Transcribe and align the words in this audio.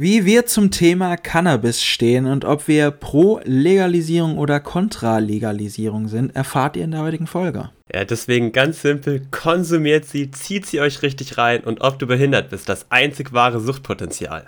Wie 0.00 0.24
wir 0.24 0.46
zum 0.46 0.70
Thema 0.70 1.16
Cannabis 1.16 1.82
stehen 1.82 2.26
und 2.26 2.44
ob 2.44 2.68
wir 2.68 2.92
pro 2.92 3.40
Legalisierung 3.42 4.38
oder 4.38 4.60
kontra 4.60 5.18
Legalisierung 5.18 6.06
sind, 6.06 6.36
erfahrt 6.36 6.76
ihr 6.76 6.84
in 6.84 6.92
der 6.92 7.00
heutigen 7.00 7.26
Folge. 7.26 7.70
Ja, 7.92 8.04
deswegen 8.04 8.52
ganz 8.52 8.80
simpel, 8.80 9.22
konsumiert 9.32 10.04
sie, 10.04 10.30
zieht 10.30 10.66
sie 10.66 10.80
euch 10.80 11.02
richtig 11.02 11.36
rein 11.36 11.64
und 11.64 11.80
ob 11.80 11.98
du 11.98 12.06
behindert 12.06 12.50
bist, 12.50 12.68
das 12.68 12.86
einzig 12.92 13.32
wahre 13.32 13.58
Suchtpotenzial. 13.58 14.46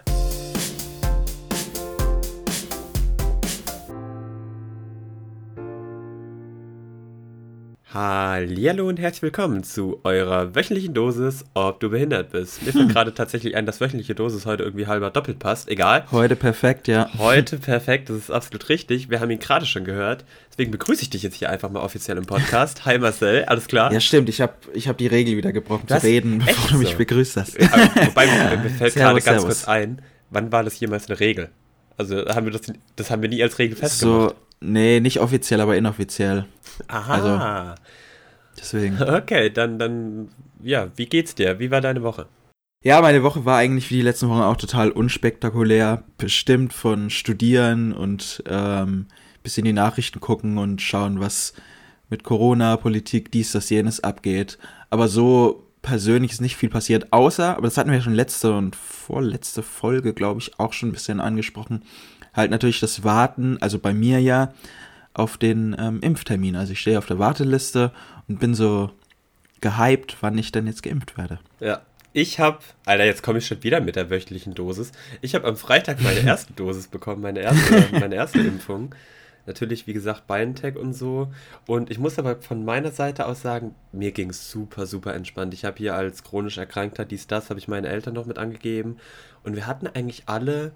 Hallo 7.93 8.87
und 8.87 9.01
herzlich 9.01 9.23
willkommen 9.23 9.65
zu 9.65 10.01
eurer 10.05 10.55
wöchentlichen 10.55 10.95
Dosis, 10.95 11.45
ob 11.55 11.81
du 11.81 11.91
behindert 11.91 12.31
bist. 12.31 12.63
Mir 12.65 12.71
fällt 12.71 12.89
gerade 12.93 13.13
tatsächlich 13.13 13.57
ein, 13.57 13.67
dass 13.67 13.81
wöchentliche 13.81 14.15
Dosis 14.15 14.47
heute 14.47 14.63
irgendwie 14.63 14.87
halber 14.87 15.11
doppelt 15.11 15.41
passt. 15.41 15.69
Egal. 15.69 16.05
Heute 16.13 16.37
perfekt, 16.37 16.87
ja. 16.87 17.11
Heute 17.19 17.59
perfekt, 17.59 18.09
das 18.09 18.17
ist 18.17 18.31
absolut 18.31 18.69
richtig. 18.69 19.11
Wir 19.11 19.19
haben 19.19 19.29
ihn 19.33 19.41
gerade 19.41 19.67
schon 19.67 19.85
gehört. 19.85 20.25
Deswegen 20.53 20.71
begrüße 20.71 21.03
ich 21.03 21.11
dich 21.11 21.25
jetzt 21.25 21.35
hier 21.35 21.51
einfach 21.51 21.69
mal 21.69 21.81
offiziell 21.81 22.17
im 22.17 22.27
Podcast. 22.27 22.85
Hi 22.85 22.97
Marcel, 22.97 23.45
alles 23.47 23.67
klar? 23.67 23.93
Ja, 23.93 23.99
stimmt. 23.99 24.29
Ich 24.29 24.41
habe 24.41 24.55
ich 24.73 24.87
hab 24.87 24.97
die 24.97 25.09
Regel 25.09 25.37
wieder 25.37 25.53
gebrochen 25.53 25.89
zu 25.89 26.01
reden, 26.01 26.45
bevor 26.47 26.71
du 26.71 26.79
mich 26.79 26.91
so? 26.93 26.97
begrüßt 26.97 27.39
hast. 27.39 27.59
wobei 27.59 28.27
mir 28.29 28.71
fällt 28.71 28.95
gerade 28.95 29.21
ganz 29.21 29.43
kurz 29.43 29.67
ein, 29.67 30.01
wann 30.31 30.53
war 30.53 30.63
das 30.63 30.79
jemals 30.79 31.09
eine 31.11 31.19
Regel? 31.19 31.49
Also 31.97 32.25
haben 32.29 32.47
wir 32.47 32.53
das, 32.53 32.73
das 32.95 33.11
haben 33.11 33.21
wir 33.21 33.29
nie 33.29 33.43
als 33.43 33.59
Regel 33.59 33.77
festgemacht. 33.77 34.31
So, 34.31 34.37
nee, 34.61 35.01
nicht 35.01 35.21
offiziell, 35.21 35.61
aber 35.61 35.77
inoffiziell. 35.77 36.47
Aha. 36.89 37.15
Also, 37.15 37.81
deswegen. 38.59 39.03
Okay, 39.03 39.51
dann, 39.51 39.79
dann, 39.79 40.29
ja, 40.63 40.89
wie 40.97 41.07
geht's 41.07 41.35
dir? 41.35 41.59
Wie 41.59 41.71
war 41.71 41.81
deine 41.81 42.03
Woche? 42.03 42.27
Ja, 42.83 43.03
meine 43.03 43.23
Woche 43.23 43.45
war 43.45 43.59
eigentlich 43.59 43.91
wie 43.91 43.97
die 43.97 44.03
letzten 44.03 44.29
Wochen 44.31 44.41
auch 44.41 44.57
total 44.57 44.91
unspektakulär. 44.91 46.05
Bestimmt 46.17 46.73
von 46.73 47.11
Studieren 47.11 47.93
und 47.93 48.43
ähm, 48.49 49.07
bisschen 49.43 49.65
die 49.65 49.73
Nachrichten 49.73 50.21
gucken 50.21 50.57
und 50.57 50.81
schauen, 50.81 51.21
was 51.21 51.53
mit 52.09 52.25
Corona, 52.25 52.77
Politik, 52.77 53.31
dies, 53.33 53.53
das, 53.53 53.71
jenes 53.71 54.01
abgeht. 54.01 54.59
Aber 54.89 55.09
so 55.09 55.67
persönlich 55.83 56.33
ist 56.33 56.41
nicht 56.41 56.57
viel 56.57 56.69
passiert, 56.69 57.13
außer, 57.13 57.57
aber 57.57 57.67
das 57.67 57.77
hatten 57.77 57.91
wir 57.91 57.99
ja 57.99 58.03
schon 58.03 58.15
letzte 58.15 58.55
und 58.55 58.77
vorletzte 58.77 59.63
Folge, 59.63 60.13
glaube 60.13 60.41
ich, 60.41 60.59
auch 60.59 60.73
schon 60.73 60.91
ein 60.91 60.93
bisschen 60.93 61.21
angesprochen. 61.21 61.85
Halt 62.35 62.51
natürlich 62.51 62.81
das 62.81 63.05
Warten, 63.05 63.59
also 63.61 63.79
bei 63.79 63.93
mir 63.93 64.21
ja, 64.21 64.53
auf 65.15 65.37
den 65.37 65.77
ähm, 65.79 66.01
Impftermin. 66.01 66.57
Also 66.57 66.73
ich 66.73 66.81
stehe 66.81 66.99
auf 66.99 67.07
der 67.07 67.19
Warteliste 67.19 67.93
und 68.29 68.41
bin 68.41 68.55
so 68.55 68.91
gehypt, 69.61 70.17
wann 70.21 70.39
ich 70.39 70.53
denn 70.53 70.67
jetzt 70.67 70.83
geimpft 70.83 71.17
werde. 71.19 71.39
Ja. 71.61 71.83
Ich 72.13 72.41
habe, 72.41 72.59
Alter, 72.87 73.05
jetzt 73.05 73.23
komme 73.23 73.39
ich 73.39 73.47
schon 73.47 73.63
wieder 73.63 73.81
mit 73.81 73.95
der 73.95 74.11
wöchentlichen 74.11 74.53
Dosis. 74.53 74.91
Ich 75.21 75.37
habe 75.37 75.47
am 75.47 75.57
Freitag 75.57 76.01
meine 76.01 76.19
erste 76.27 76.53
Dosis 76.55 76.89
bekommen, 76.89 77.23
meine 77.23 77.39
erste, 77.39 77.87
meine 77.93 78.17
erste 78.17 78.41
Impfung. 78.41 78.95
Natürlich, 79.47 79.87
wie 79.87 79.93
gesagt, 79.93 80.27
BioNTech 80.27 80.77
und 80.77 80.93
so. 80.93 81.33
Und 81.67 81.89
ich 81.89 81.99
muss 81.99 82.19
aber 82.19 82.43
von 82.43 82.65
meiner 82.65 82.91
Seite 82.91 83.27
aus 83.27 83.43
sagen, 83.43 83.77
mir 83.93 84.11
ging 84.11 84.31
es 84.31 84.51
super, 84.51 84.87
super 84.87 85.15
entspannt. 85.15 85.55
Ich 85.55 85.65
habe 85.65 85.79
hier 85.79 85.95
als 85.95 86.25
chronisch 86.25 86.59
Erkrankter 86.59 87.05
dies, 87.05 87.29
das, 87.29 87.49
habe 87.49 87.61
ich 87.61 87.69
meinen 87.69 87.87
Eltern 87.87 88.15
noch 88.15 88.27
mit 88.27 88.39
angegeben. 88.39 88.97
Und 89.45 89.55
wir 89.55 89.69
hatten 89.69 89.87
eigentlich 89.87 90.25
alle 90.27 90.73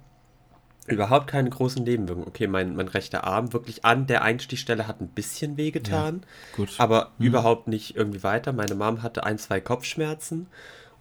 überhaupt 0.87 1.27
keine 1.29 1.51
großen 1.51 1.83
Nebenwirkungen. 1.83 2.29
Okay, 2.29 2.47
mein, 2.47 2.77
mein 2.77 2.89
rechter 2.89 3.25
Arm 3.25 3.53
wirklich 3.53 3.85
an 3.85 4.07
der 4.07 4.23
Einstichstelle 4.23 4.87
hat 4.87 5.01
ein 5.01 5.09
bisschen 5.09 5.57
wehgetan, 5.57 6.23
ja, 6.59 6.65
aber 6.79 7.13
mhm. 7.19 7.27
überhaupt 7.27 7.69
nicht 7.69 7.97
irgendwie 7.97 8.23
weiter. 8.23 8.53
Meine 8.53 8.75
Mom 8.75 9.03
hatte 9.03 9.25
ein, 9.25 9.39
zwei 9.39 9.61
Kopfschmerzen 9.61 10.49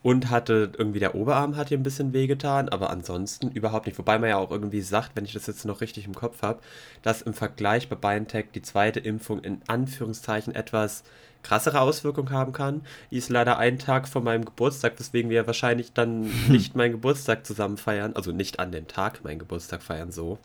und 0.04 0.30
hatte 0.30 0.72
irgendwie 0.78 1.00
der 1.00 1.16
Oberarm 1.16 1.56
hat 1.56 1.70
hier 1.70 1.78
ein 1.78 1.84
bisschen 1.84 2.12
wehgetan, 2.14 2.68
aber 2.70 2.90
ansonsten 2.90 3.50
überhaupt 3.50 3.88
nicht. 3.88 3.98
Wobei 3.98 4.20
man 4.20 4.30
ja 4.30 4.38
auch 4.38 4.52
irgendwie 4.52 4.82
sagt, 4.82 5.16
wenn 5.16 5.23
ich 5.23 5.32
das 5.32 5.48
jetzt 5.48 5.66
noch 5.66 5.80
richtig 5.80 6.06
im 6.06 6.14
Kopf 6.14 6.42
habe, 6.42 6.59
dass 7.02 7.22
im 7.22 7.34
Vergleich 7.34 7.88
bei 7.88 7.96
BioNTech 7.96 8.48
die 8.54 8.62
zweite 8.62 9.00
Impfung 9.00 9.40
in 9.40 9.62
Anführungszeichen 9.68 10.54
etwas 10.54 11.04
krassere 11.42 11.80
Auswirkungen 11.80 12.31
haben 12.31 12.52
kann. 12.52 12.81
Die 13.12 13.18
ist 13.18 13.30
leider 13.30 13.58
einen 13.58 13.80
Tag 13.80 14.09
vor 14.09 14.22
meinem 14.22 14.44
Geburtstag, 14.44 15.00
weswegen 15.00 15.30
wir 15.31 15.47
wahrscheinlich 15.47 15.94
dann 15.94 16.22
nicht 16.50 16.75
meinen 16.75 16.92
Geburtstag 16.92 17.46
zusammen 17.46 17.78
feiern. 17.78 18.13
Also 18.13 18.34
nicht 18.34 18.59
an 18.59 18.74
dem 18.74 18.88
Tag 18.90 19.24
meinen 19.24 19.40
Geburtstag 19.40 19.81
feiern 19.81 20.12
so, 20.12 20.38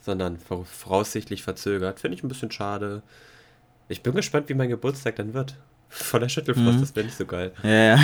sondern 0.00 0.38
voraussichtlich 0.38 1.42
verzögert. 1.42 1.98
Finde 1.98 2.16
ich 2.16 2.22
ein 2.22 2.28
bisschen 2.28 2.52
schade. 2.52 3.02
Ich 3.88 4.02
bin 4.02 4.14
gespannt, 4.14 4.48
wie 4.48 4.54
mein 4.54 4.68
Geburtstag 4.68 5.16
dann 5.16 5.34
wird. 5.34 5.56
Voller 5.88 6.28
Schüttelfrost, 6.28 6.76
mhm. 6.76 6.80
das 6.80 6.94
wäre 6.94 7.06
nicht 7.06 7.16
so 7.16 7.24
geil. 7.24 7.52
Ja, 7.62 7.70
ja. 7.70 7.98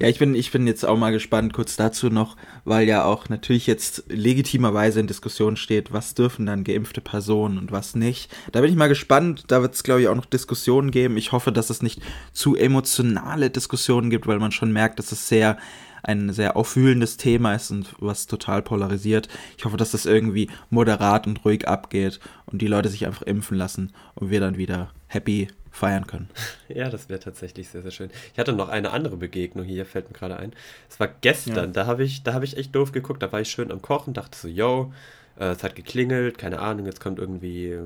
ja 0.00 0.08
ich, 0.08 0.18
bin, 0.18 0.34
ich 0.34 0.50
bin 0.50 0.66
jetzt 0.66 0.84
auch 0.84 0.96
mal 0.96 1.12
gespannt, 1.12 1.52
kurz 1.52 1.76
dazu 1.76 2.08
noch, 2.08 2.36
weil 2.64 2.88
ja 2.88 3.04
auch 3.04 3.28
natürlich 3.28 3.66
jetzt 3.66 4.04
legitimerweise 4.08 5.00
in 5.00 5.06
Diskussion 5.06 5.56
steht, 5.56 5.92
was 5.92 6.14
dürfen 6.14 6.46
dann 6.46 6.64
geimpfte 6.64 7.00
Personen 7.00 7.58
und 7.58 7.72
was 7.72 7.94
nicht. 7.94 8.34
Da 8.52 8.60
bin 8.60 8.70
ich 8.70 8.76
mal 8.76 8.88
gespannt, 8.88 9.44
da 9.48 9.62
wird 9.62 9.74
es, 9.74 9.82
glaube 9.82 10.00
ich, 10.00 10.08
auch 10.08 10.16
noch 10.16 10.26
Diskussionen 10.26 10.90
geben. 10.90 11.16
Ich 11.16 11.32
hoffe, 11.32 11.52
dass 11.52 11.70
es 11.70 11.82
nicht 11.82 12.02
zu 12.32 12.56
emotionale 12.56 13.50
Diskussionen 13.50 14.10
gibt, 14.10 14.26
weil 14.26 14.38
man 14.38 14.52
schon 14.52 14.72
merkt, 14.72 14.98
dass 14.98 15.12
es 15.12 15.28
sehr 15.28 15.56
ein 16.02 16.32
sehr 16.32 16.56
aufwühlendes 16.56 17.16
Thema 17.16 17.54
ist 17.54 17.70
und 17.70 17.94
was 17.98 18.26
total 18.26 18.62
polarisiert. 18.62 19.28
Ich 19.58 19.64
hoffe, 19.64 19.76
dass 19.76 19.90
das 19.90 20.06
irgendwie 20.06 20.48
moderat 20.70 21.26
und 21.26 21.44
ruhig 21.44 21.68
abgeht 21.68 22.20
und 22.46 22.62
die 22.62 22.66
Leute 22.66 22.88
sich 22.88 23.06
einfach 23.06 23.22
impfen 23.22 23.56
lassen 23.56 23.92
und 24.14 24.30
wir 24.30 24.40
dann 24.40 24.56
wieder 24.56 24.92
happy 25.08 25.48
feiern 25.70 26.06
können. 26.06 26.28
Ja, 26.68 26.88
das 26.88 27.08
wäre 27.08 27.18
tatsächlich 27.18 27.68
sehr, 27.68 27.82
sehr 27.82 27.90
schön. 27.90 28.10
Ich 28.32 28.38
hatte 28.38 28.52
noch 28.52 28.68
eine 28.68 28.92
andere 28.92 29.16
Begegnung 29.16 29.64
hier, 29.64 29.84
fällt 29.84 30.08
mir 30.08 30.16
gerade 30.16 30.36
ein. 30.36 30.52
Es 30.88 31.00
war 31.00 31.08
gestern, 31.20 31.56
ja. 31.56 31.66
da 31.66 31.86
habe 31.86 32.04
ich, 32.04 32.22
hab 32.24 32.44
ich 32.44 32.56
echt 32.56 32.72
doof 32.76 32.92
geguckt, 32.92 33.22
da 33.22 33.32
war 33.32 33.40
ich 33.40 33.50
schön 33.50 33.72
am 33.72 33.82
Kochen, 33.82 34.14
dachte 34.14 34.38
so, 34.38 34.46
yo, 34.46 34.92
äh, 35.36 35.46
es 35.46 35.64
hat 35.64 35.74
geklingelt, 35.74 36.38
keine 36.38 36.60
Ahnung, 36.60 36.86
jetzt 36.86 37.00
kommt 37.00 37.18
irgendwie 37.18 37.76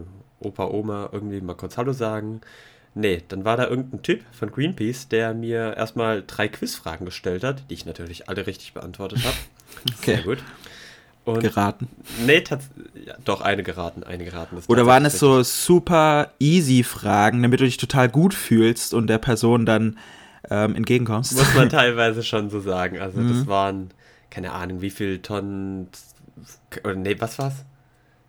Opa, 0.41 0.67
Oma 0.67 1.09
irgendwie 1.13 1.41
mal 1.41 1.55
kurz 1.55 1.79
Hallo 1.79 1.95
sagen. 1.95 2.43
Nee, 2.95 3.23
dann 3.27 3.45
war 3.45 3.57
da 3.57 3.67
irgendein 3.67 4.03
Typ 4.03 4.23
von 4.33 4.53
Greenpeace, 4.53 5.09
der 5.09 5.35
mir 5.35 5.77
erstmal 5.77 6.23
drei 6.27 6.47
Quizfragen 6.47 7.07
gestellt 7.07 7.43
hat, 7.43 7.65
die 7.69 7.75
ich 7.75 7.87
natürlich 7.87 8.29
alle 8.29 8.47
richtig 8.47 8.75
beantwortet 8.75 9.25
habe. 9.25 9.37
okay. 9.99 10.15
Sehr 10.17 10.23
gut. 10.23 10.39
Und 11.25 11.41
geraten? 11.41 11.89
Nee, 12.27 12.45
ja, 13.07 13.15
doch, 13.25 13.41
eine 13.41 13.63
geraten, 13.63 14.03
eine 14.03 14.25
geraten. 14.25 14.59
Oder 14.67 14.87
waren 14.87 15.07
es 15.07 15.19
so 15.19 15.43
super 15.43 16.33
easy 16.39 16.83
Fragen, 16.83 17.43
damit 17.43 17.61
du 17.61 17.65
dich 17.65 17.79
total 17.79 18.11
gut 18.11 18.35
fühlst 18.35 18.93
und 18.93 19.07
der 19.07 19.19
Person 19.19 19.65
dann 19.65 19.99
ähm, 20.51 20.77
entgegenkommst? 20.77 21.35
Muss 21.35 21.55
man 21.55 21.69
teilweise 21.71 22.23
schon 22.23 22.51
so 22.51 22.61
sagen. 22.61 22.99
Also 22.99 23.21
mhm. 23.21 23.29
das 23.31 23.47
waren, 23.47 23.91
keine 24.29 24.53
Ahnung, 24.53 24.83
wie 24.83 24.91
viel 24.91 25.21
Tonnen, 25.21 25.89
oder 26.83 26.95
nee, 26.95 27.17
was 27.19 27.39
war's? 27.39 27.65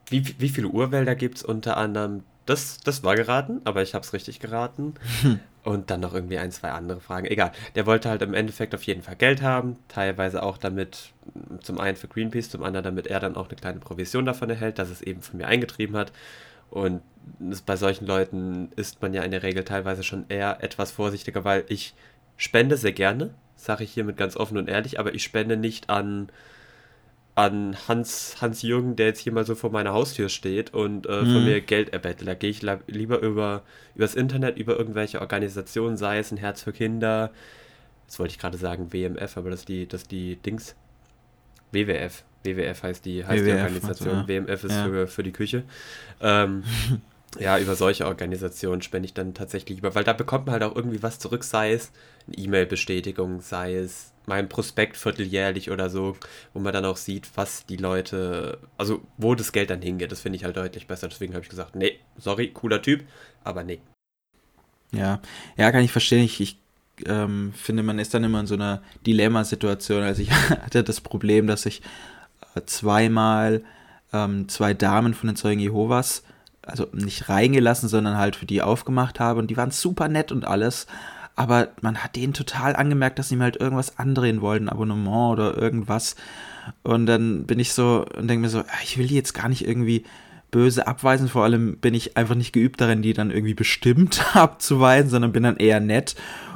Wie, 0.09 0.23
wie 0.39 0.49
viele 0.49 0.67
Urwälder 0.67 1.15
gibt 1.15 1.37
es 1.37 1.43
unter 1.43 1.75
anderem? 1.75 2.23
Das, 2.45 2.77
das 2.77 3.03
war 3.03 3.15
geraten, 3.15 3.59
aber 3.65 3.81
ich 3.81 3.93
habe 3.93 4.05
es 4.05 4.13
richtig 4.13 4.39
geraten. 4.39 4.93
Hm. 5.21 5.39
Und 5.65 5.89
dann 5.89 5.99
noch 5.99 6.13
irgendwie 6.13 6.37
ein, 6.37 6.51
zwei 6.51 6.69
andere 6.69 7.01
Fragen. 7.01 7.25
Egal. 7.25 7.51
Der 7.73 7.87
wollte 7.87 8.07
halt 8.07 8.21
im 8.21 8.35
Endeffekt 8.35 8.75
auf 8.75 8.83
jeden 8.83 9.01
Fall 9.01 9.15
Geld 9.15 9.41
haben. 9.41 9.77
Teilweise 9.87 10.43
auch 10.43 10.59
damit, 10.59 11.11
zum 11.61 11.79
einen 11.79 11.97
für 11.97 12.07
Greenpeace, 12.07 12.51
zum 12.51 12.61
anderen 12.61 12.83
damit 12.83 13.07
er 13.07 13.19
dann 13.19 13.35
auch 13.35 13.47
eine 13.47 13.55
kleine 13.55 13.79
Provision 13.79 14.25
davon 14.25 14.51
erhält, 14.51 14.77
dass 14.77 14.91
es 14.91 15.01
eben 15.01 15.23
von 15.23 15.37
mir 15.37 15.47
eingetrieben 15.47 15.97
hat. 15.97 16.11
Und 16.69 17.01
bei 17.65 17.77
solchen 17.77 18.05
Leuten 18.05 18.71
ist 18.75 19.01
man 19.01 19.15
ja 19.15 19.23
in 19.23 19.31
der 19.31 19.41
Regel 19.41 19.63
teilweise 19.63 20.03
schon 20.03 20.25
eher 20.29 20.63
etwas 20.63 20.91
vorsichtiger, 20.91 21.43
weil 21.43 21.63
ich 21.67 21.95
spende 22.37 22.77
sehr 22.77 22.93
gerne, 22.93 23.33
sage 23.55 23.83
ich 23.83 23.91
hiermit 23.91 24.17
ganz 24.17 24.37
offen 24.37 24.57
und 24.59 24.69
ehrlich, 24.69 24.99
aber 24.99 25.15
ich 25.15 25.23
spende 25.23 25.57
nicht 25.57 25.89
an 25.89 26.29
an 27.35 27.75
Hans, 27.89 28.37
Hans 28.39 28.61
Jürgen, 28.61 28.95
der 28.95 29.07
jetzt 29.07 29.19
hier 29.19 29.33
mal 29.33 29.45
so 29.45 29.55
vor 29.55 29.69
meiner 29.69 29.91
Haustür 29.91 30.29
steht 30.29 30.73
und 30.73 31.05
äh, 31.05 31.21
mhm. 31.21 31.33
von 31.33 31.45
mir 31.45 31.61
Geld 31.61 31.89
erbettelt. 31.91 32.29
Da 32.29 32.33
gehe 32.33 32.49
ich 32.49 32.61
lieber 32.87 33.19
über 33.19 33.63
übers 33.93 34.15
Internet, 34.15 34.57
über 34.57 34.77
irgendwelche 34.77 35.19
Organisationen, 35.19 35.97
sei 35.97 36.19
es 36.19 36.31
ein 36.31 36.37
Herz 36.37 36.63
für 36.63 36.71
Kinder, 36.71 37.31
das 38.07 38.19
wollte 38.19 38.31
ich 38.31 38.39
gerade 38.39 38.57
sagen, 38.57 38.93
WMF, 38.93 39.37
aber 39.37 39.49
das 39.49 39.61
ist 39.61 39.69
die, 39.69 39.87
das 39.87 40.03
ist 40.03 40.11
die 40.11 40.37
Dings. 40.37 40.75
WWF. 41.71 42.23
WWF 42.43 42.83
heißt 42.83 43.05
die, 43.05 43.25
heißt 43.25 43.43
WWF, 43.43 43.55
die 43.55 43.61
Organisation. 43.61 44.15
Also, 44.15 44.31
ja. 44.31 44.47
WMF 44.47 44.63
ist 44.63 44.71
ja. 44.71 44.85
für, 44.85 45.07
für 45.07 45.23
die 45.23 45.31
Küche. 45.31 45.63
Ähm, 46.21 46.63
ja, 47.39 47.57
über 47.59 47.75
solche 47.75 48.05
Organisationen 48.05 48.81
spende 48.81 49.07
ich 49.07 49.13
dann 49.13 49.33
tatsächlich 49.33 49.79
über, 49.79 49.93
weil 49.93 50.03
da 50.03 50.13
bekommt 50.13 50.45
man 50.45 50.53
halt 50.53 50.63
auch 50.63 50.75
irgendwie 50.75 51.03
was 51.03 51.19
zurück, 51.19 51.43
sei 51.43 51.73
es 51.73 51.91
eine 52.27 52.37
E-Mail-Bestätigung, 52.37 53.41
sei 53.41 53.75
es 53.75 54.13
mein 54.27 54.49
Prospekt 54.49 54.97
vierteljährlich 54.97 55.71
oder 55.71 55.89
so, 55.89 56.17
wo 56.53 56.59
man 56.59 56.73
dann 56.73 56.85
auch 56.85 56.97
sieht, 56.97 57.29
was 57.35 57.65
die 57.65 57.77
Leute, 57.77 58.59
also 58.77 59.01
wo 59.17 59.35
das 59.35 59.51
Geld 59.51 59.69
dann 59.69 59.81
hingeht. 59.81 60.11
Das 60.11 60.21
finde 60.21 60.37
ich 60.37 60.43
halt 60.43 60.57
deutlich 60.57 60.87
besser. 60.87 61.07
Deswegen 61.07 61.33
habe 61.33 61.43
ich 61.43 61.49
gesagt, 61.49 61.75
nee, 61.75 61.99
sorry, 62.17 62.49
cooler 62.51 62.81
Typ, 62.81 63.03
aber 63.43 63.63
nee. 63.63 63.79
Ja, 64.91 65.19
ja, 65.57 65.71
kann 65.71 65.83
ich 65.83 65.91
verstehen. 65.91 66.23
Ich, 66.23 66.39
ich 66.39 66.57
ähm, 67.05 67.53
finde, 67.55 67.83
man 67.83 67.99
ist 67.99 68.13
dann 68.13 68.23
immer 68.23 68.39
in 68.39 68.47
so 68.47 68.55
einer 68.55 68.81
Dilemmasituation. 69.05 70.03
Also 70.03 70.21
ich 70.21 70.31
hatte 70.49 70.83
das 70.83 71.01
Problem, 71.01 71.47
dass 71.47 71.65
ich 71.65 71.81
äh, 72.55 72.61
zweimal 72.65 73.63
ähm, 74.13 74.47
zwei 74.47 74.73
Damen 74.73 75.13
von 75.13 75.27
den 75.27 75.35
Zeugen 75.35 75.59
Jehovas, 75.59 76.23
also 76.61 76.87
nicht 76.93 77.29
reingelassen, 77.29 77.89
sondern 77.89 78.17
halt 78.17 78.35
für 78.35 78.45
die 78.45 78.61
aufgemacht 78.61 79.19
habe 79.19 79.39
und 79.39 79.47
die 79.47 79.57
waren 79.57 79.71
super 79.71 80.07
nett 80.07 80.31
und 80.31 80.45
alles 80.45 80.87
aber 81.35 81.69
man 81.81 81.97
hat 81.97 82.15
denen 82.15 82.33
total 82.33 82.75
angemerkt, 82.75 83.19
dass 83.19 83.29
sie 83.29 83.35
mir 83.35 83.43
halt 83.43 83.57
irgendwas 83.57 83.99
andrehen 83.99 84.41
wollten, 84.41 84.69
Abonnement 84.69 85.33
oder 85.33 85.57
irgendwas. 85.57 86.15
Und 86.83 87.05
dann 87.05 87.45
bin 87.45 87.59
ich 87.59 87.73
so 87.73 88.05
und 88.17 88.27
denke 88.27 88.41
mir 88.41 88.49
so, 88.49 88.63
ich 88.83 88.97
will 88.97 89.07
die 89.07 89.15
jetzt 89.15 89.33
gar 89.33 89.49
nicht 89.49 89.67
irgendwie 89.67 90.03
böse 90.51 90.87
abweisen. 90.87 91.27
Vor 91.27 91.43
allem 91.43 91.77
bin 91.77 91.93
ich 91.93 92.15
einfach 92.15 92.35
nicht 92.35 92.53
geübt 92.53 92.79
darin, 92.79 93.01
die 93.01 93.13
dann 93.13 93.31
irgendwie 93.31 93.53
bestimmt 93.53 94.23
abzuweisen, 94.35 95.09
sondern 95.09 95.33
bin 95.33 95.43
dann 95.43 95.57
eher 95.57 95.79
nett 95.79 96.15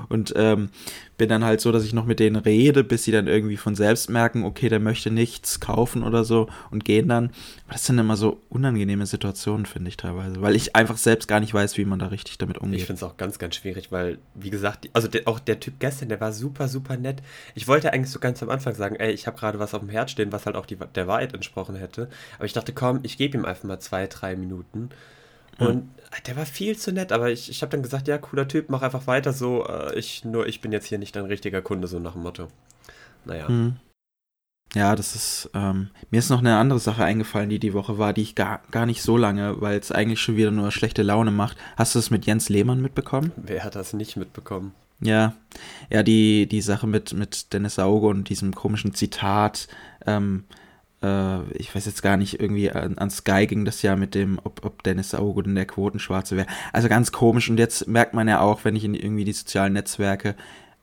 und 0.09 0.33
ähm, 0.35 0.69
bin 1.17 1.29
dann 1.29 1.43
halt 1.43 1.61
so, 1.61 1.71
dass 1.71 1.83
ich 1.83 1.93
noch 1.93 2.05
mit 2.05 2.19
denen 2.19 2.35
rede, 2.35 2.83
bis 2.83 3.03
sie 3.03 3.11
dann 3.11 3.27
irgendwie 3.27 3.57
von 3.57 3.75
selbst 3.75 4.09
merken, 4.09 4.43
okay, 4.43 4.69
der 4.69 4.79
möchte 4.79 5.11
nichts 5.11 5.59
kaufen 5.59 6.03
oder 6.03 6.23
so 6.23 6.49
und 6.71 6.83
gehen 6.83 7.07
dann. 7.07 7.25
Aber 7.65 7.73
das 7.73 7.85
sind 7.85 7.99
immer 7.99 8.17
so 8.17 8.41
unangenehme 8.49 9.05
Situationen, 9.05 9.65
finde 9.65 9.89
ich 9.89 9.97
teilweise, 9.97 10.41
weil 10.41 10.55
ich 10.55 10.75
einfach 10.75 10.97
selbst 10.97 11.27
gar 11.27 11.39
nicht 11.39 11.53
weiß, 11.53 11.77
wie 11.77 11.85
man 11.85 11.99
da 11.99 12.07
richtig 12.07 12.37
damit 12.37 12.57
umgeht. 12.57 12.79
Ich 12.79 12.85
finde 12.85 12.97
es 12.97 13.03
auch 13.03 13.17
ganz, 13.17 13.37
ganz 13.37 13.55
schwierig, 13.55 13.91
weil, 13.91 14.17
wie 14.33 14.49
gesagt, 14.49 14.89
also 14.93 15.07
der, 15.07 15.27
auch 15.27 15.39
der 15.39 15.59
Typ 15.59 15.75
gestern, 15.79 16.09
der 16.09 16.19
war 16.19 16.33
super, 16.33 16.67
super 16.67 16.97
nett. 16.97 17.21
Ich 17.53 17.67
wollte 17.67 17.93
eigentlich 17.93 18.11
so 18.11 18.19
ganz 18.19 18.41
am 18.41 18.49
Anfang 18.49 18.73
sagen, 18.75 18.95
ey, 18.95 19.11
ich 19.11 19.27
habe 19.27 19.37
gerade 19.37 19.59
was 19.59 19.73
auf 19.73 19.81
dem 19.81 19.89
Herz 19.89 20.11
stehen, 20.11 20.31
was 20.31 20.45
halt 20.45 20.55
auch 20.55 20.65
die, 20.65 20.77
der 20.95 21.07
Wahrheit 21.07 21.33
entsprochen 21.33 21.75
hätte. 21.75 22.09
Aber 22.37 22.45
ich 22.45 22.53
dachte, 22.53 22.73
komm, 22.73 23.01
ich 23.03 23.17
gebe 23.17 23.37
ihm 23.37 23.45
einfach 23.45 23.65
mal 23.65 23.79
zwei, 23.79 24.07
drei 24.07 24.35
Minuten. 24.35 24.89
Und 25.59 25.89
der 26.25 26.35
war 26.35 26.45
viel 26.45 26.77
zu 26.77 26.91
nett, 26.91 27.11
aber 27.11 27.29
ich, 27.29 27.49
ich 27.49 27.61
habe 27.61 27.71
dann 27.71 27.83
gesagt, 27.83 28.07
ja, 28.07 28.17
cooler 28.17 28.47
Typ, 28.47 28.69
mach 28.69 28.81
einfach 28.81 29.07
weiter 29.07 29.33
so. 29.33 29.65
Äh, 29.65 29.97
ich, 29.97 30.25
nur 30.25 30.47
ich 30.47 30.61
bin 30.61 30.71
jetzt 30.71 30.87
hier 30.87 30.97
nicht 30.97 31.15
ein 31.17 31.25
richtiger 31.25 31.61
Kunde, 31.61 31.87
so 31.87 31.99
nach 31.99 32.13
dem 32.13 32.23
Motto. 32.23 32.47
Naja. 33.25 33.47
Hm. 33.47 33.75
Ja, 34.75 34.95
das 34.95 35.15
ist, 35.15 35.49
ähm, 35.55 35.89
mir 36.11 36.19
ist 36.19 36.29
noch 36.29 36.39
eine 36.39 36.57
andere 36.57 36.79
Sache 36.79 37.03
eingefallen, 37.03 37.49
die 37.49 37.57
die 37.57 37.73
Woche 37.73 37.97
war, 37.97 38.13
die 38.13 38.21
ich 38.21 38.35
gar, 38.35 38.61
gar 38.69 38.85
nicht 38.85 39.01
so 39.01 39.17
lange, 39.17 39.59
weil 39.61 39.79
es 39.79 39.91
eigentlich 39.91 40.21
schon 40.21 40.37
wieder 40.37 40.51
nur 40.51 40.71
schlechte 40.71 41.01
Laune 41.01 41.31
macht. 41.31 41.57
Hast 41.75 41.95
du 41.95 41.99
das 41.99 42.11
mit 42.11 42.27
Jens 42.27 42.49
Lehmann 42.49 42.81
mitbekommen? 42.81 43.31
Wer 43.35 43.63
hat 43.63 43.75
das 43.75 43.93
nicht 43.93 44.15
mitbekommen? 44.15 44.73
Ja, 45.01 45.33
ja, 45.89 46.03
die, 46.03 46.45
die 46.45 46.61
Sache 46.61 46.85
mit, 46.85 47.13
mit 47.13 47.53
Dennis 47.53 47.79
Auge 47.79 48.07
und 48.07 48.29
diesem 48.29 48.53
komischen 48.53 48.93
Zitat, 48.93 49.69
ähm, 50.05 50.43
äh, 51.01 51.51
ich 51.53 51.73
weiß 51.73 51.85
jetzt 51.85 52.01
gar 52.01 52.17
nicht, 52.17 52.39
irgendwie 52.39 52.71
an, 52.71 52.97
an, 52.97 53.09
Sky 53.09 53.47
ging 53.47 53.65
das 53.65 53.81
ja 53.81 53.95
mit 53.95 54.15
dem, 54.15 54.39
ob, 54.43 54.65
ob 54.65 54.83
Dennis 54.83 55.13
in 55.13 55.55
der 55.55 55.65
Quotenschwarze 55.65 56.37
wäre. 56.37 56.47
Also 56.73 56.89
ganz 56.89 57.11
komisch. 57.11 57.49
Und 57.49 57.57
jetzt 57.57 57.87
merkt 57.87 58.13
man 58.13 58.27
ja 58.27 58.41
auch, 58.41 58.65
wenn 58.65 58.75
ich 58.75 58.83
in 58.83 58.93
irgendwie 58.93 59.25
die 59.25 59.33
sozialen 59.33 59.73
Netzwerke 59.73 60.35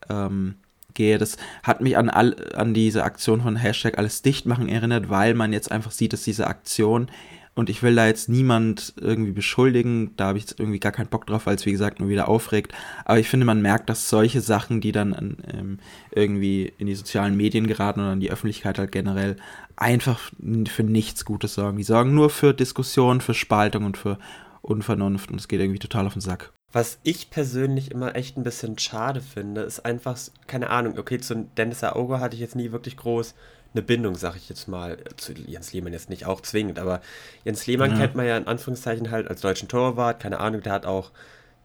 ähm, 0.08 0.56
gehe, 0.94 1.18
das 1.18 1.36
hat 1.62 1.80
mich 1.80 1.96
an, 1.96 2.08
all, 2.08 2.34
an 2.54 2.74
diese 2.74 3.04
Aktion 3.04 3.42
von 3.42 3.56
Hashtag 3.56 3.98
alles 3.98 4.22
dicht 4.22 4.46
machen 4.46 4.68
erinnert, 4.68 5.10
weil 5.10 5.34
man 5.34 5.52
jetzt 5.52 5.70
einfach 5.70 5.90
sieht, 5.90 6.12
dass 6.12 6.24
diese 6.24 6.46
Aktion 6.46 7.08
und 7.56 7.70
ich 7.70 7.82
will 7.82 7.94
da 7.94 8.06
jetzt 8.06 8.28
niemand 8.28 8.92
irgendwie 9.00 9.32
beschuldigen, 9.32 10.14
da 10.16 10.26
habe 10.26 10.38
ich 10.38 10.44
jetzt 10.44 10.60
irgendwie 10.60 10.78
gar 10.78 10.92
keinen 10.92 11.08
Bock 11.08 11.26
drauf, 11.26 11.46
weil 11.46 11.56
es 11.56 11.64
wie 11.64 11.72
gesagt 11.72 12.00
nur 12.00 12.10
wieder 12.10 12.28
aufregt. 12.28 12.72
Aber 13.06 13.18
ich 13.18 13.30
finde, 13.30 13.46
man 13.46 13.62
merkt, 13.62 13.88
dass 13.88 14.10
solche 14.10 14.42
Sachen, 14.42 14.82
die 14.82 14.92
dann 14.92 15.38
ähm, 15.50 15.78
irgendwie 16.10 16.70
in 16.76 16.86
die 16.86 16.94
sozialen 16.94 17.34
Medien 17.34 17.66
geraten 17.66 18.00
oder 18.00 18.12
in 18.12 18.20
die 18.20 18.30
Öffentlichkeit 18.30 18.78
halt 18.78 18.92
generell, 18.92 19.36
einfach 19.74 20.20
für 20.68 20.82
nichts 20.82 21.24
Gutes 21.24 21.54
sorgen. 21.54 21.78
Die 21.78 21.82
sorgen 21.82 22.14
nur 22.14 22.28
für 22.28 22.52
Diskussion, 22.52 23.22
für 23.22 23.34
Spaltung 23.34 23.84
und 23.84 23.96
für 23.96 24.18
Unvernunft 24.60 25.30
und 25.30 25.40
es 25.40 25.48
geht 25.48 25.60
irgendwie 25.60 25.78
total 25.78 26.06
auf 26.06 26.12
den 26.12 26.20
Sack. 26.20 26.52
Was 26.72 26.98
ich 27.04 27.30
persönlich 27.30 27.90
immer 27.90 28.16
echt 28.16 28.36
ein 28.36 28.42
bisschen 28.42 28.78
schade 28.78 29.22
finde, 29.22 29.62
ist 29.62 29.86
einfach, 29.86 30.18
keine 30.46 30.68
Ahnung, 30.68 30.98
okay, 30.98 31.18
zu 31.18 31.48
Dennis 31.56 31.82
Aogo 31.82 32.20
hatte 32.20 32.34
ich 32.34 32.40
jetzt 32.40 32.56
nie 32.56 32.70
wirklich 32.70 32.98
groß 32.98 33.34
eine 33.76 33.82
Bindung, 33.82 34.14
sag 34.14 34.36
ich 34.36 34.48
jetzt 34.48 34.68
mal, 34.68 34.98
zu 35.16 35.32
Jens 35.32 35.72
Lehmann 35.72 35.92
jetzt 35.92 36.10
nicht 36.10 36.24
auch 36.24 36.40
zwingend, 36.40 36.78
aber 36.78 37.00
Jens 37.44 37.66
Lehmann 37.66 37.92
ja. 37.92 37.98
kennt 37.98 38.14
man 38.14 38.26
ja 38.26 38.36
in 38.36 38.46
Anführungszeichen 38.46 39.10
halt 39.10 39.28
als 39.28 39.42
deutschen 39.42 39.68
Torwart, 39.68 40.20
keine 40.20 40.40
Ahnung, 40.40 40.62
der 40.62 40.72
hat 40.72 40.86
auch 40.86 41.10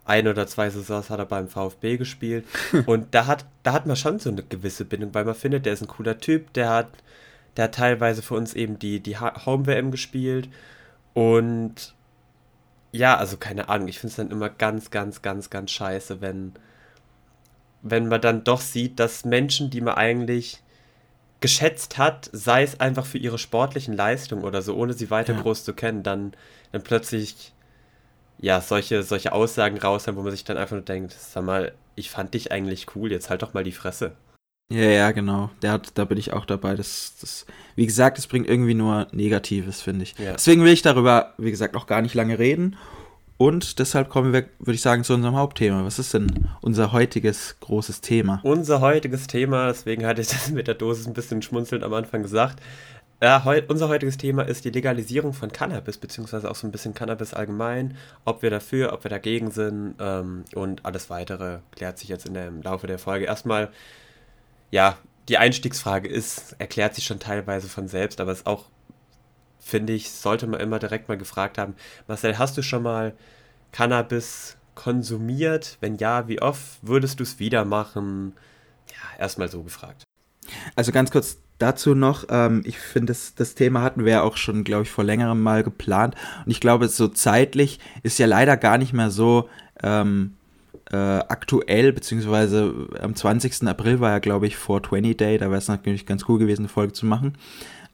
ein 0.04 0.28
oder 0.28 0.46
zwei 0.48 0.70
Saisons 0.70 1.10
hat 1.10 1.20
er 1.20 1.26
beim 1.26 1.48
VfB 1.48 1.98
gespielt 1.98 2.46
und 2.86 3.14
da 3.16 3.28
hat, 3.28 3.46
da 3.64 3.74
hat 3.74 3.86
man 3.86 3.96
schon 3.96 4.20
so 4.20 4.30
eine 4.30 4.44
gewisse 4.44 4.84
Bindung, 4.84 5.14
weil 5.14 5.26
man 5.26 5.36
findet, 5.36 5.66
der 5.66 5.74
ist 5.74 5.82
ein 5.82 5.88
cooler 5.88 6.18
Typ, 6.18 6.52
der 6.54 6.70
hat, 6.70 6.90
der 7.56 7.66
hat 7.66 7.76
teilweise 7.76 8.22
für 8.22 8.36
uns 8.36 8.54
eben 8.54 8.78
die, 8.78 9.00
die 9.00 9.18
Home-WM 9.18 9.92
gespielt 9.92 10.50
und 11.14 11.96
ja, 12.92 13.16
also 13.16 13.38
keine 13.38 13.70
Ahnung, 13.70 13.88
ich 13.88 14.00
finde 14.00 14.12
es 14.12 14.18
dann 14.18 14.32
immer 14.32 14.50
ganz, 14.50 14.92
ganz, 14.92 15.22
ganz, 15.22 15.50
ganz 15.50 15.72
scheiße, 15.72 16.20
wenn, 16.20 16.54
wenn 17.82 18.08
man 18.08 18.20
dann 18.20 18.44
doch 18.44 18.60
sieht, 18.60 19.00
dass 19.00 19.24
Menschen, 19.24 19.70
die 19.70 19.80
man 19.80 19.96
eigentlich 19.96 20.62
geschätzt 21.42 21.98
hat, 21.98 22.30
sei 22.32 22.64
es 22.64 22.80
einfach 22.80 23.06
für 23.06 23.18
ihre 23.18 23.38
sportlichen 23.38 23.96
Leistungen 23.96 24.44
oder 24.44 24.62
so, 24.62 24.76
ohne 24.76 24.94
sie 24.94 25.10
weiter 25.10 25.34
ja. 25.34 25.42
groß 25.42 25.66
zu 25.66 25.74
kennen, 25.74 26.04
dann, 26.04 26.34
dann 26.72 26.84
plötzlich 26.84 27.52
ja 28.40 28.62
solche, 28.62 29.04
solche 29.04 29.34
Aussagen 29.34 29.78
raus 29.78 30.08
haben, 30.08 30.18
wo 30.18 30.22
man 30.22 30.32
sich 30.32 30.44
dann 30.44 30.58
einfach 30.58 30.76
nur 30.76 30.86
denkt, 30.86 31.14
sag 31.14 31.44
mal, 31.44 31.74
ich 31.96 32.10
fand 32.10 32.34
dich 32.34 32.52
eigentlich 32.52 32.96
cool, 32.96 33.12
jetzt 33.12 33.30
halt 33.30 33.42
doch 33.42 33.54
mal 33.54 33.64
die 33.64 33.72
Fresse. 33.72 34.14
Ja, 34.72 34.86
ja, 34.86 35.12
genau. 35.12 35.50
Der 35.62 35.74
hat, 35.74 35.98
da 35.98 36.06
bin 36.06 36.18
ich 36.18 36.32
auch 36.32 36.46
dabei. 36.46 36.76
Das, 36.76 37.18
das, 37.20 37.46
wie 37.76 37.86
gesagt, 37.86 38.18
es 38.18 38.28
bringt 38.28 38.48
irgendwie 38.48 38.74
nur 38.74 39.08
Negatives, 39.12 39.82
finde 39.82 40.04
ich. 40.04 40.18
Ja. 40.18 40.32
Deswegen 40.32 40.64
will 40.64 40.72
ich 40.72 40.82
darüber, 40.82 41.34
wie 41.38 41.52
gesagt, 41.52 41.74
noch 41.74 41.88
gar 41.88 42.02
nicht 42.02 42.16
lange 42.16 42.40
reden. 42.40 42.78
Und 43.42 43.80
deshalb 43.80 44.10
kommen 44.10 44.34
wir, 44.34 44.46
würde 44.60 44.76
ich 44.76 44.84
sagen, 44.84 45.04
zu 45.04 45.16
unserem 45.16 45.36
Hauptthema. 45.36 45.84
Was 45.84 45.98
ist 45.98 46.14
denn 46.14 46.48
unser 46.62 46.92
heutiges 46.92 47.56
großes 47.60 48.02
Thema? 48.02 48.40
Unser 48.44 48.82
heutiges 48.82 49.26
Thema, 49.26 49.66
deswegen 49.66 50.06
hatte 50.06 50.22
ich 50.22 50.28
das 50.28 50.52
mit 50.52 50.68
der 50.68 50.76
Dosis 50.76 51.08
ein 51.08 51.16
bisschen 51.16 51.42
schmunzelnd 51.42 51.84
am 51.84 51.92
Anfang 51.96 52.22
gesagt. 52.22 52.62
Ja, 53.20 53.44
heu, 53.44 53.60
unser 53.68 53.90
heutiges 53.90 54.18
Thema 54.18 54.44
ist 54.44 54.64
die 54.64 54.70
Legalisierung 54.70 55.34
von 55.34 55.52
Cannabis, 55.52 55.98
beziehungsweise 55.98 56.52
auch 56.52 56.56
so 56.56 56.68
ein 56.68 56.72
bisschen 56.72 56.94
Cannabis 56.94 57.34
allgemein. 57.34 57.98
Ob 58.26 58.44
wir 58.44 58.52
dafür, 58.52 58.94
ob 58.94 59.06
wir 59.06 59.10
dagegen 59.10 59.50
sind 59.50 59.96
ähm, 60.00 60.44
und 60.54 60.86
alles 60.86 61.10
weitere 61.10 61.62
klärt 61.72 61.98
sich 61.98 62.10
jetzt 62.10 62.28
in 62.28 62.36
der, 62.36 62.48
im 62.48 62.62
Laufe 62.62 62.86
der 62.86 63.00
Folge. 63.00 63.26
Erstmal, 63.26 63.72
ja, 64.70 65.00
die 65.30 65.40
Einstiegsfrage 65.40 66.08
ist, 66.08 66.58
erklärt 66.60 66.94
sich 66.94 67.06
schon 67.06 67.18
teilweise 67.18 67.68
von 67.68 67.88
selbst, 67.88 68.22
aber 68.22 68.34
ist 68.34 68.46
auch 68.46 68.66
finde 69.62 69.94
ich, 69.94 70.12
sollte 70.12 70.48
man 70.48 70.60
immer 70.60 70.80
direkt 70.80 71.08
mal 71.08 71.18
gefragt 71.18 71.58
haben, 71.58 71.76
Marcel, 72.08 72.38
hast 72.38 72.58
du 72.58 72.64
schon 72.64 72.84
mal 72.84 73.14
Cannabis 73.72 74.58
konsumiert? 74.76 75.78
Wenn 75.80 75.96
ja, 75.98 76.28
wie 76.28 76.42
oft 76.42 76.80
würdest 76.82 77.20
du 77.20 77.24
es 77.24 77.40
wieder 77.40 77.64
machen? 77.64 78.34
Ja, 78.90 79.20
erstmal 79.20 79.48
so 79.48 79.64
gefragt. 79.64 80.04
Also 80.76 80.92
ganz 80.92 81.12
kurz 81.12 81.38
dazu 81.60 81.94
noch, 81.94 82.26
ähm, 82.30 82.64
ich 82.66 82.80
finde, 82.80 83.12
das, 83.12 83.36
das 83.36 83.56
Thema 83.56 83.84
hatten 83.84 84.04
wir 84.04 84.12
ja 84.12 84.22
auch 84.24 84.36
schon, 84.36 84.64
glaube 84.64 84.84
ich, 84.84 84.92
vor 84.92 85.04
längerem 85.04 85.42
mal 85.42 85.64
geplant. 85.64 86.16
Und 86.46 86.52
ich 86.52 86.60
glaube, 86.60 86.88
so 86.88 87.08
zeitlich 87.08 87.80
ist 88.04 88.18
ja 88.18 88.26
leider 88.26 88.58
gar 88.58 88.78
nicht 88.78 88.94
mehr 88.94 89.12
so 89.12 89.48
ähm, 89.84 90.34
äh, 90.92 90.96
aktuell, 90.96 91.94
beziehungsweise 91.94 92.88
am 93.00 93.16
20. 93.16 93.68
April 93.68 94.00
war 94.00 94.12
ja, 94.12 94.20
glaube 94.20 94.48
ich, 94.48 94.58
420 94.58 95.16
Day, 95.16 95.38
da 95.38 95.46
wäre 95.46 95.58
es 95.58 95.68
natürlich 95.68 96.06
ganz 96.06 96.26
cool 96.28 96.40
gewesen, 96.40 96.62
eine 96.62 96.70
Folge 96.70 96.94
zu 96.94 97.06
machen. 97.06 97.38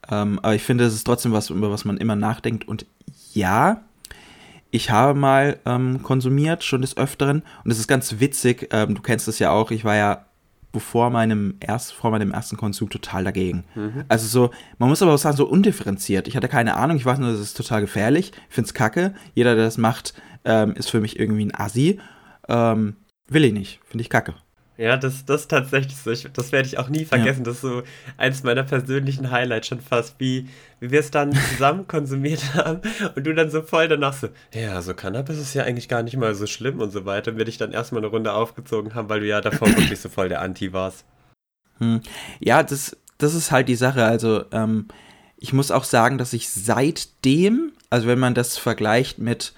Ähm, 0.10 0.40
aber 0.42 0.56
ich 0.56 0.64
finde, 0.64 0.86
es 0.86 0.94
ist 0.94 1.04
trotzdem 1.04 1.32
was, 1.32 1.50
über 1.50 1.72
was 1.72 1.86
man 1.86 1.98
immer 1.98 2.16
nachdenkt. 2.16 2.68
Und 2.68 2.86
ja, 3.34 3.84
ich 4.72 4.90
habe 4.90 5.18
mal 5.18 5.60
ähm, 5.66 6.04
konsumiert, 6.04 6.64
schon 6.64 6.82
des 6.82 6.98
Öfteren. 6.98 7.44
Und 7.64 7.72
es 7.72 7.80
ist 7.80 7.88
ganz 7.88 8.20
witzig, 8.20 8.70
ähm, 8.72 8.96
du 8.96 9.02
kennst 9.02 9.28
das 9.28 9.40
ja 9.40 9.52
auch, 9.52 9.72
ich 9.72 9.86
war 9.86 9.96
ja 9.96 10.26
bevor 10.72 11.10
meinem 11.10 11.56
erst, 11.60 11.94
vor 11.94 12.12
meinem 12.12 12.32
ersten 12.32 12.58
Konsum 12.58 12.90
total 12.90 13.24
dagegen. 13.24 13.64
Mhm. 13.74 14.04
Also 14.10 14.28
so, 14.28 14.52
man 14.78 14.90
muss 14.90 15.02
aber 15.02 15.14
auch 15.14 15.18
sagen, 15.18 15.38
so 15.38 15.48
undifferenziert. 15.48 16.28
Ich 16.28 16.36
hatte 16.36 16.50
keine 16.50 16.76
Ahnung, 16.76 16.98
ich 16.98 17.06
weiß 17.06 17.20
nur, 17.20 17.32
das 17.32 17.40
ist 17.40 17.58
total 17.58 17.82
gefährlich. 17.82 18.32
Ich 18.50 18.56
finde 18.56 18.68
es 18.68 18.74
kacke. 18.74 19.14
Jeder, 19.34 19.56
der 19.56 19.66
das 19.66 19.78
macht, 19.78 20.14
ähm, 20.46 20.74
ist 20.74 20.90
für 20.90 21.02
mich 21.02 21.20
irgendwie 21.20 21.46
ein 21.46 21.56
Assi. 21.56 22.00
Ähm, 22.48 22.98
will 23.28 23.46
ich 23.46 23.54
nicht. 23.54 23.80
Finde 23.86 24.02
ich 24.02 24.10
kacke. 24.10 24.36
Ja, 24.78 24.96
das, 24.96 25.26
das 25.26 25.48
tatsächlich 25.48 25.96
so. 25.98 26.12
Ich, 26.12 26.28
das 26.32 26.52
werde 26.52 26.68
ich 26.68 26.78
auch 26.78 26.90
nie 26.90 27.06
vergessen. 27.06 27.40
Ja. 27.40 27.46
Das 27.46 27.56
ist 27.56 27.62
so 27.62 27.82
eins 28.16 28.44
meiner 28.44 28.64
persönlichen 28.64 29.32
Highlights 29.32 29.68
schon 29.68 29.82
fast, 29.82 30.16
wie, 30.20 30.48
wie 30.80 30.92
wir 30.92 31.00
es 31.00 31.10
dann 31.10 31.34
zusammen 31.50 31.88
konsumiert 31.88 32.54
haben 32.54 32.82
und 33.16 33.26
du 33.26 33.34
dann 33.34 33.50
so 33.50 33.64
voll 33.64 33.88
danach 33.88 34.14
so, 34.14 34.30
ja, 34.54 34.82
so 34.82 34.94
Cannabis 34.94 35.40
ist 35.40 35.56
ja 35.56 35.64
eigentlich 35.64 35.90
gar 35.90 36.04
nicht 36.04 36.16
mal 36.16 36.36
so 36.36 36.46
schlimm 36.46 36.80
und 36.80 36.92
so 36.92 37.06
weiter. 37.06 37.32
Und 37.32 37.38
wir 37.38 37.46
dich 37.46 37.58
dann 37.58 37.72
erstmal 37.72 38.02
eine 38.02 38.12
Runde 38.12 38.34
aufgezogen 38.34 38.94
haben, 38.94 39.10
weil 39.10 39.22
du 39.22 39.28
ja 39.28 39.42
davor 39.42 39.68
wirklich 39.78 40.00
so 40.00 40.10
voll 40.10 40.30
der 40.30 40.42
Anti 40.42 40.74
warst. 40.74 41.06
Hm. 41.80 42.02
Ja, 42.40 42.62
das, 42.62 42.96
das 43.18 43.34
ist 43.34 43.52
halt 43.52 43.68
die 43.70 43.76
Sache. 43.76 44.04
Also, 44.04 44.46
ähm, 44.52 44.88
ich 45.38 45.54
muss 45.54 45.72
auch 45.72 45.84
sagen, 45.84 46.18
dass 46.18 46.34
ich 46.34 46.50
seitdem, 46.50 47.72
also 47.90 48.08
wenn 48.08 48.20
man 48.20 48.34
das 48.34 48.58
vergleicht 48.58 49.20
mit, 49.20 49.54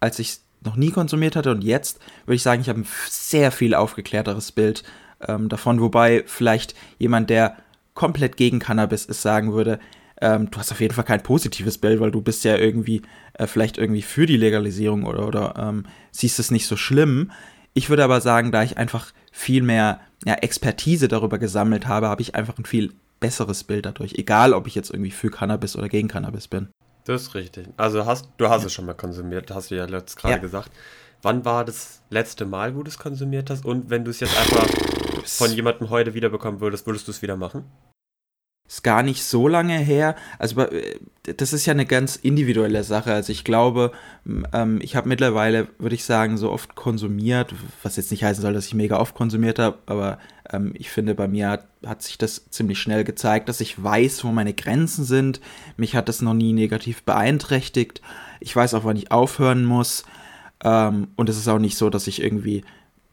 als 0.00 0.18
ich 0.18 0.38
noch 0.64 0.76
nie 0.76 0.90
konsumiert 0.90 1.36
hatte 1.36 1.50
und 1.50 1.62
jetzt 1.62 2.00
würde 2.26 2.36
ich 2.36 2.42
sagen, 2.42 2.60
ich 2.60 2.68
habe 2.68 2.80
ein 2.80 2.86
sehr 3.08 3.50
viel 3.52 3.74
aufgeklärteres 3.74 4.52
Bild 4.52 4.82
ähm, 5.26 5.48
davon, 5.48 5.80
wobei 5.80 6.24
vielleicht 6.26 6.74
jemand, 6.98 7.30
der 7.30 7.56
komplett 7.94 8.36
gegen 8.36 8.58
Cannabis 8.58 9.04
ist, 9.04 9.22
sagen 9.22 9.52
würde, 9.52 9.78
ähm, 10.20 10.50
du 10.50 10.58
hast 10.58 10.72
auf 10.72 10.80
jeden 10.80 10.94
Fall 10.94 11.04
kein 11.04 11.22
positives 11.22 11.78
Bild, 11.78 12.00
weil 12.00 12.10
du 12.10 12.20
bist 12.20 12.44
ja 12.44 12.56
irgendwie 12.56 13.02
äh, 13.34 13.46
vielleicht 13.46 13.78
irgendwie 13.78 14.02
für 14.02 14.26
die 14.26 14.36
Legalisierung 14.36 15.04
oder, 15.04 15.26
oder 15.26 15.54
ähm, 15.56 15.86
siehst 16.10 16.38
es 16.38 16.50
nicht 16.50 16.66
so 16.66 16.76
schlimm. 16.76 17.30
Ich 17.72 17.90
würde 17.90 18.04
aber 18.04 18.20
sagen, 18.20 18.52
da 18.52 18.62
ich 18.62 18.78
einfach 18.78 19.12
viel 19.32 19.62
mehr 19.62 20.00
ja, 20.24 20.34
Expertise 20.34 21.08
darüber 21.08 21.38
gesammelt 21.38 21.88
habe, 21.88 22.08
habe 22.08 22.22
ich 22.22 22.34
einfach 22.34 22.56
ein 22.58 22.64
viel 22.64 22.92
besseres 23.20 23.64
Bild 23.64 23.86
dadurch, 23.86 24.14
egal 24.14 24.52
ob 24.52 24.66
ich 24.66 24.74
jetzt 24.74 24.90
irgendwie 24.90 25.10
für 25.10 25.30
Cannabis 25.30 25.76
oder 25.76 25.88
gegen 25.88 26.08
Cannabis 26.08 26.48
bin. 26.48 26.68
Das 27.04 27.22
ist 27.22 27.34
richtig. 27.34 27.68
Also 27.76 28.06
hast 28.06 28.28
du 28.38 28.48
hast 28.48 28.64
es 28.64 28.72
schon 28.72 28.86
mal 28.86 28.94
konsumiert, 28.94 29.50
hast 29.50 29.70
du 29.70 29.76
ja 29.76 29.84
letzt 29.84 30.16
gerade 30.16 30.34
ja. 30.34 30.40
gesagt. 30.40 30.70
wann 31.24 31.44
war 31.44 31.64
das 31.64 32.02
letzte 32.10 32.44
Mal, 32.44 32.76
wo 32.76 32.82
du 32.82 32.88
es 32.88 32.98
konsumiert 32.98 33.50
hast? 33.50 33.64
Und 33.64 33.90
wenn 33.90 34.04
du 34.04 34.10
es 34.10 34.20
jetzt 34.20 34.38
einfach 34.38 34.68
von 35.24 35.50
jemandem 35.50 35.90
heute 35.90 36.14
wiederbekommen 36.14 36.60
würdest, 36.60 36.86
würdest 36.86 37.08
du 37.08 37.12
es 37.12 37.22
wieder 37.22 37.36
machen? 37.36 37.64
Ist 38.66 38.82
gar 38.82 39.02
nicht 39.02 39.24
so 39.24 39.46
lange 39.46 39.76
her. 39.78 40.16
Also 40.38 40.66
das 41.22 41.52
ist 41.52 41.66
ja 41.66 41.72
eine 41.72 41.84
ganz 41.84 42.16
individuelle 42.16 42.82
Sache. 42.82 43.12
Also 43.12 43.30
ich 43.32 43.44
glaube, 43.44 43.92
ähm, 44.52 44.78
ich 44.82 44.96
habe 44.96 45.08
mittlerweile, 45.08 45.68
würde 45.78 45.94
ich 45.94 46.04
sagen, 46.04 46.38
so 46.38 46.50
oft 46.50 46.74
konsumiert, 46.74 47.54
was 47.82 47.96
jetzt 47.96 48.10
nicht 48.10 48.24
heißen 48.24 48.40
soll, 48.40 48.54
dass 48.54 48.66
ich 48.66 48.74
mega 48.74 48.98
oft 48.98 49.14
konsumiert 49.14 49.58
habe, 49.58 49.78
aber 49.86 50.18
ähm, 50.52 50.72
ich 50.74 50.90
finde, 50.90 51.14
bei 51.14 51.28
mir 51.28 51.50
hat, 51.50 51.66
hat, 51.84 52.02
sich 52.02 52.18
das 52.18 52.50
ziemlich 52.50 52.78
schnell 52.78 53.04
gezeigt, 53.04 53.48
dass 53.48 53.60
ich 53.60 53.82
weiß, 53.82 54.24
wo 54.24 54.28
meine 54.28 54.54
Grenzen 54.54 55.04
sind. 55.04 55.40
Mich 55.76 55.96
hat 55.96 56.08
das 56.08 56.22
noch 56.22 56.34
nie 56.34 56.52
negativ 56.52 57.02
beeinträchtigt. 57.02 58.02
Ich 58.40 58.54
weiß 58.54 58.74
auch, 58.74 58.84
wann 58.84 58.96
ich 58.96 59.10
aufhören 59.10 59.64
muss. 59.64 60.04
Ähm, 60.62 61.08
und 61.16 61.28
es 61.28 61.36
ist 61.36 61.48
auch 61.48 61.58
nicht 61.58 61.76
so, 61.76 61.90
dass 61.90 62.06
ich 62.06 62.22
irgendwie 62.22 62.64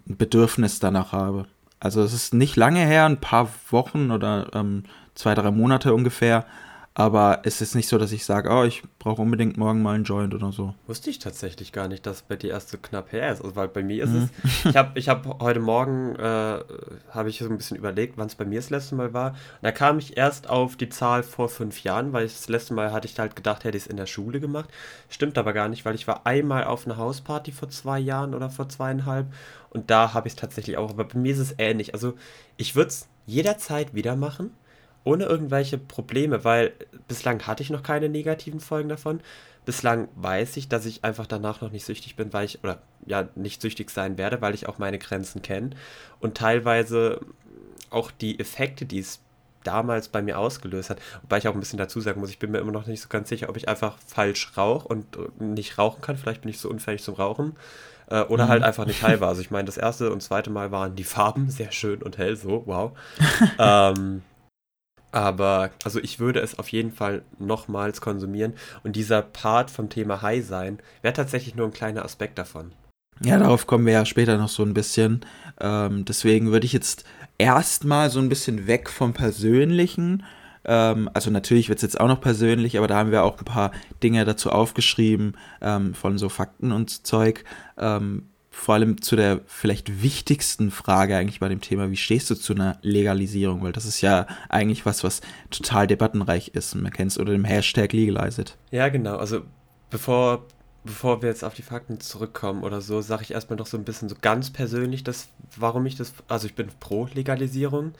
ein 0.07 0.17
Bedürfnis 0.17 0.79
danach 0.79 1.11
habe. 1.11 1.45
Also 1.79 2.01
es 2.01 2.13
ist 2.13 2.33
nicht 2.33 2.55
lange 2.55 2.85
her, 2.85 3.05
ein 3.05 3.19
paar 3.19 3.49
Wochen 3.69 4.11
oder 4.11 4.51
ähm, 4.53 4.83
zwei, 5.15 5.33
drei 5.33 5.51
Monate 5.51 5.93
ungefähr. 5.93 6.45
Aber 6.93 7.43
es 7.43 7.61
ist 7.61 7.73
nicht 7.73 7.87
so, 7.87 7.97
dass 7.97 8.11
ich 8.11 8.25
sage, 8.25 8.49
oh, 8.49 8.65
ich 8.65 8.83
brauche 8.99 9.21
unbedingt 9.21 9.55
morgen 9.55 9.81
mal 9.81 9.95
einen 9.95 10.03
Joint 10.03 10.33
oder 10.33 10.51
so. 10.51 10.75
Wusste 10.87 11.09
ich 11.09 11.19
tatsächlich 11.19 11.71
gar 11.71 11.87
nicht, 11.87 12.05
dass 12.05 12.21
bei 12.21 12.35
dir 12.35 12.49
erst 12.49 12.69
so 12.69 12.77
knapp 12.77 13.13
her 13.13 13.31
ist. 13.31 13.41
Also, 13.41 13.55
weil 13.55 13.69
bei 13.69 13.81
mir 13.81 14.03
ist 14.03 14.09
mhm. 14.09 14.29
es. 14.43 14.65
Ich 14.71 14.75
habe 14.75 14.99
ich 14.99 15.07
hab 15.07 15.39
heute 15.41 15.61
Morgen, 15.61 16.15
äh, 16.17 16.59
habe 17.11 17.29
ich 17.29 17.39
so 17.39 17.45
ein 17.45 17.57
bisschen 17.57 17.77
überlegt, 17.77 18.17
wann 18.17 18.27
es 18.27 18.35
bei 18.35 18.43
mir 18.43 18.59
das 18.59 18.69
letzte 18.69 18.95
Mal 18.95 19.13
war. 19.13 19.31
Und 19.31 19.37
da 19.61 19.71
kam 19.71 19.99
ich 19.99 20.17
erst 20.17 20.49
auf 20.49 20.75
die 20.75 20.89
Zahl 20.89 21.23
vor 21.23 21.47
fünf 21.47 21.81
Jahren, 21.83 22.11
weil 22.11 22.25
ich 22.25 22.33
das 22.33 22.49
letzte 22.49 22.73
Mal 22.73 22.91
hatte 22.91 23.07
ich 23.07 23.17
halt 23.17 23.37
gedacht, 23.37 23.63
hätte 23.63 23.77
ich 23.77 23.85
es 23.85 23.89
in 23.89 23.95
der 23.95 24.05
Schule 24.05 24.41
gemacht. 24.41 24.69
Stimmt 25.07 25.37
aber 25.37 25.53
gar 25.53 25.69
nicht, 25.69 25.85
weil 25.85 25.95
ich 25.95 26.07
war 26.07 26.25
einmal 26.25 26.65
auf 26.65 26.85
einer 26.85 26.97
Hausparty 26.97 27.53
vor 27.53 27.69
zwei 27.69 27.99
Jahren 27.99 28.35
oder 28.35 28.49
vor 28.49 28.67
zweieinhalb. 28.67 29.27
Und 29.69 29.89
da 29.89 30.13
habe 30.13 30.27
ich 30.27 30.33
es 30.33 30.39
tatsächlich 30.39 30.75
auch. 30.75 30.89
Aber 30.89 31.05
bei 31.05 31.17
mir 31.17 31.31
ist 31.31 31.39
es 31.39 31.55
ähnlich. 31.57 31.93
Also 31.93 32.15
ich 32.57 32.75
würde 32.75 32.89
es 32.89 33.07
jederzeit 33.25 33.93
wieder 33.95 34.17
machen 34.17 34.51
ohne 35.03 35.25
irgendwelche 35.25 35.77
Probleme, 35.77 36.43
weil 36.43 36.73
bislang 37.07 37.45
hatte 37.47 37.63
ich 37.63 37.69
noch 37.69 37.83
keine 37.83 38.09
negativen 38.09 38.59
Folgen 38.59 38.89
davon. 38.89 39.21
Bislang 39.65 40.07
weiß 40.15 40.57
ich, 40.57 40.69
dass 40.69 40.85
ich 40.85 41.03
einfach 41.03 41.27
danach 41.27 41.61
noch 41.61 41.71
nicht 41.71 41.85
süchtig 41.85 42.15
bin, 42.15 42.33
weil 42.33 42.45
ich, 42.45 42.63
oder 42.63 42.81
ja, 43.05 43.27
nicht 43.35 43.61
süchtig 43.61 43.89
sein 43.91 44.17
werde, 44.17 44.41
weil 44.41 44.53
ich 44.53 44.67
auch 44.67 44.77
meine 44.77 44.99
Grenzen 44.99 45.41
kenne. 45.41 45.71
Und 46.19 46.35
teilweise 46.35 47.21
auch 47.89 48.11
die 48.11 48.39
Effekte, 48.39 48.85
die 48.85 48.99
es 48.99 49.19
damals 49.63 50.07
bei 50.07 50.21
mir 50.21 50.39
ausgelöst 50.39 50.89
hat, 50.89 50.99
wobei 51.21 51.37
ich 51.37 51.47
auch 51.47 51.53
ein 51.53 51.59
bisschen 51.59 51.77
dazu 51.77 52.01
sagen 52.01 52.19
muss, 52.19 52.31
ich 52.31 52.39
bin 52.39 52.51
mir 52.51 52.59
immer 52.59 52.71
noch 52.71 52.87
nicht 52.87 53.01
so 53.01 53.09
ganz 53.09 53.29
sicher, 53.29 53.49
ob 53.49 53.57
ich 53.57 53.69
einfach 53.69 53.97
falsch 54.07 54.53
rauche 54.57 54.87
und 54.87 55.05
nicht 55.39 55.77
rauchen 55.77 56.01
kann. 56.01 56.17
Vielleicht 56.17 56.41
bin 56.41 56.49
ich 56.49 56.59
so 56.59 56.69
unfähig 56.69 57.03
zum 57.03 57.15
Rauchen. 57.15 57.55
Äh, 58.07 58.23
oder 58.23 58.45
mhm. 58.45 58.49
halt 58.49 58.63
einfach 58.63 58.85
nicht 58.85 59.01
war. 59.03 59.29
Also 59.29 59.41
ich 59.41 59.51
meine, 59.51 59.65
das 59.65 59.77
erste 59.77 60.11
und 60.11 60.21
zweite 60.21 60.49
Mal 60.49 60.71
waren 60.71 60.95
die 60.95 61.03
Farben 61.03 61.49
sehr 61.49 61.71
schön 61.71 62.01
und 62.01 62.17
hell, 62.17 62.35
so, 62.35 62.63
wow. 62.65 62.91
ähm, 63.59 64.23
aber, 65.11 65.71
also 65.83 65.99
ich 65.99 66.19
würde 66.19 66.39
es 66.39 66.57
auf 66.57 66.69
jeden 66.69 66.91
Fall 66.91 67.23
nochmals 67.39 68.01
konsumieren. 68.01 68.53
Und 68.83 68.95
dieser 68.95 69.21
Part 69.21 69.71
vom 69.71 69.89
Thema 69.89 70.21
High 70.21 70.45
sein 70.45 70.79
wäre 71.01 71.13
tatsächlich 71.13 71.55
nur 71.55 71.67
ein 71.67 71.73
kleiner 71.73 72.05
Aspekt 72.05 72.37
davon. 72.37 72.71
Ja, 73.23 73.37
darauf 73.37 73.67
kommen 73.67 73.85
wir 73.85 73.93
ja 73.93 74.05
später 74.05 74.37
noch 74.37 74.49
so 74.49 74.63
ein 74.63 74.73
bisschen. 74.73 75.21
Ähm, 75.59 76.05
deswegen 76.05 76.51
würde 76.51 76.65
ich 76.65 76.73
jetzt 76.73 77.05
erstmal 77.37 78.09
so 78.09 78.19
ein 78.19 78.29
bisschen 78.29 78.67
weg 78.67 78.89
vom 78.89 79.13
Persönlichen. 79.13 80.23
Ähm, 80.65 81.09
also 81.13 81.29
natürlich 81.29 81.69
wird 81.69 81.77
es 81.77 81.83
jetzt 81.83 81.99
auch 81.99 82.07
noch 82.07 82.21
persönlich, 82.21 82.77
aber 82.77 82.87
da 82.87 82.97
haben 82.97 83.11
wir 83.11 83.23
auch 83.23 83.37
ein 83.37 83.45
paar 83.45 83.71
Dinge 84.01 84.25
dazu 84.25 84.49
aufgeschrieben 84.49 85.33
ähm, 85.61 85.93
von 85.93 86.17
so 86.17 86.29
Fakten 86.29 86.71
und 86.71 87.05
Zeug. 87.05 87.43
Vor 88.53 88.75
allem 88.75 89.01
zu 89.01 89.15
der 89.15 89.39
vielleicht 89.47 90.03
wichtigsten 90.03 90.71
Frage 90.71 91.15
eigentlich 91.15 91.39
bei 91.39 91.47
dem 91.47 91.61
Thema, 91.61 91.89
wie 91.89 91.97
stehst 91.97 92.29
du 92.29 92.35
zu 92.35 92.53
einer 92.53 92.77
Legalisierung? 92.81 93.63
Weil 93.63 93.71
das 93.71 93.85
ist 93.85 94.01
ja 94.01 94.27
eigentlich 94.49 94.85
was, 94.85 95.05
was 95.05 95.21
total 95.49 95.87
debattenreich 95.87 96.49
ist. 96.49 96.75
man 96.75 96.91
kennt 96.91 97.11
es 97.11 97.17
unter 97.17 97.31
dem 97.31 97.45
Hashtag 97.45 97.93
Legalize 97.93 98.41
it. 98.41 98.57
Ja, 98.69 98.89
genau. 98.89 99.15
Also 99.15 99.43
bevor, 99.89 100.45
bevor 100.83 101.21
wir 101.21 101.29
jetzt 101.29 101.45
auf 101.45 101.53
die 101.53 101.61
Fakten 101.61 102.01
zurückkommen 102.01 102.63
oder 102.63 102.81
so, 102.81 102.99
sage 102.99 103.23
ich 103.23 103.31
erstmal 103.31 103.57
noch 103.57 103.67
so 103.67 103.77
ein 103.77 103.85
bisschen 103.85 104.09
so 104.09 104.15
ganz 104.21 104.49
persönlich, 104.49 105.05
das, 105.05 105.29
warum 105.55 105.85
ich 105.85 105.95
das, 105.95 106.13
also 106.27 106.45
ich 106.45 106.53
bin 106.53 106.67
pro 106.79 107.07
Legalisierung. 107.13 107.93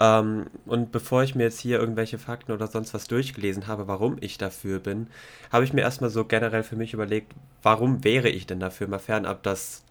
Ähm, 0.00 0.46
und 0.64 0.92
bevor 0.92 1.24
ich 1.24 1.34
mir 1.34 1.42
jetzt 1.42 1.58
hier 1.58 1.80
irgendwelche 1.80 2.18
Fakten 2.18 2.52
oder 2.52 2.68
sonst 2.68 2.94
was 2.94 3.08
durchgelesen 3.08 3.66
habe, 3.66 3.88
warum 3.88 4.16
ich 4.20 4.38
dafür 4.38 4.78
bin, 4.78 5.08
habe 5.50 5.64
ich 5.64 5.72
mir 5.72 5.80
erstmal 5.80 6.10
so 6.10 6.24
generell 6.24 6.62
für 6.62 6.76
mich 6.76 6.94
überlegt, 6.94 7.32
warum 7.64 8.04
wäre 8.04 8.28
ich 8.28 8.46
denn 8.46 8.60
dafür, 8.60 8.86
mal 8.86 9.00
fernab, 9.00 9.42
dass 9.42 9.82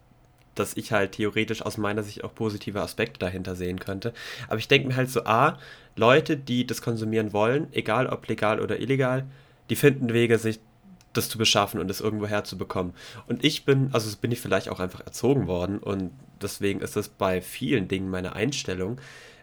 dass 0.59 0.77
ich 0.77 0.91
halt 0.91 1.13
theoretisch 1.13 1.61
aus 1.61 1.77
meiner 1.77 2.03
Sicht 2.03 2.23
auch 2.23 2.33
positive 2.33 2.81
Aspekte 2.81 3.19
dahinter 3.19 3.55
sehen 3.55 3.79
könnte. 3.79 4.13
Aber 4.47 4.57
ich 4.57 4.67
denke 4.67 4.87
mir 4.87 4.95
halt 4.95 5.09
so, 5.09 5.23
a, 5.25 5.57
Leute, 5.95 6.37
die 6.37 6.65
das 6.67 6.81
konsumieren 6.81 7.33
wollen, 7.33 7.67
egal 7.71 8.07
ob 8.07 8.27
legal 8.27 8.59
oder 8.59 8.79
illegal, 8.79 9.25
die 9.69 9.75
finden 9.75 10.13
Wege, 10.13 10.37
sich 10.37 10.59
das 11.13 11.29
zu 11.29 11.37
beschaffen 11.37 11.79
und 11.79 11.89
es 11.89 12.01
irgendwo 12.01 12.27
herzubekommen. 12.27 12.93
Und 13.27 13.43
ich 13.43 13.65
bin, 13.65 13.89
also 13.93 14.15
bin 14.17 14.31
ich 14.31 14.39
vielleicht 14.39 14.69
auch 14.69 14.79
einfach 14.79 15.01
erzogen 15.01 15.47
worden 15.47 15.79
und 15.79 16.11
deswegen 16.41 16.81
ist 16.81 16.95
das 16.95 17.09
bei 17.09 17.41
vielen 17.41 17.87
Dingen 17.87 18.09
meine 18.09 18.33
Einstellung. 18.33 18.99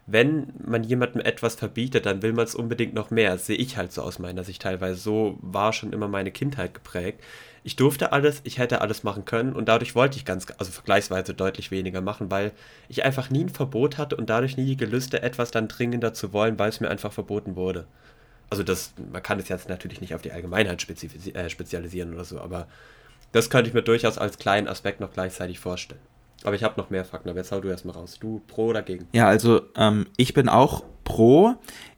Wenn 0.07 0.53
man 0.65 0.85
jemandem 0.85 1.23
etwas 1.23 1.55
verbietet, 1.55 2.07
dann 2.07 2.23
will 2.23 2.35
man 2.35 2.45
es 2.45 2.55
unbedingt 2.55 2.95
noch 2.95 3.11
mehr. 3.11 3.39
Sehe 3.39 3.57
ich 3.57 3.77
halt 3.77 3.93
so 3.93 4.03
aus 4.03 4.19
meiner 4.19 4.45
Sicht 4.45 4.63
teilweise. 4.63 5.01
So 5.01 5.39
war 5.41 5.73
schon 5.73 5.93
immer 5.93 6.09
meine 6.09 6.31
Kindheit 6.31 6.75
geprägt 6.75 7.23
ich 7.67 7.77
durfte 7.77 8.13
alles, 8.13 8.43
ich 8.45 8.59
hätte 8.59 8.83
alles 8.83 9.05
machen 9.05 9.25
können 9.25 9.55
und 9.55 9.71
dadurch 9.71 9.95
wollte 9.95 10.19
ich 10.19 10.27
ganz, 10.27 10.47
also 10.59 10.71
vergleichsweise 10.71 11.33
deutlich 11.33 11.71
weniger 11.71 12.03
machen, 12.03 12.31
weil 12.31 12.53
ich 12.91 13.05
einfach 13.05 13.31
nie 13.31 13.45
ein 13.45 13.49
Verbot 13.49 13.97
hatte 13.97 14.17
und 14.17 14.29
dadurch 14.29 14.59
nie 14.59 14.67
die 14.67 14.77
Gelüste, 14.77 15.23
etwas 15.23 15.51
dann 15.51 15.67
dringender 15.67 16.13
zu 16.13 16.35
wollen, 16.35 16.59
weil 16.59 16.69
es 16.69 16.81
mir 16.81 16.91
einfach 16.91 17.13
verboten 17.13 17.57
wurde. 17.57 17.87
Also 18.51 18.63
das, 18.63 18.93
man 19.11 19.23
kann 19.23 19.39
es 19.39 19.49
jetzt 19.49 19.71
natürlich 19.71 20.03
nicht 20.03 20.15
auf 20.15 20.21
die 20.21 20.31
Allgemeinheit 20.31 20.87
äh, 21.35 21.49
spezialisieren 21.49 22.13
oder 22.13 22.25
so, 22.25 22.39
aber 22.39 22.69
das 23.33 23.49
könnte 23.49 23.69
ich 23.69 23.75
mir 23.75 23.83
durchaus 23.83 24.19
als 24.19 24.37
kleinen 24.37 24.69
Aspekt 24.69 25.01
noch 25.01 25.15
gleichzeitig 25.15 25.59
vorstellen. 25.59 26.03
Aber 26.45 26.55
ich 26.55 26.63
habe 26.63 26.79
noch 26.81 26.91
mehr 26.91 27.05
Fakten, 27.05 27.31
aber 27.31 27.39
jetzt 27.39 27.51
hau 27.51 27.61
du 27.61 27.69
erstmal 27.69 27.97
raus. 27.97 28.19
Du 28.21 28.41
pro 28.47 28.67
oder 28.67 28.83
dagegen? 28.83 29.09
Ja, 29.13 29.27
also 29.27 29.63
ähm, 29.77 30.07
ich 30.17 30.35
bin 30.35 30.49
auch 30.49 30.85
pro. 31.03 31.55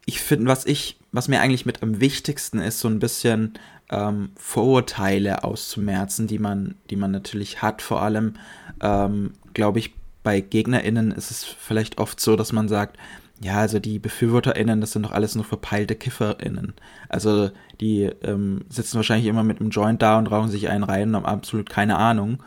Ich 0.06 0.20
finde, 0.20 0.46
was 0.46 0.64
ich, 0.64 0.98
was 1.10 1.26
mir 1.28 1.40
eigentlich 1.40 1.66
mit 1.66 1.82
am 1.82 2.00
wichtigsten 2.00 2.60
ist, 2.60 2.78
so 2.78 2.88
ein 2.88 3.00
bisschen 3.00 3.54
ähm, 3.90 4.30
Vorurteile 4.36 5.42
auszumerzen, 5.42 6.28
die 6.28 6.38
man, 6.38 6.76
die 6.90 6.96
man 6.96 7.10
natürlich 7.10 7.60
hat. 7.60 7.82
Vor 7.82 8.00
allem, 8.00 8.34
ähm, 8.80 9.32
glaube 9.52 9.80
ich, 9.80 9.94
bei 10.22 10.40
GegnerInnen 10.40 11.10
ist 11.10 11.32
es 11.32 11.44
vielleicht 11.44 11.98
oft 11.98 12.20
so, 12.20 12.36
dass 12.36 12.52
man 12.52 12.68
sagt, 12.68 12.96
ja, 13.40 13.58
also 13.58 13.80
die 13.80 13.98
BefürworterInnen, 13.98 14.80
das 14.80 14.92
sind 14.92 15.04
doch 15.04 15.12
alles 15.12 15.34
nur 15.34 15.44
verpeilte 15.44 15.94
KifferInnen. 15.94 16.74
Also 17.08 17.50
die 17.80 18.04
ähm, 18.22 18.64
sitzen 18.68 18.96
wahrscheinlich 18.96 19.26
immer 19.26 19.42
mit 19.42 19.60
einem 19.60 19.70
Joint 19.70 20.00
da 20.02 20.18
und 20.18 20.28
rauchen 20.28 20.50
sich 20.50 20.68
einen 20.68 20.84
rein 20.84 21.08
und 21.08 21.16
haben 21.16 21.26
absolut 21.26 21.68
keine 21.68 21.96
Ahnung. 21.96 22.42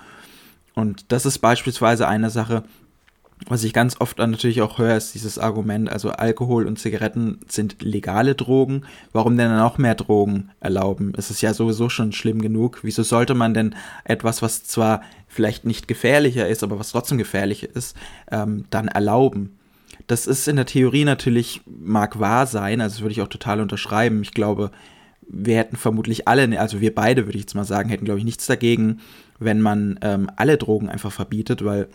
Und 0.80 1.12
das 1.12 1.26
ist 1.26 1.40
beispielsweise 1.40 2.08
eine 2.08 2.30
Sache, 2.30 2.64
was 3.48 3.64
ich 3.64 3.72
ganz 3.74 3.96
oft 4.00 4.18
natürlich 4.18 4.62
auch 4.62 4.80
höre, 4.80 4.98
ist 4.98 5.14
dieses 5.14 5.40
Argument, 5.40 5.90
also 5.90 6.12
Alkohol 6.12 6.68
und 6.68 6.78
Zigaretten 6.78 7.40
sind 7.48 7.82
legale 7.82 8.36
Drogen. 8.36 8.84
Warum 9.14 9.38
denn 9.38 9.50
dann 9.50 9.62
auch 9.62 9.78
mehr 9.78 9.96
Drogen 9.96 10.52
erlauben? 10.60 11.14
Es 11.16 11.32
ist 11.32 11.42
ja 11.42 11.54
sowieso 11.54 11.88
schon 11.88 12.12
schlimm 12.12 12.42
genug. 12.42 12.80
Wieso 12.84 13.04
sollte 13.04 13.36
man 13.36 13.54
denn 13.54 13.76
etwas, 14.04 14.42
was 14.42 14.66
zwar 14.66 15.02
vielleicht 15.28 15.66
nicht 15.66 15.88
gefährlicher 15.88 16.48
ist, 16.50 16.64
aber 16.64 16.80
was 16.80 16.92
trotzdem 16.92 17.18
gefährlich 17.18 17.64
ist, 17.64 17.96
ähm, 18.30 18.66
dann 18.72 18.90
erlauben? 18.90 19.58
Das 20.08 20.28
ist 20.28 20.48
in 20.48 20.58
der 20.58 20.66
Theorie 20.66 21.06
natürlich, 21.06 21.62
mag 21.66 22.20
wahr 22.20 22.46
sein, 22.46 22.82
also 22.82 22.96
das 22.96 23.02
würde 23.02 23.14
ich 23.14 23.22
auch 23.22 23.28
total 23.28 23.62
unterschreiben. 23.62 24.22
Ich 24.22 24.34
glaube, 24.34 24.72
wir 25.30 25.58
hätten 25.58 25.78
vermutlich 25.78 26.28
alle, 26.28 26.60
also 26.60 26.82
wir 26.82 26.94
beide, 26.94 27.26
würde 27.26 27.38
ich 27.38 27.44
jetzt 27.44 27.56
mal 27.56 27.64
sagen, 27.64 27.90
hätten, 27.90 28.06
glaube 28.06 28.20
ich, 28.20 28.26
nichts 28.26 28.48
dagegen, 28.48 29.00
wenn 29.40 29.62
man 29.62 30.00
ähm, 30.02 30.30
alle 30.36 30.58
Drogen 30.58 30.90
einfach 30.90 31.12
verbietet, 31.12 31.66
weil 31.66 31.88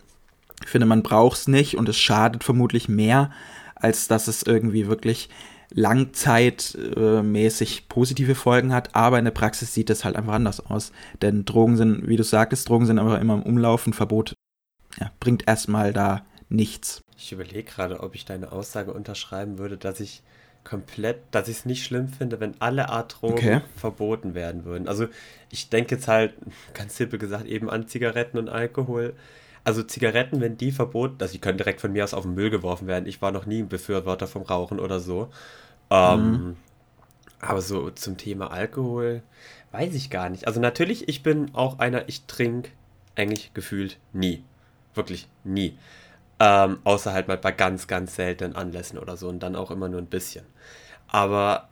ich 0.63 0.69
finde, 0.69 0.87
man 0.87 1.03
braucht 1.03 1.39
es 1.39 1.49
nicht 1.49 1.77
und 1.77 1.89
es 1.89 1.99
schadet 1.99 2.45
vermutlich 2.45 2.89
mehr, 2.89 3.31
als 3.75 4.07
dass 4.09 4.29
es 4.29 4.43
irgendwie 4.43 4.87
wirklich 4.87 5.29
langzeitmäßig 5.71 7.89
positive 7.89 8.35
Folgen 8.35 8.73
hat, 8.73 8.95
aber 8.95 9.19
in 9.19 9.25
der 9.25 9.33
Praxis 9.33 9.75
sieht 9.75 9.91
es 9.91 10.05
halt 10.05 10.17
einfach 10.17 10.35
anders 10.35 10.65
aus. 10.65 10.93
Denn 11.21 11.45
Drogen 11.45 11.77
sind, 11.77 12.09
wie 12.09 12.17
du 12.17 12.23
sagtest, 12.23 12.69
Drogen 12.69 12.87
sind 12.87 12.99
aber 12.99 13.21
immer 13.21 13.35
im 13.35 13.43
Umlauf 13.43 13.87
und 13.87 13.95
Verbot 13.95 14.35
ja, 15.01 15.11
bringt 15.21 15.49
erstmal 15.49 15.93
da 15.93 16.25
nichts. 16.49 17.01
Ich 17.17 17.33
überlege 17.33 17.65
gerade, 17.65 18.01
ob 18.01 18.15
ich 18.15 18.25
deine 18.25 18.53
Aussage 18.53 18.93
unterschreiben 18.93 19.59
würde, 19.59 19.77
dass 19.77 20.01
ich 20.01 20.23
komplett, 20.65 21.21
dass 21.31 21.49
ich 21.49 21.59
es 21.59 21.67
nicht 21.67 21.85
schlimm 21.85 22.09
finde, 22.09 22.41
wenn 22.41 22.55
alle 22.61 22.89
Art 22.89 23.21
Drogen 23.21 23.35
okay. 23.35 23.61
verboten 23.77 24.35
werden 24.35 24.65
würden. 24.65 24.89
Also 24.89 25.07
ich 25.51 25.69
denke 25.69 25.95
jetzt 25.95 26.09
halt, 26.09 26.35
ganz 26.73 26.97
simpel 26.97 27.19
gesagt, 27.19 27.47
eben 27.47 27.71
an 27.71 27.87
Zigaretten 27.87 28.39
und 28.39 28.49
Alkohol. 28.49 29.15
Also 29.63 29.83
Zigaretten, 29.83 30.41
wenn 30.41 30.57
die 30.57 30.73
verboten, 30.73 31.17
also 31.21 31.33
die 31.33 31.39
können 31.39 31.59
direkt 31.59 31.81
von 31.81 31.93
mir 31.93 32.05
aus 32.05 32.15
auf 32.15 32.25
den 32.25 32.35
Müll 32.35 32.51
geworfen 32.51 32.87
werden. 32.87 33.07
Ich 33.07 33.23
war 33.23 33.31
noch 33.31 33.47
nie 33.47 33.61
ein 33.61 33.69
Befürworter 33.69 34.27
vom 34.27 34.43
Rauchen 34.43 34.81
oder 34.81 35.01
so. 35.01 35.29
Ähm, 35.91 36.31
mhm. 36.31 36.57
Aber 37.41 37.61
so 37.61 37.91
zum 37.91 38.17
Thema 38.17 38.51
Alkohol 38.51 39.23
weiß 39.73 39.95
ich 39.95 40.09
gar 40.09 40.31
nicht. 40.31 40.47
Also 40.47 40.61
natürlich, 40.61 41.09
ich 41.09 41.23
bin 41.23 41.55
auch 41.55 41.79
einer, 41.79 42.09
ich 42.09 42.25
trinke 42.27 42.71
eigentlich 43.17 43.53
gefühlt 43.55 43.99
nie. 44.13 44.43
Wirklich 44.95 45.29
nie. 45.45 45.77
Ähm, 46.47 46.79
außer 46.85 47.15
halt 47.15 47.27
mal 47.27 47.39
bei 47.39 47.53
ganz, 47.53 47.87
ganz 47.87 48.17
seltenen 48.17 48.55
Anlässen 48.55 48.99
oder 48.99 49.17
so 49.17 49.29
und 49.29 49.41
dann 49.43 49.57
auch 49.57 49.71
immer 49.71 49.89
nur 49.89 49.99
ein 49.99 50.09
bisschen. 50.09 50.45
Aber, 51.07 51.71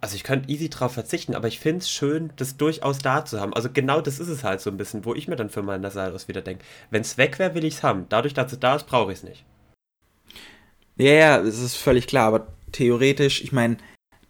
also 0.00 0.16
ich 0.16 0.24
könnte 0.24 0.48
easy 0.48 0.70
drauf 0.70 0.92
verzichten, 0.92 1.34
aber 1.34 1.48
ich 1.48 1.60
finde 1.60 1.80
es 1.80 1.90
schön, 1.90 2.32
das 2.36 2.56
durchaus 2.56 2.96
da 2.96 3.26
zu 3.26 3.38
haben. 3.38 3.52
Also 3.52 3.68
genau 3.70 4.00
das 4.00 4.18
ist 4.18 4.28
es 4.28 4.42
halt 4.42 4.62
so 4.62 4.70
ein 4.70 4.78
bisschen, 4.78 5.04
wo 5.04 5.14
ich 5.14 5.28
mir 5.28 5.36
dann 5.36 5.50
für 5.50 5.60
meinen 5.60 5.84
aus 5.84 6.28
wieder 6.28 6.40
denke, 6.40 6.64
wenn 6.90 7.02
es 7.02 7.18
weg 7.18 7.38
wäre, 7.38 7.54
will 7.54 7.66
ich 7.66 7.74
es 7.74 7.82
haben. 7.82 8.06
Dadurch, 8.08 8.32
dass 8.32 8.54
es 8.54 8.58
da 8.58 8.76
ist, 8.76 8.86
brauche 8.86 9.12
ich 9.12 9.18
es 9.18 9.24
nicht. 9.24 9.44
Ja, 10.96 11.12
ja, 11.12 11.38
es 11.40 11.58
ist 11.58 11.76
völlig 11.76 12.06
klar, 12.06 12.28
aber 12.28 12.46
theoretisch, 12.72 13.42
ich 13.42 13.52
meine, 13.52 13.76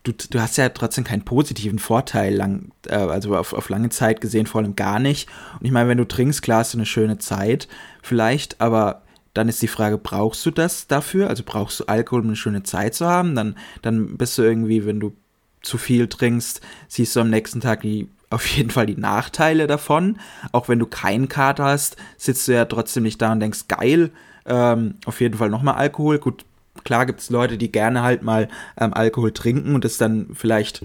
du, 0.02 0.10
du 0.10 0.40
hast 0.40 0.56
ja 0.56 0.68
trotzdem 0.70 1.04
keinen 1.04 1.24
positiven 1.24 1.78
Vorteil, 1.78 2.34
lang, 2.34 2.72
äh, 2.88 2.96
also 2.96 3.36
auf, 3.36 3.52
auf 3.52 3.68
lange 3.68 3.90
Zeit 3.90 4.20
gesehen 4.20 4.46
vor 4.46 4.62
allem 4.62 4.74
gar 4.74 4.98
nicht. 4.98 5.28
Und 5.60 5.66
ich 5.66 5.70
meine, 5.70 5.88
wenn 5.88 5.98
du 5.98 6.08
trinkst, 6.08 6.42
klar 6.42 6.58
hast 6.58 6.74
du 6.74 6.78
eine 6.78 6.86
schöne 6.86 7.18
Zeit, 7.18 7.68
vielleicht, 8.02 8.60
aber 8.60 9.05
dann 9.36 9.48
ist 9.48 9.60
die 9.62 9.68
Frage, 9.68 9.98
brauchst 9.98 10.44
du 10.46 10.50
das 10.50 10.86
dafür? 10.86 11.28
Also 11.28 11.42
brauchst 11.44 11.80
du 11.80 11.84
Alkohol, 11.84 12.22
um 12.22 12.28
eine 12.28 12.36
schöne 12.36 12.62
Zeit 12.62 12.94
zu 12.94 13.06
haben? 13.06 13.34
Dann, 13.34 13.56
dann 13.82 14.16
bist 14.16 14.38
du 14.38 14.42
irgendwie, 14.42 14.86
wenn 14.86 15.00
du 15.00 15.14
zu 15.62 15.78
viel 15.78 16.08
trinkst, 16.08 16.60
siehst 16.88 17.16
du 17.16 17.20
am 17.20 17.30
nächsten 17.30 17.60
Tag 17.60 17.82
die, 17.82 18.08
auf 18.30 18.46
jeden 18.46 18.70
Fall 18.70 18.86
die 18.86 18.96
Nachteile 18.96 19.66
davon. 19.66 20.18
Auch 20.52 20.68
wenn 20.68 20.78
du 20.78 20.86
keinen 20.86 21.28
Kater 21.28 21.64
hast, 21.64 21.96
sitzt 22.16 22.48
du 22.48 22.52
ja 22.52 22.64
trotzdem 22.64 23.02
nicht 23.02 23.20
da 23.20 23.32
und 23.32 23.40
denkst, 23.40 23.68
geil, 23.68 24.10
ähm, 24.46 24.94
auf 25.04 25.20
jeden 25.20 25.38
Fall 25.38 25.50
nochmal 25.50 25.74
Alkohol. 25.74 26.18
Gut, 26.18 26.44
klar 26.84 27.06
gibt 27.06 27.20
es 27.20 27.30
Leute, 27.30 27.58
die 27.58 27.70
gerne 27.70 28.02
halt 28.02 28.22
mal 28.22 28.48
ähm, 28.80 28.94
Alkohol 28.94 29.32
trinken 29.32 29.74
und 29.74 29.84
das 29.84 29.98
dann 29.98 30.30
vielleicht 30.34 30.84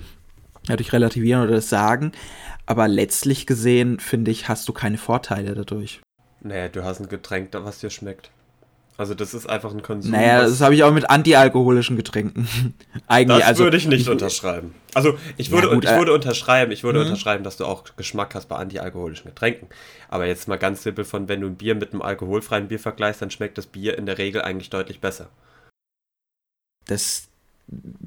dadurch 0.65 0.93
relativieren 0.93 1.43
oder 1.43 1.55
das 1.55 1.69
sagen. 1.69 2.11
Aber 2.65 2.87
letztlich 2.87 3.47
gesehen, 3.47 3.99
finde 3.99 4.31
ich, 4.31 4.47
hast 4.47 4.67
du 4.67 4.73
keine 4.73 4.97
Vorteile 4.97 5.55
dadurch. 5.55 6.01
Naja, 6.41 6.69
du 6.69 6.83
hast 6.83 6.99
ein 6.99 7.09
Getränk, 7.09 7.49
was 7.53 7.79
dir 7.79 7.89
schmeckt. 7.89 8.31
Also 9.01 9.15
das 9.15 9.33
ist 9.33 9.49
einfach 9.49 9.73
ein 9.73 9.81
Konsum. 9.81 10.11
Naja, 10.11 10.43
das 10.43 10.61
habe 10.61 10.75
ich 10.75 10.83
auch 10.83 10.93
mit 10.93 11.09
antialkoholischen 11.09 11.97
Getränken. 11.97 12.47
Eigentlich, 13.07 13.39
das 13.39 13.47
also, 13.47 13.63
würde 13.63 13.77
ich 13.77 13.87
nicht 13.87 14.01
ich, 14.01 14.09
unterschreiben. 14.09 14.75
Also 14.93 15.17
ich 15.37 15.49
würde, 15.49 15.69
ja, 15.69 15.73
gut, 15.73 15.85
ich 15.85 15.89
äh, 15.89 15.97
würde 15.97 16.13
unterschreiben, 16.13 16.71
ich 16.71 16.83
würde 16.83 16.99
mhm. 16.99 17.05
unterschreiben, 17.07 17.43
dass 17.43 17.57
du 17.57 17.65
auch 17.65 17.83
Geschmack 17.97 18.35
hast 18.35 18.47
bei 18.47 18.57
antialkoholischen 18.57 19.25
Getränken. 19.25 19.69
Aber 20.07 20.27
jetzt 20.27 20.47
mal 20.47 20.59
ganz 20.59 20.83
simpel 20.83 21.03
von, 21.03 21.27
wenn 21.27 21.41
du 21.41 21.47
ein 21.47 21.55
Bier 21.55 21.73
mit 21.73 21.93
einem 21.93 22.03
alkoholfreien 22.03 22.67
Bier 22.67 22.77
vergleichst, 22.77 23.23
dann 23.23 23.31
schmeckt 23.31 23.57
das 23.57 23.65
Bier 23.65 23.97
in 23.97 24.05
der 24.05 24.19
Regel 24.19 24.43
eigentlich 24.43 24.69
deutlich 24.69 24.99
besser. 24.99 25.29
Das 26.85 27.27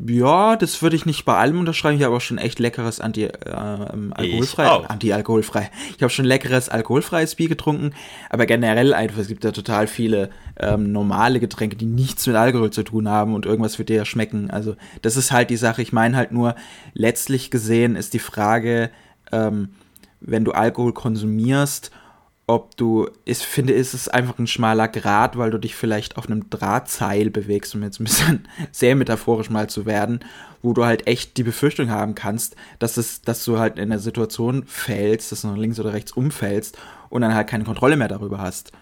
ja, 0.06 0.56
das 0.56 0.82
würde 0.82 0.96
ich 0.96 1.06
nicht 1.06 1.24
bei 1.24 1.36
allem 1.36 1.58
unterschreiben. 1.58 1.96
Ich 1.96 2.04
habe 2.04 2.14
auch 2.14 2.20
schon 2.20 2.36
echt 2.36 2.58
leckeres 2.58 3.00
Anti, 3.00 3.24
äh, 3.24 3.30
alkoholfrei, 3.50 4.66
anti-alkoholfrei. 4.66 5.70
Ich 5.96 6.02
habe 6.02 6.10
schon 6.10 6.26
leckeres 6.26 6.68
alkoholfreies 6.68 7.36
Bier 7.36 7.48
getrunken, 7.48 7.94
aber 8.28 8.44
generell 8.44 8.92
einfach, 8.92 9.18
es 9.18 9.28
gibt 9.28 9.42
ja 9.42 9.52
total 9.52 9.86
viele 9.86 10.28
ähm, 10.58 10.92
normale 10.92 11.40
Getränke, 11.40 11.76
die 11.76 11.86
nichts 11.86 12.26
mit 12.26 12.36
Alkohol 12.36 12.70
zu 12.70 12.82
tun 12.82 13.08
haben 13.08 13.34
und 13.34 13.46
irgendwas 13.46 13.78
wird 13.78 13.88
dir 13.88 13.96
ja 13.96 14.04
schmecken. 14.04 14.50
Also 14.50 14.76
das 15.00 15.16
ist 15.16 15.32
halt 15.32 15.48
die 15.48 15.56
Sache. 15.56 15.80
Ich 15.80 15.92
meine 15.92 16.16
halt 16.16 16.32
nur, 16.32 16.54
letztlich 16.92 17.50
gesehen 17.50 17.96
ist 17.96 18.12
die 18.12 18.18
Frage, 18.18 18.90
ähm, 19.32 19.70
wenn 20.20 20.44
du 20.44 20.52
Alkohol 20.52 20.92
konsumierst 20.92 21.90
ob 22.46 22.76
du, 22.76 23.08
ich 23.24 23.38
finde, 23.38 23.72
ist 23.72 23.94
es 23.94 24.08
einfach 24.08 24.38
ein 24.38 24.46
schmaler 24.46 24.88
Grat, 24.88 25.38
weil 25.38 25.50
du 25.50 25.58
dich 25.58 25.74
vielleicht 25.74 26.18
auf 26.18 26.26
einem 26.26 26.50
Drahtseil 26.50 27.30
bewegst, 27.30 27.74
um 27.74 27.82
jetzt 27.82 28.00
ein 28.00 28.04
bisschen 28.04 28.48
sehr 28.72 28.94
metaphorisch 28.96 29.48
mal 29.48 29.68
zu 29.68 29.86
werden, 29.86 30.20
wo 30.60 30.74
du 30.74 30.84
halt 30.84 31.06
echt 31.06 31.38
die 31.38 31.42
Befürchtung 31.42 31.90
haben 31.90 32.14
kannst, 32.14 32.54
dass 32.78 32.98
es, 32.98 33.22
dass 33.22 33.44
du 33.44 33.58
halt 33.58 33.76
in 33.76 33.84
einer 33.84 33.98
Situation 33.98 34.64
fällst, 34.66 35.32
dass 35.32 35.42
du 35.42 35.48
nach 35.48 35.56
links 35.56 35.80
oder 35.80 35.94
rechts 35.94 36.12
umfällst 36.12 36.76
und 37.08 37.22
dann 37.22 37.34
halt 37.34 37.48
keine 37.48 37.64
Kontrolle 37.64 37.96
mehr 37.96 38.08
darüber 38.08 38.38
hast. 38.38 38.72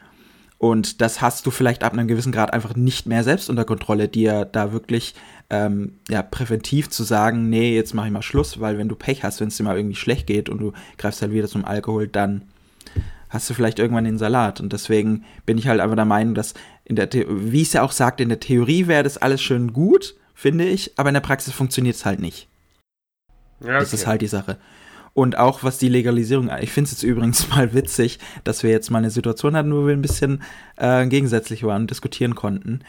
Und 0.59 1.01
das 1.01 1.21
hast 1.21 1.47
du 1.47 1.51
vielleicht 1.51 1.83
ab 1.83 1.93
einem 1.93 2.07
gewissen 2.07 2.31
Grad 2.31 2.53
einfach 2.53 2.75
nicht 2.77 3.07
mehr 3.07 3.25
selbst 3.25 3.51
unter 3.51 3.65
Kontrolle, 3.65 4.09
dir 4.09 4.45
da 4.45 4.73
wirklich 4.73 5.15
ähm, 5.51 5.99
ja, 6.09 6.23
präventiv 6.23 6.89
zu 6.89 7.03
sagen, 7.05 7.49
nee, 7.49 7.75
jetzt 7.75 7.95
mache 7.95 8.07
ich 8.07 8.13
mal 8.13 8.23
Schluss, 8.23 8.61
weil 8.61 8.79
wenn 8.79 8.89
du 8.89 8.95
Pech 8.95 9.23
hast, 9.25 9.41
wenn 9.41 9.49
es 9.49 9.57
dir 9.57 9.65
mal 9.65 9.77
irgendwie 9.77 9.97
schlecht 9.97 10.27
geht 10.27 10.49
und 10.49 10.59
du 10.59 10.73
greifst 10.99 11.21
halt 11.21 11.33
wieder 11.33 11.49
zum 11.49 11.65
Alkohol, 11.65 12.07
dann 12.07 12.43
hast 13.33 13.49
du 13.49 13.55
vielleicht 13.55 13.79
irgendwann 13.79 14.05
den 14.05 14.19
Salat. 14.19 14.61
Und 14.61 14.73
deswegen 14.73 15.25
bin 15.47 15.59
ich 15.59 15.67
halt 15.67 15.81
einfach 15.81 15.97
der 15.97 16.05
Meinung, 16.05 16.35
dass 16.35 16.55
in 16.85 16.97
der, 16.97 17.09
The 17.11 17.25
wie 17.29 17.63
es 17.63 17.73
ja 17.73 17.83
auch 17.83 17.93
sagt, 17.93 18.21
in 18.21 18.29
der 18.29 18.41
Theorie 18.41 18.87
wäre 18.87 19.03
das 19.03 19.17
alles 19.17 19.41
schön 19.43 19.73
gut, 19.73 20.15
finde 20.35 20.65
ich, 20.65 20.93
aber 20.99 21.09
in 21.09 21.15
der 21.15 21.21
Praxis 21.21 21.55
funktioniert 21.55 21.97
es 21.97 22.05
halt 22.05 22.21
nicht. 22.21 22.49
Ja, 23.61 23.71
okay. 23.71 23.79
Das 23.79 23.95
ist 23.95 24.07
halt 24.07 24.23
die 24.23 24.27
Sache. 24.27 24.59
Und 25.15 25.37
auch 25.37 25.63
was 25.63 25.79
die 25.79 25.89
Legalisierung, 25.89 26.51
ich 26.61 26.73
finde 26.73 26.87
es 26.87 26.93
jetzt 26.93 27.03
übrigens 27.03 27.49
mal 27.51 27.73
witzig, 27.73 28.19
dass 28.45 28.63
wir 28.63 28.71
jetzt 28.71 28.91
mal 28.91 28.99
eine 28.99 29.11
Situation 29.11 29.57
hatten, 29.57 29.75
wo 29.75 29.87
wir 29.87 29.95
ein 29.95 30.03
bisschen 30.03 30.43
äh, 30.77 31.07
gegensätzlich 31.07 31.65
waren 31.65 31.83
und 31.83 31.91
diskutieren 31.91 32.35
konnten. 32.35 32.81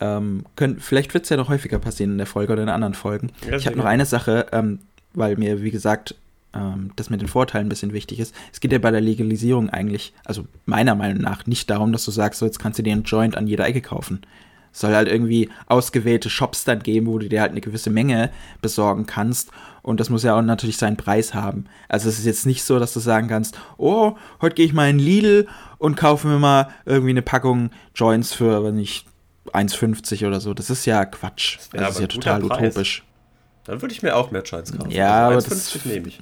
Ähm, 0.00 0.44
können, 0.56 0.78
vielleicht 0.78 1.14
wird 1.14 1.24
es 1.24 1.30
ja 1.30 1.36
noch 1.36 1.48
häufiger 1.48 1.78
passieren 1.78 2.12
in 2.12 2.18
der 2.18 2.26
Folge 2.26 2.52
oder 2.52 2.62
in 2.62 2.68
anderen 2.68 2.94
Folgen. 2.94 3.30
Ja, 3.48 3.56
ich 3.56 3.66
habe 3.66 3.76
noch 3.76 3.84
eine 3.84 4.06
Sache, 4.06 4.46
ähm, 4.52 4.80
weil 5.14 5.36
mir, 5.36 5.62
wie 5.62 5.70
gesagt, 5.70 6.16
ähm, 6.54 6.90
das 6.96 7.10
mit 7.10 7.20
den 7.20 7.28
Vorteilen 7.28 7.66
ein 7.66 7.70
bisschen 7.70 7.92
wichtig 7.92 8.20
ist. 8.20 8.34
Es 8.52 8.60
geht 8.60 8.72
ja 8.72 8.78
bei 8.78 8.90
der 8.90 9.00
Legalisierung 9.00 9.70
eigentlich, 9.70 10.12
also 10.24 10.46
meiner 10.66 10.94
Meinung 10.94 11.22
nach, 11.22 11.46
nicht 11.46 11.70
darum, 11.70 11.92
dass 11.92 12.04
du 12.04 12.10
sagst, 12.10 12.40
so 12.40 12.46
jetzt 12.46 12.58
kannst 12.58 12.78
du 12.78 12.82
dir 12.82 12.92
einen 12.92 13.04
Joint 13.04 13.36
an 13.36 13.46
jeder 13.46 13.66
Ecke 13.66 13.80
kaufen. 13.80 14.22
Es 14.72 14.80
soll 14.80 14.94
halt 14.94 15.08
irgendwie 15.08 15.50
ausgewählte 15.66 16.28
Shops 16.28 16.64
dann 16.64 16.80
geben, 16.80 17.06
wo 17.06 17.18
du 17.18 17.28
dir 17.28 17.42
halt 17.42 17.52
eine 17.52 17.60
gewisse 17.60 17.90
Menge 17.90 18.30
besorgen 18.60 19.06
kannst. 19.06 19.52
Und 19.82 20.00
das 20.00 20.10
muss 20.10 20.24
ja 20.24 20.36
auch 20.36 20.42
natürlich 20.42 20.78
seinen 20.78 20.96
Preis 20.96 21.32
haben. 21.32 21.66
Also 21.88 22.08
es 22.08 22.18
ist 22.18 22.24
jetzt 22.24 22.44
nicht 22.44 22.64
so, 22.64 22.80
dass 22.80 22.92
du 22.92 22.98
sagen 22.98 23.28
kannst, 23.28 23.56
oh, 23.76 24.16
heute 24.40 24.56
gehe 24.56 24.66
ich 24.66 24.72
mal 24.72 24.90
in 24.90 24.98
Lidl 24.98 25.46
und 25.78 25.96
kaufe 25.96 26.26
mir 26.26 26.40
mal 26.40 26.70
irgendwie 26.86 27.10
eine 27.10 27.22
Packung 27.22 27.70
Joints 27.94 28.32
für, 28.32 28.64
wenn 28.64 28.74
nicht, 28.74 29.06
1,50 29.52 30.26
oder 30.26 30.40
so. 30.40 30.54
Das 30.54 30.70
ist 30.70 30.86
ja 30.86 31.04
Quatsch. 31.04 31.58
Das, 31.58 31.70
das 31.70 31.90
ist 31.94 32.00
ja 32.00 32.06
total 32.08 32.42
utopisch. 32.42 33.04
Dann 33.64 33.80
würde 33.80 33.94
ich 33.94 34.02
mir 34.02 34.14
auch 34.14 34.30
mehr 34.30 34.42
Joints 34.42 34.76
kaufen. 34.76 34.90
Ja, 34.90 35.28
also 35.28 35.46
aber 35.46 35.54
das 35.54 35.84
nehme 35.86 36.08
ich. 36.08 36.18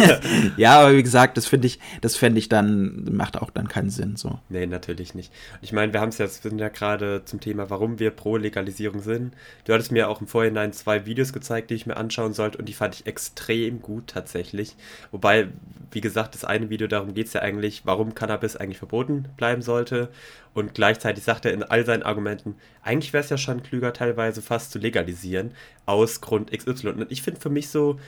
ja, 0.56 0.80
aber 0.80 0.96
wie 0.96 1.02
gesagt, 1.02 1.36
das 1.36 1.46
finde 1.46 1.68
ich, 1.68 1.78
das 2.00 2.16
fände 2.16 2.40
ich 2.40 2.48
dann, 2.48 3.04
macht 3.12 3.40
auch 3.40 3.50
dann 3.50 3.68
keinen 3.68 3.90
Sinn 3.90 4.16
so. 4.16 4.40
Nee, 4.48 4.66
natürlich 4.66 5.14
nicht. 5.14 5.32
Ich 5.62 5.72
meine, 5.72 5.92
wir 5.92 6.00
haben 6.00 6.08
es 6.08 6.18
jetzt, 6.18 6.42
wir 6.42 6.50
sind 6.50 6.58
ja 6.58 6.68
gerade 6.68 7.24
zum 7.24 7.38
Thema, 7.38 7.70
warum 7.70 8.00
wir 8.00 8.10
pro 8.10 8.36
Legalisierung 8.36 9.02
sind. 9.02 9.34
Du 9.64 9.72
hattest 9.72 9.92
mir 9.92 10.08
auch 10.08 10.20
im 10.20 10.26
Vorhinein 10.26 10.72
zwei 10.72 11.06
Videos 11.06 11.32
gezeigt, 11.32 11.70
die 11.70 11.74
ich 11.74 11.86
mir 11.86 11.96
anschauen 11.96 12.32
sollte 12.32 12.58
und 12.58 12.68
die 12.68 12.74
fand 12.74 12.96
ich 12.96 13.06
extrem 13.06 13.80
gut 13.80 14.08
tatsächlich. 14.08 14.74
Wobei, 15.12 15.48
wie 15.92 16.00
gesagt, 16.00 16.34
das 16.34 16.44
eine 16.44 16.70
Video, 16.70 16.88
darum 16.88 17.14
geht 17.14 17.28
es 17.28 17.34
ja 17.34 17.42
eigentlich, 17.42 17.82
warum 17.84 18.16
Cannabis 18.16 18.56
eigentlich 18.56 18.78
verboten 18.78 19.26
bleiben 19.36 19.62
sollte. 19.62 20.08
Und 20.52 20.74
gleichzeitig 20.74 21.24
sagt 21.24 21.44
er 21.44 21.52
in 21.52 21.62
all 21.62 21.86
seinen 21.86 22.02
Argumenten, 22.02 22.56
eigentlich 22.82 23.12
wäre 23.12 23.22
es 23.22 23.30
ja 23.30 23.38
schon 23.38 23.62
klüger, 23.62 23.92
teilweise 23.92 24.42
fast 24.42 24.72
zu 24.72 24.78
legalisieren, 24.78 25.52
aus 25.86 26.20
Grund 26.20 26.50
XY. 26.50 26.88
Und 26.88 27.12
ich 27.12 27.22
finde 27.22 27.40
für 27.40 27.50
mich 27.50 27.68
so, 27.68 27.98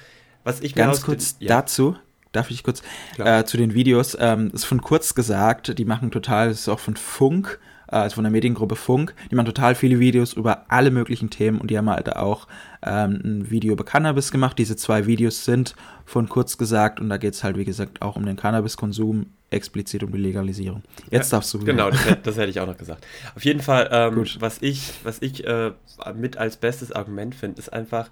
was 0.44 0.60
ich 0.60 0.74
mir 0.74 0.82
Ganz 0.82 1.02
kurz 1.02 1.38
den, 1.38 1.48
ja. 1.48 1.60
dazu, 1.60 1.96
darf 2.32 2.50
ich 2.50 2.64
kurz, 2.64 2.82
äh, 3.18 3.44
zu 3.44 3.56
den 3.56 3.74
Videos, 3.74 4.16
ähm, 4.18 4.50
ist 4.52 4.64
von 4.64 4.80
kurz 4.80 5.14
gesagt, 5.14 5.78
die 5.78 5.84
machen 5.84 6.10
total, 6.10 6.48
das 6.48 6.60
ist 6.60 6.68
auch 6.68 6.80
von 6.80 6.96
Funk, 6.96 7.60
also 8.00 8.14
von 8.14 8.24
der 8.24 8.30
Mediengruppe 8.30 8.76
Funk, 8.76 9.14
die 9.30 9.34
machen 9.34 9.46
total 9.46 9.74
viele 9.74 10.00
Videos 10.00 10.32
über 10.32 10.66
alle 10.68 10.90
möglichen 10.90 11.30
Themen 11.30 11.60
und 11.60 11.70
die 11.70 11.78
haben 11.78 11.90
halt 11.90 12.14
auch 12.16 12.46
ähm, 12.82 13.20
ein 13.24 13.50
Video 13.50 13.72
über 13.72 13.84
Cannabis 13.84 14.30
gemacht. 14.30 14.58
Diese 14.58 14.76
zwei 14.76 15.06
Videos 15.06 15.44
sind 15.44 15.74
von 16.04 16.28
kurz 16.28 16.58
gesagt 16.58 17.00
und 17.00 17.08
da 17.08 17.16
geht 17.16 17.34
es 17.34 17.44
halt, 17.44 17.56
wie 17.56 17.64
gesagt, 17.64 18.02
auch 18.02 18.16
um 18.16 18.26
den 18.26 18.36
Cannabiskonsum 18.36 19.26
explizit 19.50 20.02
um 20.02 20.12
die 20.12 20.18
Legalisierung. 20.18 20.82
Jetzt 21.10 21.30
ja, 21.30 21.36
darfst 21.36 21.52
du. 21.54 21.58
Genau, 21.60 21.90
das, 21.90 22.00
das, 22.22 22.36
hätte 22.36 22.50
ich 22.50 22.60
auch 22.60 22.66
noch 22.66 22.76
gesagt. 22.76 23.06
Auf 23.34 23.44
jeden 23.44 23.60
Fall, 23.60 23.88
ähm, 23.92 24.24
was 24.38 24.58
ich, 24.62 24.92
was 25.04 25.20
ich 25.20 25.46
äh, 25.46 25.72
mit 26.14 26.36
als 26.36 26.56
bestes 26.56 26.92
Argument 26.92 27.34
finde, 27.34 27.58
ist 27.58 27.72
einfach, 27.72 28.10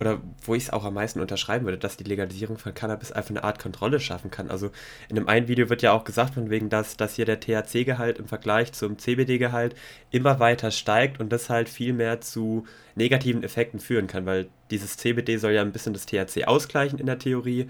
oder 0.00 0.20
wo 0.44 0.54
ich 0.54 0.64
es 0.64 0.70
auch 0.70 0.84
am 0.84 0.94
meisten 0.94 1.20
unterschreiben 1.20 1.64
würde, 1.64 1.78
dass 1.78 1.96
die 1.96 2.04
Legalisierung 2.04 2.58
von 2.58 2.74
Cannabis 2.74 3.12
einfach 3.12 3.30
eine 3.30 3.44
Art 3.44 3.58
Kontrolle 3.58 4.00
schaffen 4.00 4.30
kann. 4.30 4.50
Also 4.50 4.70
in 5.08 5.16
dem 5.16 5.28
einen 5.28 5.48
Video 5.48 5.68
wird 5.68 5.82
ja 5.82 5.92
auch 5.92 6.04
gesagt, 6.04 6.34
von 6.34 6.50
wegen, 6.50 6.68
dass, 6.68 6.96
dass 6.96 7.14
hier 7.14 7.24
der 7.24 7.40
THC-Gehalt 7.40 8.18
im 8.18 8.26
Vergleich 8.26 8.72
zum 8.72 8.98
CBD-Gehalt 8.98 9.76
immer 10.10 10.40
weiter 10.40 10.70
steigt 10.70 11.20
und 11.20 11.32
das 11.32 11.50
halt 11.50 11.68
viel 11.68 11.92
mehr 11.92 12.20
zu 12.20 12.66
negativen 12.94 13.42
Effekten 13.42 13.80
führen 13.80 14.06
kann, 14.06 14.26
weil 14.26 14.48
dieses 14.70 14.96
CBD 14.96 15.36
soll 15.36 15.52
ja 15.52 15.62
ein 15.62 15.72
bisschen 15.72 15.92
das 15.92 16.06
THC 16.06 16.44
ausgleichen 16.46 16.98
in 16.98 17.06
der 17.06 17.18
Theorie. 17.18 17.68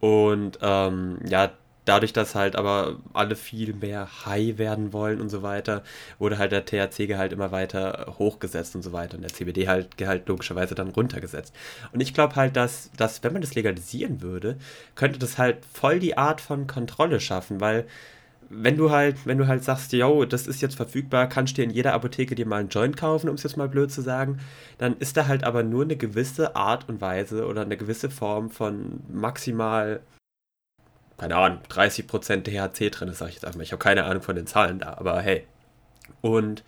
Und 0.00 0.58
ähm, 0.62 1.18
ja, 1.28 1.52
dadurch, 1.88 2.12
dass 2.12 2.34
halt 2.34 2.56
aber 2.56 2.98
alle 3.12 3.36
viel 3.36 3.74
mehr 3.74 4.26
high 4.26 4.58
werden 4.58 4.92
wollen 4.92 5.20
und 5.20 5.28
so 5.28 5.42
weiter, 5.42 5.82
wurde 6.18 6.38
halt 6.38 6.52
der 6.52 6.64
THC-Gehalt 6.64 7.32
immer 7.32 7.50
weiter 7.52 8.14
hochgesetzt 8.18 8.76
und 8.76 8.82
so 8.82 8.92
weiter 8.92 9.16
und 9.16 9.22
der 9.22 9.32
CBD-Gehalt 9.32 10.28
logischerweise 10.28 10.74
dann 10.74 10.88
runtergesetzt. 10.88 11.54
Und 11.92 12.00
ich 12.00 12.14
glaube 12.14 12.36
halt, 12.36 12.56
dass, 12.56 12.90
dass, 12.96 13.22
wenn 13.24 13.32
man 13.32 13.42
das 13.42 13.54
legalisieren 13.54 14.20
würde, 14.20 14.58
könnte 14.94 15.18
das 15.18 15.38
halt 15.38 15.58
voll 15.72 15.98
die 15.98 16.18
Art 16.18 16.40
von 16.40 16.66
Kontrolle 16.66 17.20
schaffen, 17.20 17.60
weil 17.60 17.86
wenn 18.50 18.76
du 18.76 18.90
halt, 18.90 19.26
wenn 19.26 19.38
du 19.38 19.46
halt 19.46 19.62
sagst, 19.62 19.92
yo, 19.92 20.24
das 20.24 20.46
ist 20.46 20.62
jetzt 20.62 20.76
verfügbar, 20.76 21.28
kannst 21.28 21.52
du 21.52 21.56
dir 21.56 21.64
in 21.64 21.70
jeder 21.70 21.92
Apotheke 21.92 22.34
dir 22.34 22.46
mal 22.46 22.60
einen 22.60 22.70
Joint 22.70 22.96
kaufen, 22.96 23.28
um 23.28 23.34
es 23.34 23.42
jetzt 23.42 23.56
mal 23.56 23.68
blöd 23.68 23.90
zu 23.92 24.00
sagen, 24.00 24.38
dann 24.78 24.96
ist 24.98 25.16
da 25.16 25.26
halt 25.26 25.44
aber 25.44 25.62
nur 25.62 25.84
eine 25.84 25.96
gewisse 25.96 26.56
Art 26.56 26.88
und 26.88 27.00
Weise 27.00 27.46
oder 27.46 27.62
eine 27.62 27.76
gewisse 27.76 28.10
Form 28.10 28.50
von 28.50 29.00
maximal 29.12 30.00
keine 31.18 31.36
Ahnung, 31.36 31.58
30% 31.68 32.44
THC 32.44 32.90
drin 32.90 33.08
ist, 33.08 33.18
sage 33.18 33.30
ich 33.30 33.34
jetzt 33.36 33.44
einfach 33.44 33.58
mal. 33.58 33.64
Ich 33.64 33.72
habe 33.72 33.82
keine 33.82 34.04
Ahnung 34.04 34.22
von 34.22 34.36
den 34.36 34.46
Zahlen 34.46 34.78
da, 34.78 34.94
aber 34.94 35.20
hey. 35.20 35.46
Und 36.20 36.64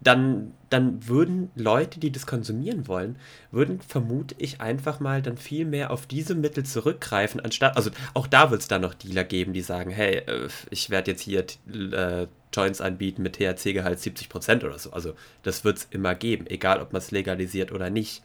dann, 0.00 0.52
dann 0.68 1.08
würden 1.08 1.50
Leute, 1.56 1.98
die 1.98 2.12
das 2.12 2.26
konsumieren 2.26 2.86
wollen, 2.86 3.16
würden, 3.50 3.80
vermute 3.80 4.34
ich, 4.36 4.60
einfach 4.60 5.00
mal 5.00 5.22
dann 5.22 5.38
viel 5.38 5.64
mehr 5.64 5.90
auf 5.90 6.06
diese 6.06 6.34
Mittel 6.34 6.64
zurückgreifen, 6.64 7.40
anstatt, 7.40 7.76
also 7.76 7.90
auch 8.12 8.26
da 8.26 8.50
wird 8.50 8.60
es 8.60 8.68
dann 8.68 8.82
noch 8.82 8.92
Dealer 8.92 9.24
geben, 9.24 9.54
die 9.54 9.62
sagen, 9.62 9.90
hey, 9.90 10.16
äh, 10.18 10.48
ich 10.68 10.90
werde 10.90 11.12
jetzt 11.12 11.22
hier 11.22 11.46
äh, 11.72 12.26
Joints 12.52 12.82
anbieten 12.82 13.22
mit 13.22 13.36
THC-Gehalt 13.36 13.98
70% 13.98 14.64
oder 14.64 14.78
so. 14.78 14.92
Also 14.92 15.14
das 15.42 15.64
wird 15.64 15.78
es 15.78 15.88
immer 15.90 16.14
geben, 16.14 16.46
egal 16.46 16.80
ob 16.80 16.92
man 16.92 17.00
es 17.00 17.10
legalisiert 17.10 17.72
oder 17.72 17.88
nicht. 17.88 18.22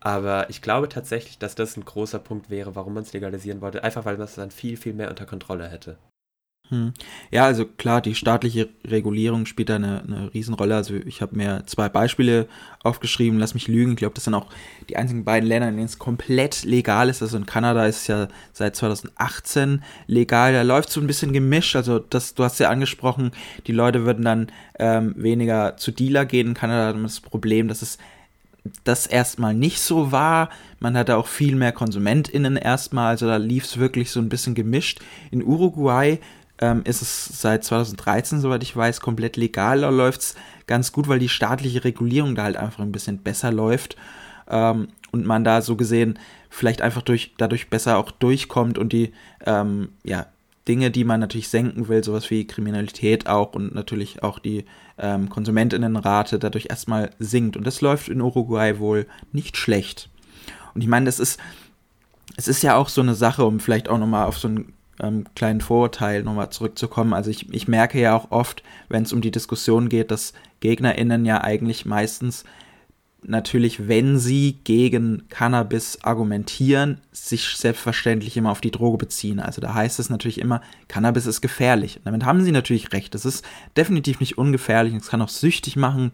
Aber 0.00 0.48
ich 0.50 0.62
glaube 0.62 0.88
tatsächlich, 0.88 1.38
dass 1.38 1.54
das 1.54 1.76
ein 1.76 1.84
großer 1.84 2.18
Punkt 2.18 2.50
wäre, 2.50 2.74
warum 2.74 2.94
man 2.94 3.02
es 3.02 3.12
legalisieren 3.12 3.60
wollte. 3.60 3.84
Einfach 3.84 4.04
weil 4.04 4.16
man 4.16 4.24
es 4.24 4.34
dann 4.34 4.50
viel, 4.50 4.76
viel 4.76 4.94
mehr 4.94 5.10
unter 5.10 5.26
Kontrolle 5.26 5.68
hätte. 5.68 5.98
Hm. 6.70 6.92
Ja, 7.32 7.46
also 7.46 7.66
klar, 7.66 8.00
die 8.00 8.14
staatliche 8.14 8.68
Regulierung 8.86 9.44
spielt 9.44 9.70
da 9.70 9.74
eine, 9.74 10.02
eine 10.02 10.32
Riesenrolle. 10.32 10.76
Also 10.76 10.94
ich 10.94 11.20
habe 11.20 11.36
mir 11.36 11.64
zwei 11.66 11.88
Beispiele 11.88 12.46
aufgeschrieben, 12.84 13.40
lass 13.40 13.54
mich 13.54 13.66
lügen. 13.66 13.92
Ich 13.92 13.96
glaube, 13.96 14.14
das 14.14 14.24
sind 14.24 14.34
auch 14.34 14.46
die 14.88 14.96
einzigen 14.96 15.24
beiden 15.24 15.48
Länder, 15.48 15.68
in 15.68 15.74
denen 15.74 15.86
es 15.86 15.98
komplett 15.98 16.62
legal 16.62 17.08
ist. 17.08 17.22
Also 17.22 17.36
in 17.36 17.46
Kanada 17.46 17.86
ist 17.86 18.02
es 18.02 18.06
ja 18.06 18.28
seit 18.52 18.76
2018 18.76 19.82
legal. 20.06 20.52
Da 20.52 20.62
läuft 20.62 20.90
so 20.90 21.00
ein 21.00 21.08
bisschen 21.08 21.32
gemischt. 21.32 21.74
Also 21.74 21.98
das, 21.98 22.34
du 22.34 22.44
hast 22.44 22.60
ja 22.60 22.70
angesprochen, 22.70 23.32
die 23.66 23.72
Leute 23.72 24.06
würden 24.06 24.24
dann 24.24 24.52
ähm, 24.78 25.14
weniger 25.16 25.76
zu 25.76 25.90
Dealer 25.90 26.24
gehen. 26.24 26.48
In 26.48 26.54
Kanada 26.54 26.86
hat 26.86 26.94
man 26.94 27.02
das 27.02 27.20
Problem, 27.20 27.66
dass 27.66 27.82
es 27.82 27.98
das 28.84 29.06
erstmal 29.06 29.54
nicht 29.54 29.80
so 29.80 30.12
war. 30.12 30.50
Man 30.78 30.96
hatte 30.96 31.16
auch 31.16 31.26
viel 31.26 31.56
mehr 31.56 31.72
KonsumentInnen 31.72 32.56
erstmal, 32.56 33.08
also 33.08 33.26
da 33.26 33.36
lief 33.36 33.64
es 33.64 33.78
wirklich 33.78 34.10
so 34.10 34.20
ein 34.20 34.28
bisschen 34.28 34.54
gemischt. 34.54 35.00
In 35.30 35.42
Uruguay 35.42 36.18
ähm, 36.60 36.82
ist 36.84 37.02
es 37.02 37.40
seit 37.40 37.64
2013, 37.64 38.40
soweit 38.40 38.62
ich 38.62 38.76
weiß, 38.76 39.00
komplett 39.00 39.36
legal. 39.36 39.80
Da 39.80 39.88
läuft 39.88 40.20
es 40.20 40.34
ganz 40.66 40.92
gut, 40.92 41.08
weil 41.08 41.18
die 41.18 41.28
staatliche 41.28 41.84
Regulierung 41.84 42.34
da 42.34 42.44
halt 42.44 42.56
einfach 42.56 42.80
ein 42.80 42.92
bisschen 42.92 43.18
besser 43.18 43.50
läuft 43.50 43.96
ähm, 44.48 44.88
und 45.12 45.26
man 45.26 45.44
da 45.44 45.62
so 45.62 45.76
gesehen 45.76 46.18
vielleicht 46.50 46.82
einfach 46.82 47.02
durch, 47.02 47.34
dadurch 47.38 47.70
besser 47.70 47.96
auch 47.96 48.10
durchkommt 48.10 48.76
und 48.76 48.92
die 48.92 49.12
ähm, 49.46 49.90
ja, 50.04 50.26
Dinge, 50.70 50.92
die 50.92 51.02
man 51.02 51.18
natürlich 51.18 51.48
senken 51.48 51.88
will, 51.88 52.04
sowas 52.04 52.30
wie 52.30 52.46
Kriminalität 52.46 53.26
auch 53.26 53.54
und 53.54 53.74
natürlich 53.74 54.22
auch 54.22 54.38
die 54.38 54.66
ähm, 54.98 55.28
Konsumentinnenrate 55.28 56.38
dadurch 56.38 56.66
erstmal 56.70 57.10
sinkt. 57.18 57.56
Und 57.56 57.66
das 57.66 57.80
läuft 57.80 58.08
in 58.08 58.20
Uruguay 58.20 58.78
wohl 58.78 59.08
nicht 59.32 59.56
schlecht. 59.56 60.08
Und 60.72 60.82
ich 60.82 60.86
meine, 60.86 61.06
das 61.06 61.18
ist, 61.18 61.40
es 62.36 62.46
ist 62.46 62.62
ja 62.62 62.76
auch 62.76 62.88
so 62.88 63.00
eine 63.00 63.16
Sache, 63.16 63.44
um 63.44 63.58
vielleicht 63.58 63.88
auch 63.88 63.98
nochmal 63.98 64.26
auf 64.26 64.38
so 64.38 64.46
einen 64.46 64.72
ähm, 65.00 65.24
kleinen 65.34 65.60
Vorurteil 65.60 66.22
nochmal 66.22 66.50
zurückzukommen. 66.50 67.14
Also 67.14 67.30
ich, 67.30 67.52
ich 67.52 67.66
merke 67.66 68.00
ja 68.00 68.14
auch 68.14 68.30
oft, 68.30 68.62
wenn 68.88 69.02
es 69.02 69.12
um 69.12 69.22
die 69.22 69.32
Diskussion 69.32 69.88
geht, 69.88 70.12
dass 70.12 70.34
GegnerInnen 70.60 71.26
ja 71.26 71.40
eigentlich 71.42 71.84
meistens 71.84 72.44
natürlich, 73.22 73.88
wenn 73.88 74.18
sie 74.18 74.58
gegen 74.64 75.28
Cannabis 75.28 75.98
argumentieren, 76.02 77.00
sich 77.12 77.48
selbstverständlich 77.56 78.36
immer 78.36 78.50
auf 78.50 78.60
die 78.60 78.70
Droge 78.70 78.98
beziehen. 78.98 79.40
Also 79.40 79.60
da 79.60 79.74
heißt 79.74 79.98
es 79.98 80.10
natürlich 80.10 80.40
immer, 80.40 80.60
Cannabis 80.88 81.26
ist 81.26 81.40
gefährlich. 81.40 81.96
Und 81.98 82.06
damit 82.06 82.24
haben 82.24 82.42
sie 82.42 82.52
natürlich 82.52 82.92
recht. 82.92 83.14
Es 83.14 83.24
ist 83.24 83.44
definitiv 83.76 84.20
nicht 84.20 84.38
ungefährlich. 84.38 84.94
Es 84.94 85.08
kann 85.08 85.22
auch 85.22 85.28
süchtig 85.28 85.76
machen. 85.76 86.12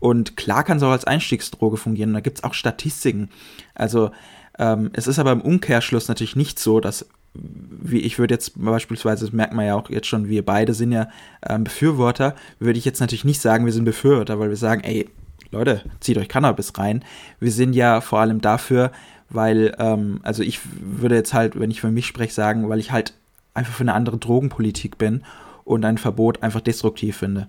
Und 0.00 0.36
klar 0.36 0.64
kann 0.64 0.76
es 0.76 0.82
auch 0.82 0.90
als 0.90 1.04
Einstiegsdroge 1.04 1.76
fungieren. 1.76 2.10
Und 2.10 2.14
da 2.14 2.20
gibt 2.20 2.38
es 2.38 2.44
auch 2.44 2.54
Statistiken. 2.54 3.28
Also 3.74 4.10
ähm, 4.58 4.90
es 4.92 5.06
ist 5.06 5.18
aber 5.18 5.32
im 5.32 5.40
Umkehrschluss 5.40 6.08
natürlich 6.08 6.36
nicht 6.36 6.58
so, 6.58 6.80
dass 6.80 7.06
wie 7.34 8.00
ich 8.00 8.18
würde 8.18 8.34
jetzt 8.34 8.62
beispielsweise, 8.62 9.24
das 9.24 9.32
merkt 9.32 9.54
man 9.54 9.64
ja 9.64 9.74
auch 9.74 9.88
jetzt 9.88 10.06
schon, 10.06 10.28
wir 10.28 10.44
beide 10.44 10.74
sind 10.74 10.92
ja 10.92 11.08
ähm, 11.48 11.64
Befürworter, 11.64 12.34
würde 12.58 12.78
ich 12.78 12.84
jetzt 12.84 13.00
natürlich 13.00 13.24
nicht 13.24 13.40
sagen, 13.40 13.64
wir 13.64 13.72
sind 13.72 13.84
Befürworter, 13.84 14.38
weil 14.38 14.50
wir 14.50 14.56
sagen, 14.56 14.82
ey, 14.84 15.08
Leute, 15.52 15.82
zieht 16.00 16.16
euch 16.18 16.28
Cannabis 16.28 16.72
rein. 16.78 17.04
Wir 17.38 17.52
sind 17.52 17.74
ja 17.74 18.00
vor 18.00 18.20
allem 18.20 18.40
dafür, 18.40 18.90
weil, 19.28 19.74
ähm, 19.78 20.20
also 20.22 20.42
ich 20.42 20.60
würde 20.80 21.14
jetzt 21.14 21.34
halt, 21.34 21.60
wenn 21.60 21.70
ich 21.70 21.80
für 21.80 21.90
mich 21.90 22.06
spreche, 22.06 22.32
sagen, 22.32 22.68
weil 22.68 22.80
ich 22.80 22.90
halt 22.90 23.14
einfach 23.54 23.74
für 23.74 23.82
eine 23.82 23.94
andere 23.94 24.16
Drogenpolitik 24.16 24.96
bin 24.96 25.22
und 25.64 25.84
ein 25.84 25.98
Verbot 25.98 26.42
einfach 26.42 26.62
destruktiv 26.62 27.18
finde. 27.18 27.48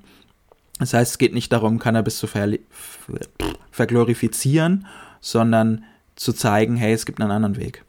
Das 0.80 0.94
heißt, 0.94 1.12
es 1.12 1.18
geht 1.18 1.34
nicht 1.34 1.52
darum, 1.52 1.80
Cannabis 1.80 2.18
zu 2.18 2.28
ver 2.28 2.58
verglorifizieren, 3.72 4.86
sondern 5.22 5.84
zu 6.16 6.34
zeigen, 6.34 6.76
hey, 6.76 6.94
es 6.94 7.06
gibt 7.06 7.22
einen 7.22 7.32
anderen 7.32 7.56
Weg. 7.56 7.86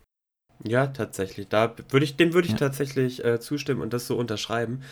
Ja, 0.63 0.87
tatsächlich. 0.87 1.49
Da 1.49 1.75
würde 1.91 2.05
ich, 2.05 2.17
dem 2.17 2.33
würde 2.33 2.47
ich 2.47 2.53
ja. 2.53 2.59
tatsächlich 2.59 3.25
äh, 3.25 3.41
zustimmen 3.41 3.83
und 3.83 3.93
das 3.93 4.07
so 4.07 4.17
unterschreiben. 4.17 4.83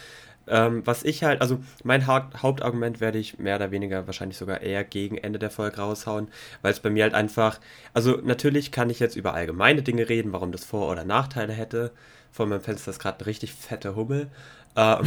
Ähm, 0.49 0.83
was 0.85 1.05
ich 1.05 1.23
halt, 1.23 1.41
also 1.41 1.61
mein 1.85 2.07
ha 2.07 2.29
Hauptargument 2.43 3.01
werde 3.01 3.19
ich 3.19 3.39
mehr 3.39 3.57
oder 3.57 3.71
weniger 3.71 4.07
wahrscheinlich 4.07 4.37
sogar 4.37 4.61
eher 4.61 4.83
gegen 4.83 5.17
Ende 5.17 5.39
der 5.39 5.51
Folge 5.51 5.77
raushauen, 5.77 6.29
weil 6.63 6.73
es 6.73 6.81
bei 6.81 6.91
mir 6.91 7.05
halt 7.05 7.15
einfach, 7.15 7.61
also 7.95 8.19
natürlich 8.25 8.73
kann 8.73 8.91
ich 8.91 8.99
jetzt 8.99 9.15
über 9.17 9.35
allgemeine 9.35 9.83
Dinge 9.83 10.09
reden, 10.09 10.33
warum 10.33 10.51
das 10.51 10.65
Vor- 10.65 10.91
oder 10.91 11.05
Nachteile 11.05 11.53
hätte. 11.53 11.93
Vor 12.33 12.47
meinem 12.47 12.61
Fenster 12.61 12.91
ist 12.91 12.99
gerade 12.99 13.21
ein 13.21 13.25
richtig 13.25 13.53
fette 13.53 13.95
Hummel. 13.95 14.29
Ähm, 14.75 15.07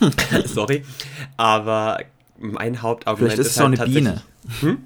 sorry. 0.44 0.84
Aber 1.36 2.00
mein 2.38 2.82
Hauptargument 2.82 3.32
Vielleicht 3.32 3.40
ist, 3.40 3.46
ist 3.48 3.56
es 3.56 3.60
halt 3.60 3.80
auch 3.80 3.84
eine 3.84 3.92
Biene. 3.92 4.22
Hm? 4.60 4.78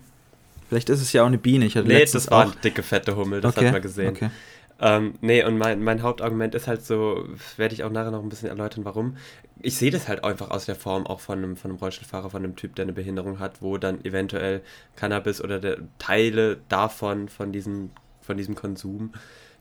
Vielleicht 0.68 0.88
ist 0.88 1.02
es 1.02 1.12
ja 1.12 1.22
auch 1.22 1.26
eine 1.26 1.38
Biene. 1.38 1.66
Ich 1.66 1.76
hatte 1.76 1.86
nee, 1.86 2.04
das 2.04 2.30
war 2.30 2.42
eine 2.42 2.52
dicke, 2.62 2.82
fette 2.82 3.16
Hummel, 3.16 3.40
das 3.40 3.56
okay. 3.56 3.66
hat 3.66 3.72
man 3.74 3.82
gesehen. 3.82 4.08
Okay. 4.08 4.30
Ähm, 4.80 5.14
nee, 5.20 5.44
und 5.44 5.56
mein, 5.56 5.82
mein 5.82 6.02
Hauptargument 6.02 6.54
ist 6.54 6.66
halt 6.66 6.84
so, 6.84 7.24
werde 7.56 7.74
ich 7.74 7.84
auch 7.84 7.90
nachher 7.90 8.10
noch 8.10 8.22
ein 8.22 8.28
bisschen 8.28 8.48
erläutern, 8.48 8.84
warum. 8.84 9.16
Ich 9.60 9.76
sehe 9.76 9.90
das 9.90 10.08
halt 10.08 10.24
einfach 10.24 10.50
aus 10.50 10.66
der 10.66 10.74
Form 10.74 11.06
auch 11.06 11.20
von 11.20 11.38
einem, 11.38 11.56
von 11.56 11.70
einem 11.70 11.78
Rollstuhlfahrer, 11.78 12.30
von 12.30 12.44
einem 12.44 12.56
Typ, 12.56 12.74
der 12.74 12.84
eine 12.84 12.92
Behinderung 12.92 13.38
hat, 13.38 13.62
wo 13.62 13.78
dann 13.78 14.04
eventuell 14.04 14.62
Cannabis 14.96 15.40
oder 15.42 15.60
der, 15.60 15.78
Teile 15.98 16.58
davon, 16.68 17.28
von 17.28 17.52
diesem, 17.52 17.90
von 18.20 18.36
diesem 18.36 18.56
Konsum, 18.56 19.12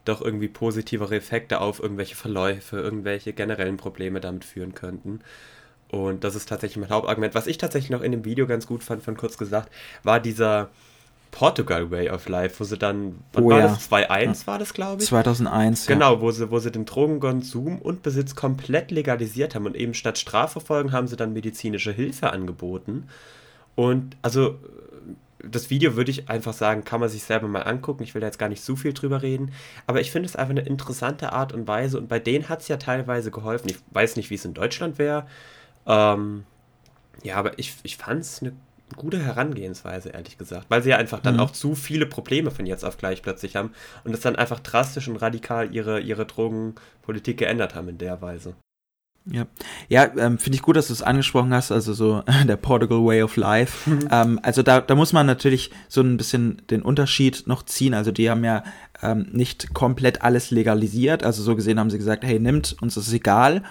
doch 0.03 0.21
irgendwie 0.21 0.47
positivere 0.47 1.15
Effekte 1.15 1.61
auf 1.61 1.79
irgendwelche 1.79 2.15
Verläufe, 2.15 2.77
irgendwelche 2.77 3.33
generellen 3.33 3.77
Probleme 3.77 4.19
damit 4.19 4.43
führen 4.45 4.73
könnten. 4.73 5.21
Und 5.89 6.23
das 6.23 6.33
ist 6.33 6.49
tatsächlich 6.49 6.77
mein 6.77 6.89
Hauptargument. 6.89 7.35
Was 7.35 7.45
ich 7.45 7.59
tatsächlich 7.59 7.91
noch 7.91 8.01
in 8.01 8.11
dem 8.11 8.25
Video 8.25 8.47
ganz 8.47 8.65
gut 8.65 8.83
fand, 8.83 9.03
von 9.03 9.15
kurz 9.15 9.37
gesagt, 9.37 9.71
war 10.01 10.19
dieser, 10.19 10.71
Portugal 11.33 11.89
Way 11.89 12.11
of 12.11 12.29
Life, 12.29 12.59
wo 12.59 12.63
sie 12.63 12.77
dann, 12.77 13.15
wann 13.33 13.43
oh, 13.43 13.49
war 13.49 13.59
ja. 13.59 13.67
das? 13.67 13.89
2.1 13.89 14.45
war 14.45 14.59
das, 14.59 14.73
glaube 14.73 15.01
ich? 15.01 15.09
2001, 15.09 15.87
Genau, 15.87 16.21
wo 16.21 16.29
sie, 16.29 16.51
wo 16.51 16.59
sie 16.59 16.71
den 16.71 16.85
Drogenkonsum 16.85 17.79
und 17.79 18.03
Besitz 18.03 18.35
komplett 18.35 18.91
legalisiert 18.91 19.55
haben 19.55 19.65
und 19.65 19.75
eben 19.75 19.95
statt 19.95 20.19
Strafverfolgung 20.19 20.91
haben 20.91 21.07
sie 21.07 21.15
dann 21.15 21.33
medizinische 21.33 21.91
Hilfe 21.91 22.31
angeboten. 22.31 23.07
Und 23.73 24.15
also 24.21 24.59
das 25.43 25.71
Video 25.71 25.95
würde 25.95 26.11
ich 26.11 26.29
einfach 26.29 26.53
sagen, 26.53 26.85
kann 26.85 26.99
man 26.99 27.09
sich 27.09 27.23
selber 27.23 27.47
mal 27.47 27.63
angucken. 27.63 28.03
Ich 28.03 28.13
will 28.13 28.21
da 28.21 28.27
jetzt 28.27 28.37
gar 28.37 28.49
nicht 28.49 28.63
so 28.63 28.75
viel 28.75 28.93
drüber 28.93 29.23
reden. 29.23 29.51
Aber 29.87 30.01
ich 30.01 30.11
finde 30.11 30.29
es 30.29 30.35
einfach 30.35 30.51
eine 30.51 30.61
interessante 30.61 31.33
Art 31.33 31.51
und 31.51 31.67
Weise. 31.67 31.97
Und 31.97 32.07
bei 32.07 32.19
denen 32.19 32.47
hat 32.47 32.61
es 32.61 32.67
ja 32.67 32.77
teilweise 32.77 33.31
geholfen. 33.31 33.69
Ich 33.69 33.77
weiß 33.89 34.15
nicht, 34.17 34.29
wie 34.29 34.35
es 34.35 34.45
in 34.45 34.53
Deutschland 34.53 34.99
wäre. 34.99 35.25
Ähm, 35.87 36.43
ja, 37.23 37.37
aber 37.37 37.57
ich, 37.57 37.75
ich 37.81 37.97
fand 37.97 38.21
es 38.21 38.41
eine 38.41 38.53
gute 38.93 39.19
Herangehensweise, 39.19 40.09
ehrlich 40.09 40.37
gesagt. 40.37 40.65
Weil 40.69 40.83
sie 40.83 40.89
ja 40.89 40.97
einfach 40.97 41.19
dann 41.19 41.35
mhm. 41.35 41.41
auch 41.41 41.51
zu 41.51 41.75
viele 41.75 42.05
Probleme 42.05 42.51
von 42.51 42.65
jetzt 42.65 42.83
auf 42.83 42.97
gleich 42.97 43.21
plötzlich 43.21 43.55
haben 43.55 43.71
und 44.03 44.13
es 44.13 44.21
dann 44.21 44.35
einfach 44.35 44.59
drastisch 44.59 45.07
und 45.07 45.17
radikal 45.17 45.73
ihre, 45.73 45.99
ihre 45.99 46.25
Drogenpolitik 46.25 47.37
geändert 47.37 47.75
haben 47.75 47.89
in 47.89 47.97
der 47.97 48.21
Weise. 48.21 48.55
Ja, 49.25 49.45
ja 49.87 50.11
ähm, 50.17 50.37
finde 50.37 50.57
ich 50.57 50.61
gut, 50.61 50.75
dass 50.75 50.87
du 50.87 50.93
es 50.93 51.01
angesprochen 51.01 51.53
hast, 51.53 51.71
also 51.71 51.93
so 51.93 52.23
der 52.47 52.57
Portugal 52.57 53.05
Way 53.05 53.23
of 53.23 53.35
Life. 53.37 53.89
Mhm. 53.89 54.07
Ähm, 54.11 54.39
also 54.43 54.63
da, 54.63 54.81
da 54.81 54.95
muss 54.95 55.13
man 55.13 55.25
natürlich 55.25 55.71
so 55.87 56.01
ein 56.01 56.17
bisschen 56.17 56.61
den 56.69 56.81
Unterschied 56.81 57.43
noch 57.47 57.63
ziehen. 57.63 57.93
Also 57.93 58.11
die 58.11 58.29
haben 58.29 58.43
ja 58.43 58.63
ähm, 59.01 59.27
nicht 59.31 59.73
komplett 59.73 60.21
alles 60.21 60.51
legalisiert. 60.51 61.23
Also 61.23 61.41
so 61.41 61.55
gesehen 61.55 61.79
haben 61.79 61.89
sie 61.89 61.97
gesagt, 61.97 62.23
hey, 62.23 62.39
nimmt, 62.39 62.75
uns 62.81 62.97
ist 62.97 63.13
egal 63.13 63.63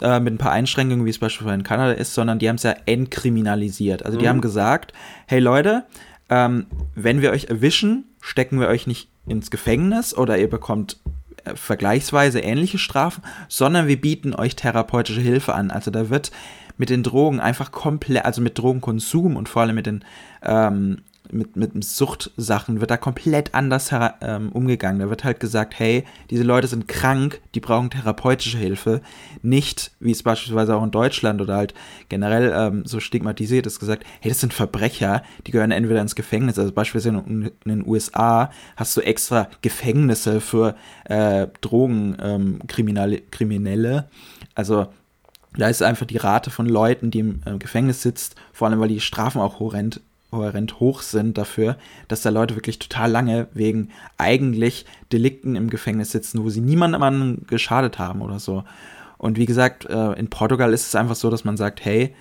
äh, 0.00 0.20
mit 0.20 0.34
ein 0.34 0.38
paar 0.38 0.52
Einschränkungen, 0.52 1.04
wie 1.04 1.10
es 1.10 1.18
beispielsweise 1.18 1.54
in 1.54 1.62
Kanada 1.62 1.92
ist, 1.92 2.14
sondern 2.14 2.38
die 2.38 2.48
haben 2.48 2.56
es 2.56 2.62
ja 2.62 2.74
entkriminalisiert. 2.86 4.04
Also 4.04 4.18
die 4.18 4.24
mhm. 4.24 4.28
haben 4.28 4.40
gesagt, 4.40 4.92
hey 5.26 5.40
Leute, 5.40 5.84
ähm, 6.28 6.66
wenn 6.94 7.22
wir 7.22 7.30
euch 7.32 7.46
erwischen, 7.46 8.04
stecken 8.20 8.60
wir 8.60 8.68
euch 8.68 8.86
nicht 8.86 9.08
ins 9.26 9.50
Gefängnis 9.50 10.16
oder 10.16 10.38
ihr 10.38 10.48
bekommt 10.48 10.98
äh, 11.44 11.56
vergleichsweise 11.56 12.40
ähnliche 12.40 12.78
Strafen, 12.78 13.22
sondern 13.48 13.88
wir 13.88 14.00
bieten 14.00 14.34
euch 14.34 14.56
therapeutische 14.56 15.20
Hilfe 15.20 15.54
an. 15.54 15.70
Also 15.70 15.90
da 15.90 16.10
wird 16.10 16.30
mit 16.76 16.88
den 16.88 17.02
Drogen 17.02 17.40
einfach 17.40 17.72
komplett, 17.72 18.24
also 18.24 18.40
mit 18.40 18.58
Drogenkonsum 18.58 19.36
und 19.36 19.48
vor 19.48 19.62
allem 19.62 19.74
mit 19.74 19.86
den 19.86 20.04
ähm, 20.42 21.02
mit, 21.32 21.56
mit 21.56 21.84
Suchtsachen 21.84 22.80
wird 22.80 22.90
da 22.90 22.96
komplett 22.96 23.54
anders 23.54 23.90
ähm, 24.20 24.50
umgegangen. 24.52 25.00
Da 25.00 25.10
wird 25.10 25.24
halt 25.24 25.40
gesagt, 25.40 25.78
hey, 25.78 26.04
diese 26.30 26.42
Leute 26.42 26.66
sind 26.66 26.88
krank, 26.88 27.40
die 27.54 27.60
brauchen 27.60 27.90
therapeutische 27.90 28.58
Hilfe. 28.58 29.00
Nicht, 29.42 29.92
wie 30.00 30.10
es 30.10 30.22
beispielsweise 30.22 30.76
auch 30.76 30.82
in 30.82 30.90
Deutschland 30.90 31.40
oder 31.40 31.56
halt 31.56 31.74
generell 32.08 32.52
ähm, 32.54 32.84
so 32.86 33.00
stigmatisiert 33.00 33.66
ist, 33.66 33.80
gesagt, 33.80 34.04
hey, 34.20 34.30
das 34.30 34.40
sind 34.40 34.54
Verbrecher, 34.54 35.22
die 35.46 35.52
gehören 35.52 35.70
entweder 35.70 36.00
ins 36.00 36.14
Gefängnis. 36.14 36.58
Also 36.58 36.72
beispielsweise 36.72 37.22
in, 37.26 37.50
in 37.64 37.70
den 37.70 37.86
USA 37.86 38.50
hast 38.76 38.96
du 38.96 39.00
extra 39.00 39.48
Gefängnisse 39.62 40.40
für 40.40 40.76
äh, 41.04 41.46
Drogenkriminelle. 41.60 43.96
Ähm, 43.96 44.04
also 44.54 44.88
da 45.56 45.68
ist 45.68 45.82
einfach 45.82 46.06
die 46.06 46.16
Rate 46.16 46.50
von 46.50 46.66
Leuten, 46.66 47.10
die 47.10 47.20
im 47.20 47.40
äh, 47.44 47.58
Gefängnis 47.58 48.02
sitzt, 48.02 48.36
vor 48.52 48.68
allem 48.68 48.80
weil 48.80 48.88
die 48.88 49.00
Strafen 49.00 49.40
auch 49.40 49.58
horrend, 49.58 50.00
horrend 50.32 50.80
hoch 50.80 51.02
sind 51.02 51.38
dafür, 51.38 51.76
dass 52.08 52.22
da 52.22 52.30
Leute 52.30 52.56
wirklich 52.56 52.78
total 52.78 53.10
lange 53.10 53.48
wegen 53.52 53.88
eigentlich 54.18 54.86
Delikten 55.12 55.56
im 55.56 55.70
Gefängnis 55.70 56.12
sitzen, 56.12 56.44
wo 56.44 56.50
sie 56.50 56.60
niemandem 56.60 57.42
geschadet 57.46 57.98
haben 57.98 58.22
oder 58.22 58.38
so. 58.38 58.64
Und 59.18 59.38
wie 59.38 59.46
gesagt, 59.46 59.86
äh, 59.86 60.12
in 60.12 60.30
Portugal 60.30 60.72
ist 60.72 60.86
es 60.86 60.94
einfach 60.94 61.16
so, 61.16 61.30
dass 61.30 61.44
man 61.44 61.56
sagt, 61.56 61.84
hey, 61.84 62.14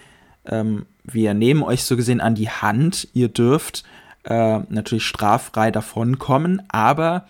ähm, 0.45 0.85
wir 1.03 1.33
nehmen 1.33 1.63
euch 1.63 1.83
so 1.83 1.95
gesehen 1.95 2.21
an 2.21 2.35
die 2.35 2.49
Hand, 2.49 3.07
ihr 3.13 3.29
dürft 3.29 3.83
äh, 4.25 4.59
natürlich 4.69 5.05
straffrei 5.05 5.71
davonkommen, 5.71 6.61
aber 6.69 7.25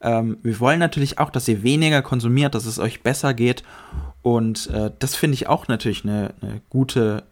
ähm, 0.00 0.38
wir 0.42 0.60
wollen 0.60 0.78
natürlich 0.78 1.18
auch, 1.18 1.30
dass 1.30 1.48
ihr 1.48 1.62
weniger 1.62 2.02
konsumiert, 2.02 2.54
dass 2.54 2.66
es 2.66 2.78
euch 2.78 3.02
besser 3.02 3.34
geht 3.34 3.64
und 4.22 4.68
äh, 4.68 4.90
das 4.98 5.14
finde 5.16 5.34
ich 5.34 5.46
auch 5.46 5.68
natürlich 5.68 6.04
eine, 6.04 6.34
eine 6.40 6.60
gute, 6.68 7.24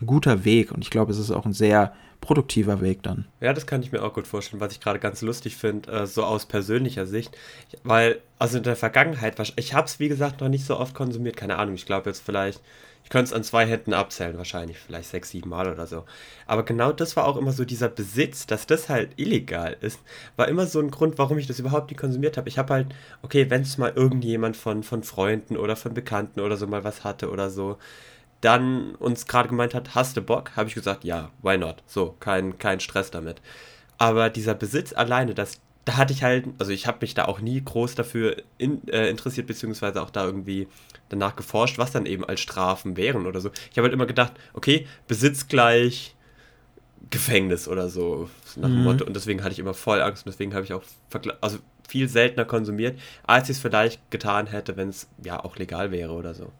ein 0.00 0.06
guter 0.06 0.44
Weg. 0.44 0.72
Und 0.72 0.82
ich 0.82 0.90
glaube, 0.90 1.12
es 1.12 1.18
ist 1.18 1.30
auch 1.30 1.44
ein 1.44 1.52
sehr 1.52 1.92
produktiver 2.20 2.80
Weg 2.80 3.02
dann. 3.02 3.26
Ja, 3.40 3.52
das 3.52 3.66
kann 3.66 3.82
ich 3.82 3.92
mir 3.92 4.02
auch 4.02 4.14
gut 4.14 4.26
vorstellen, 4.26 4.60
was 4.60 4.72
ich 4.72 4.80
gerade 4.80 4.98
ganz 4.98 5.22
lustig 5.22 5.56
finde, 5.56 5.90
äh, 5.90 6.06
so 6.06 6.24
aus 6.24 6.46
persönlicher 6.46 7.06
Sicht. 7.06 7.36
Weil, 7.82 8.20
also 8.38 8.58
in 8.58 8.64
der 8.64 8.76
Vergangenheit, 8.76 9.36
ich 9.56 9.74
habe 9.74 9.86
es 9.86 9.98
wie 9.98 10.08
gesagt 10.08 10.40
noch 10.40 10.48
nicht 10.48 10.64
so 10.64 10.78
oft 10.78 10.94
konsumiert, 10.94 11.36
keine 11.36 11.58
Ahnung, 11.58 11.74
ich 11.74 11.86
glaube 11.86 12.10
jetzt 12.10 12.22
vielleicht 12.24 12.60
ich 13.04 13.10
könnte 13.10 13.30
es 13.30 13.32
an 13.32 13.42
zwei 13.42 13.66
Händen 13.66 13.92
abzählen, 13.92 14.36
wahrscheinlich, 14.36 14.78
vielleicht 14.78 15.10
sechs, 15.10 15.30
sieben 15.30 15.50
Mal 15.50 15.70
oder 15.70 15.86
so. 15.86 16.04
Aber 16.46 16.64
genau 16.64 16.92
das 16.92 17.16
war 17.16 17.26
auch 17.26 17.36
immer 17.36 17.52
so 17.52 17.64
dieser 17.64 17.88
Besitz, 17.88 18.46
dass 18.46 18.66
das 18.66 18.88
halt 18.88 19.10
illegal 19.16 19.76
ist, 19.80 20.00
war 20.36 20.48
immer 20.48 20.66
so 20.66 20.80
ein 20.80 20.90
Grund, 20.90 21.18
warum 21.18 21.38
ich 21.38 21.46
das 21.46 21.58
überhaupt 21.58 21.90
nicht 21.90 21.98
konsumiert 21.98 22.36
habe. 22.36 22.48
Ich 22.48 22.58
habe 22.58 22.72
halt, 22.72 22.94
okay, 23.22 23.50
wenn 23.50 23.62
es 23.62 23.78
mal 23.78 23.92
irgendjemand 23.94 24.56
von, 24.56 24.82
von 24.82 25.02
Freunden 25.02 25.56
oder 25.56 25.76
von 25.76 25.94
Bekannten 25.94 26.40
oder 26.40 26.56
so 26.56 26.66
mal 26.66 26.84
was 26.84 27.02
hatte 27.02 27.30
oder 27.30 27.50
so, 27.50 27.78
dann 28.40 28.94
uns 28.94 29.26
gerade 29.26 29.48
gemeint 29.48 29.74
hat, 29.74 29.94
hast 29.94 30.16
du 30.16 30.22
Bock? 30.22 30.52
Habe 30.56 30.68
ich 30.68 30.74
gesagt, 30.74 31.04
ja, 31.04 31.30
why 31.42 31.58
not? 31.58 31.82
So, 31.86 32.16
kein, 32.20 32.58
kein 32.58 32.80
Stress 32.80 33.10
damit. 33.10 33.40
Aber 33.98 34.30
dieser 34.30 34.54
Besitz 34.54 34.92
alleine, 34.94 35.34
das, 35.34 35.60
da 35.84 35.96
hatte 35.96 36.12
ich 36.12 36.22
halt, 36.22 36.46
also 36.58 36.72
ich 36.72 36.86
habe 36.86 36.98
mich 37.02 37.14
da 37.14 37.26
auch 37.26 37.40
nie 37.40 37.62
groß 37.62 37.94
dafür 37.94 38.36
in, 38.56 38.86
äh, 38.88 39.08
interessiert, 39.10 39.46
beziehungsweise 39.46 40.02
auch 40.02 40.10
da 40.10 40.24
irgendwie 40.24 40.68
danach 41.10 41.36
geforscht, 41.36 41.76
was 41.78 41.92
dann 41.92 42.06
eben 42.06 42.24
als 42.24 42.40
Strafen 42.40 42.96
wären 42.96 43.26
oder 43.26 43.40
so. 43.40 43.50
Ich 43.70 43.76
habe 43.76 43.86
halt 43.86 43.92
immer 43.92 44.06
gedacht, 44.06 44.32
okay, 44.54 44.86
Besitz 45.06 45.48
gleich 45.48 46.14
Gefängnis 47.10 47.68
oder 47.68 47.88
so 47.88 48.30
nach 48.56 48.68
dem 48.68 48.78
mhm. 48.78 48.84
Motto. 48.84 49.04
Und 49.04 49.14
deswegen 49.14 49.42
hatte 49.42 49.52
ich 49.52 49.58
immer 49.58 49.74
voll 49.74 50.00
Angst 50.00 50.24
und 50.24 50.32
deswegen 50.32 50.54
habe 50.54 50.64
ich 50.64 50.72
auch 50.72 50.82
also 51.40 51.58
viel 51.86 52.08
seltener 52.08 52.44
konsumiert, 52.44 52.98
als 53.24 53.48
ich 53.48 53.56
es 53.56 53.62
vielleicht 53.62 54.10
getan 54.10 54.46
hätte, 54.46 54.76
wenn 54.76 54.88
es 54.88 55.08
ja 55.24 55.42
auch 55.42 55.56
legal 55.56 55.90
wäre 55.90 56.12
oder 56.12 56.34
so. 56.34 56.52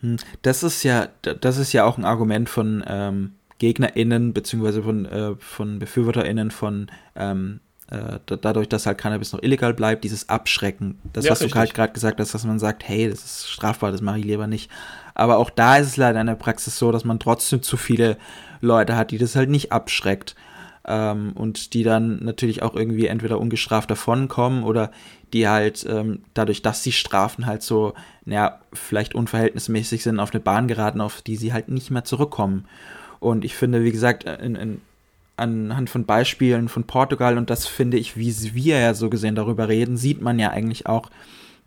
Hm, 0.00 0.16
das 0.42 0.62
ist 0.62 0.82
ja, 0.82 1.08
das 1.22 1.58
ist 1.58 1.72
ja 1.72 1.84
auch 1.84 1.98
ein 1.98 2.04
Argument 2.04 2.48
von 2.48 2.84
ähm, 2.86 3.32
GegnerInnen, 3.58 4.32
beziehungsweise 4.32 4.82
von, 4.82 5.06
äh, 5.06 5.34
von 5.38 5.78
BefürworterInnen 5.78 6.50
von 6.50 6.90
ähm, 7.14 7.60
äh, 7.90 8.18
dadurch, 8.24 8.68
dass 8.68 8.86
halt 8.86 8.98
Cannabis 8.98 9.32
noch 9.32 9.42
illegal 9.42 9.74
bleibt, 9.74 10.04
dieses 10.04 10.28
Abschrecken. 10.28 10.98
Das, 11.12 11.24
ja, 11.24 11.32
was 11.32 11.40
richtig. 11.40 11.52
du 11.52 11.58
halt 11.58 11.74
gerade 11.74 11.92
gesagt 11.92 12.20
hast, 12.20 12.32
dass 12.32 12.44
man 12.44 12.58
sagt, 12.58 12.88
hey, 12.88 13.10
das 13.10 13.24
ist 13.24 13.50
strafbar, 13.50 13.90
das 13.90 14.00
mache 14.00 14.20
ich 14.20 14.24
lieber 14.24 14.46
nicht. 14.46 14.70
Aber 15.14 15.38
auch 15.38 15.50
da 15.50 15.76
ist 15.76 15.88
es 15.88 15.96
leider 15.96 16.20
in 16.20 16.28
der 16.28 16.34
Praxis 16.36 16.78
so, 16.78 16.92
dass 16.92 17.04
man 17.04 17.18
trotzdem 17.18 17.62
zu 17.62 17.76
viele 17.76 18.16
Leute 18.60 18.96
hat, 18.96 19.10
die 19.10 19.18
das 19.18 19.36
halt 19.36 19.50
nicht 19.50 19.72
abschreckt. 19.72 20.36
Ähm, 20.86 21.32
und 21.34 21.74
die 21.74 21.82
dann 21.82 22.24
natürlich 22.24 22.62
auch 22.62 22.74
irgendwie 22.74 23.06
entweder 23.06 23.38
ungestraft 23.38 23.90
davonkommen 23.90 24.62
oder 24.62 24.92
die 25.32 25.46
halt 25.46 25.84
ähm, 25.88 26.22
dadurch, 26.32 26.62
dass 26.62 26.82
die 26.82 26.92
Strafen 26.92 27.44
halt 27.44 27.62
so, 27.62 27.94
naja, 28.30 28.60
vielleicht 28.72 29.16
unverhältnismäßig 29.16 30.04
sind, 30.04 30.20
auf 30.20 30.30
eine 30.30 30.38
Bahn 30.38 30.68
geraten, 30.68 31.00
auf 31.00 31.20
die 31.20 31.34
sie 31.34 31.52
halt 31.52 31.68
nicht 31.68 31.90
mehr 31.90 32.04
zurückkommen. 32.04 32.64
Und 33.18 33.44
ich 33.44 33.56
finde, 33.56 33.82
wie 33.82 33.90
gesagt, 33.90 34.22
in, 34.22 34.54
in 34.54 34.80
anhand 35.36 35.90
von 35.90 36.04
Beispielen 36.04 36.68
von 36.68 36.84
Portugal 36.84 37.38
und 37.38 37.50
das 37.50 37.66
finde 37.66 37.96
ich, 37.96 38.16
wie 38.16 38.54
wir 38.54 38.78
ja 38.78 38.94
so 38.94 39.10
gesehen 39.10 39.34
darüber 39.34 39.68
reden, 39.68 39.96
sieht 39.96 40.20
man 40.20 40.38
ja 40.38 40.50
eigentlich 40.50 40.86
auch, 40.86 41.10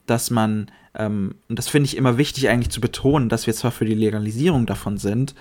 dass 0.06 0.30
man, 0.30 0.72
ähm, 0.96 1.36
und 1.50 1.60
das 1.60 1.68
finde 1.68 1.88
ich 1.88 1.98
immer 1.98 2.18
wichtig 2.18 2.48
eigentlich 2.48 2.70
zu 2.70 2.80
betonen, 2.80 3.28
dass 3.28 3.46
wir 3.46 3.54
zwar 3.54 3.72
für 3.72 3.86
die 3.86 3.94
Legalisierung 3.94 4.66
davon 4.66 4.98
sind, 4.98 5.36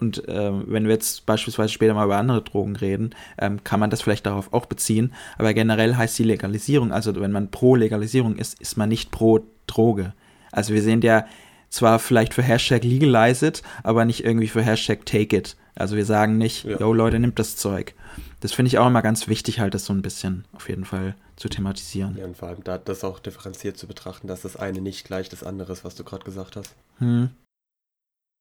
und 0.00 0.28
äh, 0.28 0.52
wenn 0.70 0.84
wir 0.84 0.92
jetzt 0.92 1.26
beispielsweise 1.26 1.72
später 1.72 1.92
mal 1.92 2.04
über 2.04 2.18
andere 2.18 2.40
Drogen 2.40 2.76
reden, 2.76 3.10
ähm, 3.36 3.64
kann 3.64 3.80
man 3.80 3.90
das 3.90 4.00
vielleicht 4.00 4.26
darauf 4.26 4.52
auch 4.52 4.66
beziehen. 4.66 5.12
Aber 5.38 5.52
generell 5.54 5.96
heißt 5.96 6.16
die 6.20 6.22
Legalisierung, 6.22 6.92
also 6.92 7.20
wenn 7.20 7.32
man 7.32 7.50
pro 7.50 7.74
Legalisierung 7.74 8.36
ist, 8.36 8.60
ist 8.60 8.76
man 8.76 8.90
nicht 8.90 9.10
pro 9.10 9.40
Droge. 9.66 10.12
Also 10.52 10.74
wir 10.74 10.82
sind 10.82 11.04
ja 11.04 11.26
zwar 11.70 11.98
vielleicht 11.98 12.34
für 12.34 12.42
Hashtag 12.42 12.84
legalize 12.84 13.46
it, 13.46 13.62
aber 13.82 14.04
nicht 14.04 14.24
irgendwie 14.24 14.48
für 14.48 14.62
Hashtag 14.62 15.04
take 15.06 15.36
it. 15.36 15.56
Also 15.74 15.96
wir 15.96 16.04
sagen 16.04 16.38
nicht, 16.38 16.64
ja. 16.64 16.78
yo 16.78 16.92
Leute, 16.92 17.18
nimmt 17.18 17.38
das 17.38 17.56
Zeug. 17.56 17.94
Das 18.40 18.52
finde 18.52 18.68
ich 18.68 18.78
auch 18.78 18.86
immer 18.86 19.02
ganz 19.02 19.28
wichtig, 19.28 19.60
halt 19.60 19.74
das 19.74 19.84
so 19.84 19.92
ein 19.92 20.02
bisschen 20.02 20.44
auf 20.52 20.68
jeden 20.68 20.84
Fall 20.84 21.14
zu 21.36 21.48
thematisieren. 21.48 22.16
Ja, 22.16 22.24
und 22.24 22.36
vor 22.36 22.48
allem 22.48 22.64
da 22.64 22.78
das 22.78 23.04
auch 23.04 23.20
differenziert 23.20 23.76
zu 23.76 23.86
betrachten, 23.86 24.26
dass 24.26 24.42
das 24.42 24.56
eine 24.56 24.80
nicht 24.80 25.06
gleich 25.06 25.28
das 25.28 25.42
andere 25.44 25.72
ist, 25.72 25.84
was 25.84 25.94
du 25.94 26.04
gerade 26.04 26.24
gesagt 26.24 26.56
hast. 26.56 26.74
Hm. 26.98 27.30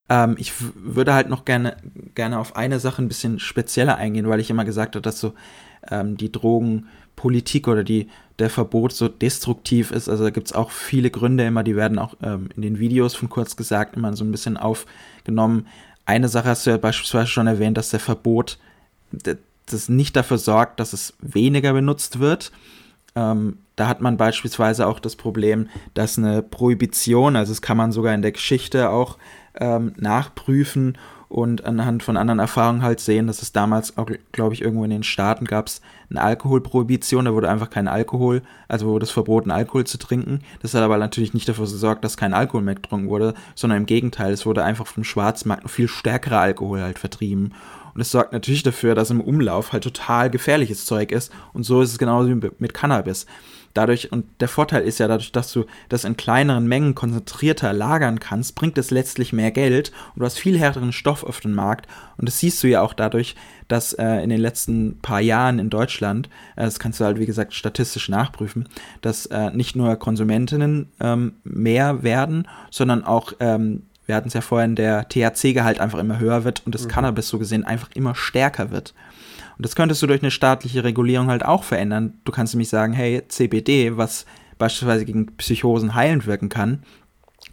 Ähm, 0.09 0.35
ich 0.39 0.53
würde 0.75 1.13
halt 1.13 1.29
noch 1.29 1.45
gerne, 1.45 1.77
gerne 2.15 2.39
auf 2.39 2.55
eine 2.55 2.79
Sache 2.79 3.01
ein 3.01 3.07
bisschen 3.07 3.39
spezieller 3.39 3.97
eingehen, 3.97 4.29
weil 4.29 4.39
ich 4.39 4.49
immer 4.49 4.65
gesagt 4.65 4.95
habe, 4.95 5.01
dass 5.01 5.19
so 5.19 5.33
ähm, 5.89 6.17
die 6.17 6.31
Drogenpolitik 7.17 7.67
oder 7.67 7.84
die, 7.84 8.08
der 8.39 8.49
Verbot 8.49 8.93
so 8.93 9.08
destruktiv 9.08 9.91
ist. 9.91 10.08
Also 10.08 10.23
da 10.23 10.30
gibt 10.30 10.47
es 10.47 10.53
auch 10.53 10.71
viele 10.71 11.10
Gründe 11.10 11.45
immer, 11.45 11.63
die 11.63 11.75
werden 11.75 11.99
auch 11.99 12.15
ähm, 12.23 12.49
in 12.56 12.62
den 12.62 12.80
Videos 12.80 13.15
von 13.15 13.30
kurz 13.30 13.56
gesagt 13.56 13.95
immer 13.95 14.15
so 14.15 14.23
ein 14.23 14.32
bisschen 14.32 14.58
aufgenommen. 14.58 15.67
Eine 16.06 16.30
Sache 16.30 16.49
hast 16.49 16.65
du 16.65 16.69
ja 16.69 16.77
beispielsweise 16.77 17.27
schon 17.27 17.47
erwähnt, 17.47 17.77
dass 17.77 17.89
der 17.89 17.99
Verbot 17.99 18.58
das 19.65 19.89
nicht 19.89 20.15
dafür 20.15 20.38
sorgt, 20.38 20.80
dass 20.80 20.93
es 20.93 21.13
weniger 21.19 21.73
benutzt 21.73 22.19
wird. 22.19 22.51
Ähm, 23.15 23.58
da 23.75 23.88
hat 23.88 24.01
man 24.01 24.17
beispielsweise 24.17 24.88
auch 24.88 24.99
das 24.99 25.15
Problem, 25.15 25.69
dass 25.93 26.17
eine 26.17 26.41
Prohibition, 26.41 27.36
also 27.36 27.51
das 27.51 27.62
kann 27.62 27.77
man 27.77 27.91
sogar 27.91 28.13
in 28.13 28.21
der 28.21 28.32
Geschichte 28.32 28.89
auch 28.89 29.17
ähm, 29.60 29.93
nachprüfen 29.97 30.97
und 31.29 31.65
anhand 31.65 32.03
von 32.03 32.15
anderen 32.15 32.39
Erfahrungen 32.39 32.81
halt 32.81 32.99
sehen, 32.99 33.27
dass 33.27 33.41
es 33.41 33.51
damals 33.51 33.97
auch, 33.97 34.09
glaube 34.31 34.53
ich, 34.53 34.61
irgendwo 34.61 34.83
in 34.83 34.89
den 34.89 35.03
Staaten 35.03 35.45
gab 35.45 35.67
es 35.67 35.81
eine 36.09 36.21
Alkoholprohibition, 36.21 37.25
da 37.25 37.33
wurde 37.33 37.49
einfach 37.49 37.69
kein 37.69 37.87
Alkohol, 37.87 38.41
also 38.67 38.87
wurde 38.87 39.03
es 39.03 39.11
verboten, 39.11 39.51
Alkohol 39.51 39.85
zu 39.85 39.97
trinken. 39.97 40.39
Das 40.61 40.73
hat 40.73 40.83
aber 40.83 40.97
natürlich 40.97 41.33
nicht 41.33 41.49
dafür 41.49 41.65
gesorgt, 41.65 42.03
dass 42.05 42.15
kein 42.15 42.33
Alkohol 42.33 42.61
mehr 42.61 42.75
getrunken 42.75 43.09
wurde, 43.09 43.33
sondern 43.55 43.79
im 43.79 43.85
Gegenteil, 43.85 44.31
es 44.31 44.45
wurde 44.45 44.63
einfach 44.63 44.87
vom 44.87 45.03
Schwarzmarkt 45.03 45.63
noch 45.63 45.71
viel 45.71 45.89
stärkerer 45.89 46.39
Alkohol 46.39 46.81
halt 46.81 46.99
vertrieben. 46.99 47.53
Und 47.93 48.01
es 48.01 48.11
sorgt 48.11 48.31
natürlich 48.31 48.63
dafür, 48.63 48.95
dass 48.95 49.09
im 49.09 49.21
Umlauf 49.21 49.73
halt 49.73 49.83
total 49.83 50.29
gefährliches 50.29 50.85
Zeug 50.85 51.11
ist. 51.11 51.33
Und 51.51 51.63
so 51.63 51.81
ist 51.81 51.91
es 51.91 51.97
genauso 51.97 52.29
wie 52.29 52.49
mit 52.59 52.73
Cannabis 52.73 53.25
dadurch, 53.77 54.11
und 54.11 54.25
der 54.39 54.47
Vorteil 54.47 54.83
ist 54.83 54.99
ja 54.99 55.07
dadurch, 55.07 55.31
dass 55.31 55.51
du 55.51 55.65
das 55.89 56.03
in 56.03 56.17
kleineren 56.17 56.67
Mengen 56.67 56.95
konzentrierter 56.95 57.73
lagern 57.73 58.19
kannst, 58.19 58.55
bringt 58.55 58.77
es 58.77 58.91
letztlich 58.91 59.33
mehr 59.33 59.51
Geld 59.51 59.91
und 60.13 60.21
du 60.21 60.25
hast 60.25 60.39
viel 60.39 60.57
härteren 60.57 60.91
Stoff 60.91 61.23
auf 61.23 61.39
dem 61.39 61.53
Markt. 61.53 61.87
Und 62.17 62.27
das 62.27 62.39
siehst 62.39 62.63
du 62.63 62.67
ja 62.67 62.81
auch 62.81 62.93
dadurch, 62.93 63.35
dass 63.67 63.93
äh, 63.93 64.23
in 64.23 64.29
den 64.29 64.41
letzten 64.41 64.99
paar 65.01 65.21
Jahren 65.21 65.59
in 65.59 65.69
Deutschland, 65.69 66.27
äh, 66.55 66.63
das 66.63 66.79
kannst 66.79 66.99
du 66.99 67.05
halt 67.05 67.19
wie 67.19 67.25
gesagt 67.25 67.53
statistisch 67.53 68.09
nachprüfen, 68.09 68.67
dass 69.01 69.27
äh, 69.27 69.51
nicht 69.51 69.75
nur 69.75 69.95
Konsumentinnen 69.97 70.89
ähm, 70.99 71.33
mehr 71.43 72.03
werden, 72.03 72.47
sondern 72.71 73.03
auch 73.03 73.33
ähm, 73.39 73.83
wir 74.07 74.15
hatten 74.15 74.29
es 74.29 74.33
ja 74.33 74.41
vorhin, 74.41 74.75
der 74.75 75.09
THC-Gehalt 75.09 75.81
einfach 75.81 75.99
immer 75.99 76.17
höher 76.17 76.45
wird 76.45 76.65
und 76.65 76.73
das 76.73 76.85
mhm. 76.85 76.87
Cannabis 76.87 77.27
so 77.27 77.37
gesehen 77.37 77.65
einfach 77.65 77.89
immer 77.93 78.15
stärker 78.15 78.71
wird. 78.71 78.93
Und 79.57 79.65
das 79.65 79.75
könntest 79.75 80.01
du 80.01 80.07
durch 80.07 80.21
eine 80.21 80.31
staatliche 80.31 80.83
Regulierung 80.83 81.27
halt 81.29 81.43
auch 81.43 81.63
verändern. 81.63 82.19
Du 82.25 82.31
kannst 82.31 82.53
nämlich 82.53 82.69
sagen, 82.69 82.93
hey, 82.93 83.23
CBD, 83.27 83.97
was 83.97 84.25
beispielsweise 84.57 85.05
gegen 85.05 85.35
Psychosen 85.37 85.95
heilend 85.95 86.27
wirken 86.27 86.49
kann, 86.49 86.83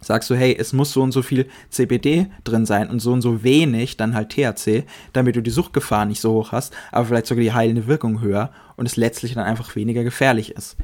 sagst 0.01 0.29
du, 0.29 0.35
hey, 0.35 0.55
es 0.57 0.71
muss 0.71 0.91
so 0.91 1.01
und 1.01 1.11
so 1.11 1.23
viel 1.23 1.47
CBD 1.69 2.27
drin 2.43 2.65
sein 2.65 2.89
und 2.89 2.99
so 2.99 3.11
und 3.11 3.21
so 3.21 3.43
wenig 3.43 3.97
dann 3.97 4.13
halt 4.13 4.29
THC, 4.29 4.85
damit 5.13 5.35
du 5.35 5.41
die 5.41 5.51
Suchtgefahr 5.51 6.05
nicht 6.05 6.21
so 6.21 6.33
hoch 6.33 6.51
hast, 6.51 6.73
aber 6.91 7.05
vielleicht 7.05 7.25
sogar 7.25 7.43
die 7.43 7.53
heilende 7.53 7.87
Wirkung 7.87 8.21
höher 8.21 8.51
und 8.75 8.85
es 8.85 8.97
letztlich 8.97 9.33
dann 9.33 9.45
einfach 9.45 9.75
weniger 9.75 10.03
gefährlich 10.03 10.51
ist. 10.51 10.77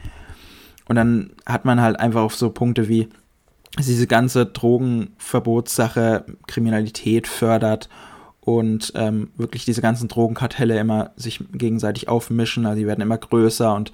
Und 0.88 0.95
dann 0.95 1.34
hat 1.45 1.65
man 1.65 1.81
halt 1.81 1.99
einfach 1.99 2.21
auf 2.21 2.36
so 2.36 2.49
Punkte 2.49 2.88
wie 2.89 3.10
diese 3.77 4.07
ganze 4.07 4.45
Drogenverbotssache 4.45 6.25
Kriminalität 6.47 7.27
fördert 7.27 7.89
und 8.41 8.91
ähm, 8.95 9.30
wirklich 9.38 9.65
diese 9.65 9.82
ganzen 9.82 10.08
Drogenkartelle 10.08 10.77
immer 10.80 11.12
sich 11.15 11.43
gegenseitig 11.54 12.10
aufmischen, 12.10 12.65
also 12.65 12.80
die 12.80 12.88
werden 12.88 13.01
immer 13.01 13.17
größer 13.17 13.73
und 13.73 13.91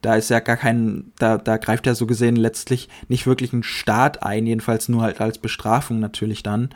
da 0.00 0.14
ist 0.14 0.30
ja 0.30 0.40
gar 0.40 0.56
kein, 0.56 1.12
da, 1.18 1.36
da 1.36 1.58
greift 1.58 1.86
ja 1.86 1.94
so 1.94 2.06
gesehen 2.06 2.36
letztlich 2.36 2.88
nicht 3.08 3.26
wirklich 3.26 3.52
ein 3.52 3.62
Staat 3.62 4.22
ein, 4.22 4.46
jedenfalls 4.46 4.88
nur 4.88 5.02
halt 5.02 5.20
als 5.20 5.38
Bestrafung 5.38 6.00
natürlich 6.00 6.42
dann. 6.42 6.70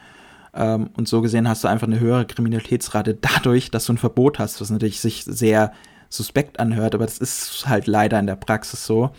Ähm, 0.53 0.91
und 0.95 1.09
so 1.09 1.23
gesehen 1.23 1.49
hast 1.49 1.65
du 1.65 1.69
einfach 1.69 1.87
eine 1.87 2.01
höhere 2.01 2.27
Kriminalitätsrate 2.27 3.15
dadurch, 3.15 3.71
dass 3.71 3.87
du 3.87 3.95
ein 3.95 3.99
Verbot 3.99 4.39
hast, 4.39 4.61
was 4.61 4.69
natürlich 4.69 5.01
sich 5.01 5.25
sehr 5.25 5.73
suspekt 6.11 6.61
anhört, 6.61 6.95
aber 6.95 7.07
das 7.07 7.19
ist 7.19 7.67
halt 7.67 7.87
leider 7.87 8.19
in 8.19 8.27
der 8.27 8.37
Praxis 8.37 8.85
so. 8.85 9.11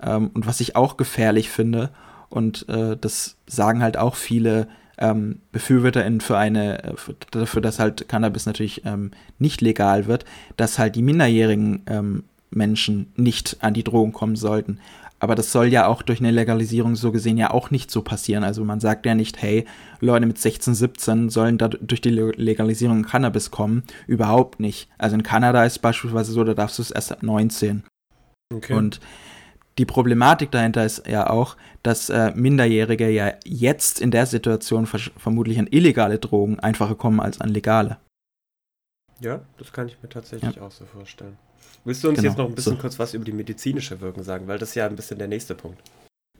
Ähm, 0.00 0.30
und 0.32 0.46
was 0.46 0.60
ich 0.60 0.74
auch 0.74 0.96
gefährlich 0.96 1.50
finde, 1.50 1.90
und 2.30 2.66
äh, 2.70 2.96
das 2.98 3.36
sagen 3.46 3.82
halt 3.82 3.98
auch 3.98 4.14
viele 4.14 4.66
ähm, 4.98 5.40
BefürworterInnen 5.52 6.20
für 6.20 6.36
eine, 6.38 6.84
äh, 6.84 6.96
für, 6.96 7.14
dafür, 7.30 7.62
dass 7.62 7.78
halt 7.78 8.08
Cannabis 8.08 8.46
natürlich 8.46 8.84
ähm, 8.84 9.10
nicht 9.38 9.60
legal 9.60 10.06
wird, 10.06 10.24
dass 10.56 10.78
halt 10.78 10.96
die 10.96 11.02
minderjährigen 11.02 11.82
ähm, 11.86 12.24
Menschen 12.50 13.12
nicht 13.16 13.56
an 13.60 13.74
die 13.74 13.84
Drogen 13.84 14.12
kommen 14.12 14.36
sollten. 14.36 14.78
Aber 15.22 15.36
das 15.36 15.52
soll 15.52 15.68
ja 15.68 15.86
auch 15.86 16.02
durch 16.02 16.18
eine 16.18 16.32
Legalisierung 16.32 16.96
so 16.96 17.12
gesehen 17.12 17.38
ja 17.38 17.52
auch 17.52 17.70
nicht 17.70 17.92
so 17.92 18.02
passieren. 18.02 18.42
Also 18.42 18.64
man 18.64 18.80
sagt 18.80 19.06
ja 19.06 19.14
nicht, 19.14 19.40
hey, 19.40 19.66
Leute 20.00 20.26
mit 20.26 20.36
16, 20.36 20.74
17 20.74 21.30
sollen 21.30 21.58
da 21.58 21.68
durch 21.68 22.00
die 22.00 22.10
Legalisierung 22.10 23.04
Cannabis 23.04 23.52
kommen. 23.52 23.84
Überhaupt 24.08 24.58
nicht. 24.58 24.88
Also 24.98 25.14
in 25.14 25.22
Kanada 25.22 25.64
ist 25.64 25.74
es 25.74 25.78
beispielsweise 25.78 26.32
so, 26.32 26.42
da 26.42 26.54
darfst 26.54 26.78
du 26.78 26.82
es 26.82 26.90
erst 26.90 27.12
ab 27.12 27.22
19. 27.22 27.84
Okay. 28.52 28.74
Und 28.74 28.98
die 29.78 29.86
Problematik 29.86 30.50
dahinter 30.50 30.84
ist 30.84 31.06
ja 31.06 31.30
auch, 31.30 31.56
dass 31.82 32.10
äh, 32.10 32.32
Minderjährige 32.34 33.08
ja 33.08 33.32
jetzt 33.44 34.00
in 34.00 34.10
der 34.10 34.26
Situation 34.26 34.86
vermutlich 34.86 35.58
an 35.58 35.66
illegale 35.70 36.18
Drogen 36.18 36.60
einfacher 36.60 36.94
kommen 36.94 37.20
als 37.20 37.40
an 37.40 37.48
legale. 37.48 37.98
Ja, 39.20 39.40
das 39.58 39.72
kann 39.72 39.86
ich 39.86 39.96
mir 40.02 40.08
tatsächlich 40.08 40.56
ja. 40.56 40.62
auch 40.62 40.72
so 40.72 40.84
vorstellen. 40.84 41.38
Willst 41.84 42.04
du 42.04 42.08
uns 42.08 42.18
genau, 42.18 42.28
jetzt 42.28 42.38
noch 42.38 42.48
ein 42.48 42.54
bisschen 42.54 42.74
so. 42.74 42.78
kurz 42.78 42.98
was 42.98 43.14
über 43.14 43.24
die 43.24 43.32
medizinische 43.32 44.00
Wirkung 44.00 44.22
sagen, 44.22 44.46
weil 44.46 44.58
das 44.58 44.70
ist 44.70 44.74
ja 44.74 44.86
ein 44.86 44.96
bisschen 44.96 45.18
der 45.18 45.28
nächste 45.28 45.54
Punkt. 45.54 45.80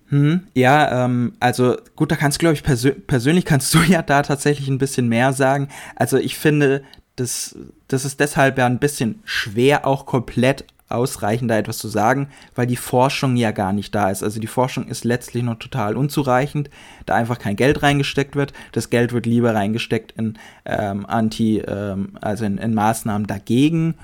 Hm, 0.08 0.46
ja, 0.54 1.04
ähm, 1.04 1.34
also 1.40 1.76
gut, 1.96 2.12
da 2.12 2.16
kannst 2.16 2.36
du, 2.36 2.40
glaube 2.40 2.54
ich, 2.54 2.62
persö 2.62 2.92
persönlich 2.92 3.44
kannst 3.44 3.72
du 3.72 3.78
ja 3.88 4.02
da 4.02 4.22
tatsächlich 4.22 4.68
ein 4.68 4.78
bisschen 4.78 5.08
mehr 5.08 5.32
sagen. 5.32 5.68
Also 5.96 6.18
ich 6.18 6.36
finde, 6.36 6.82
das, 7.16 7.56
das 7.88 8.04
ist 8.04 8.20
deshalb 8.20 8.58
ja 8.58 8.66
ein 8.66 8.78
bisschen 8.78 9.20
schwer, 9.24 9.86
auch 9.86 10.06
komplett 10.06 10.66
ausreichend 10.92 11.50
da 11.50 11.58
etwas 11.58 11.78
zu 11.78 11.88
sagen, 11.88 12.28
weil 12.54 12.66
die 12.66 12.76
Forschung 12.76 13.36
ja 13.36 13.50
gar 13.50 13.72
nicht 13.72 13.94
da 13.94 14.10
ist. 14.10 14.22
Also 14.22 14.40
die 14.40 14.46
Forschung 14.46 14.86
ist 14.88 15.04
letztlich 15.04 15.42
noch 15.42 15.58
total 15.58 15.96
unzureichend, 15.96 16.70
da 17.06 17.14
einfach 17.14 17.38
kein 17.38 17.56
Geld 17.56 17.82
reingesteckt 17.82 18.36
wird. 18.36 18.52
Das 18.72 18.90
Geld 18.90 19.12
wird 19.12 19.26
lieber 19.26 19.54
reingesteckt 19.54 20.12
in 20.12 20.38
ähm, 20.64 21.06
Anti, 21.06 21.58
ähm, 21.58 22.10
also 22.20 22.44
in, 22.44 22.58
in, 22.58 22.74
Maßnahmen 22.74 23.26
dagegen. 23.26 23.94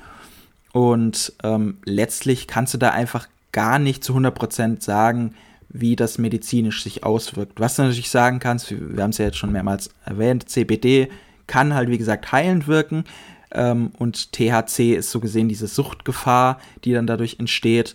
Und 0.73 1.33
ähm, 1.43 1.79
letztlich 1.85 2.47
kannst 2.47 2.75
du 2.75 2.79
da 2.79 2.91
einfach 2.91 3.29
gar 3.53 3.79
nicht 3.79 4.05
zu 4.05 4.15
100% 4.15 4.83
sagen, 4.83 5.35
wie 5.69 5.97
das 5.97 6.19
medizinisch 6.19 6.83
sich 6.83 7.05
auswirkt. 7.05 7.61
Was 7.61 7.77
du 7.77 7.83
natürlich 7.83 8.11
sagen 8.11 8.39
kannst, 8.39 8.71
wir 8.71 9.03
haben 9.03 9.11
es 9.11 9.19
ja 9.19 9.27
jetzt 9.27 9.37
schon 9.37 9.53
mehrmals 9.53 9.91
erwähnt, 10.05 10.49
CBD 10.49 11.09
kann 11.47 11.75
halt 11.75 11.89
wie 11.89 11.99
gesagt 11.99 12.31
heilend 12.31 12.69
wirken. 12.69 13.05
Ähm, 13.53 13.91
und 13.99 14.33
THC 14.33 14.95
ist 14.95 15.11
so 15.11 15.21
gesehen 15.21 15.49
diese 15.49 15.67
Suchtgefahr, 15.67 16.59
die 16.85 16.93
dann 16.93 17.07
dadurch 17.07 17.37
entsteht. 17.39 17.95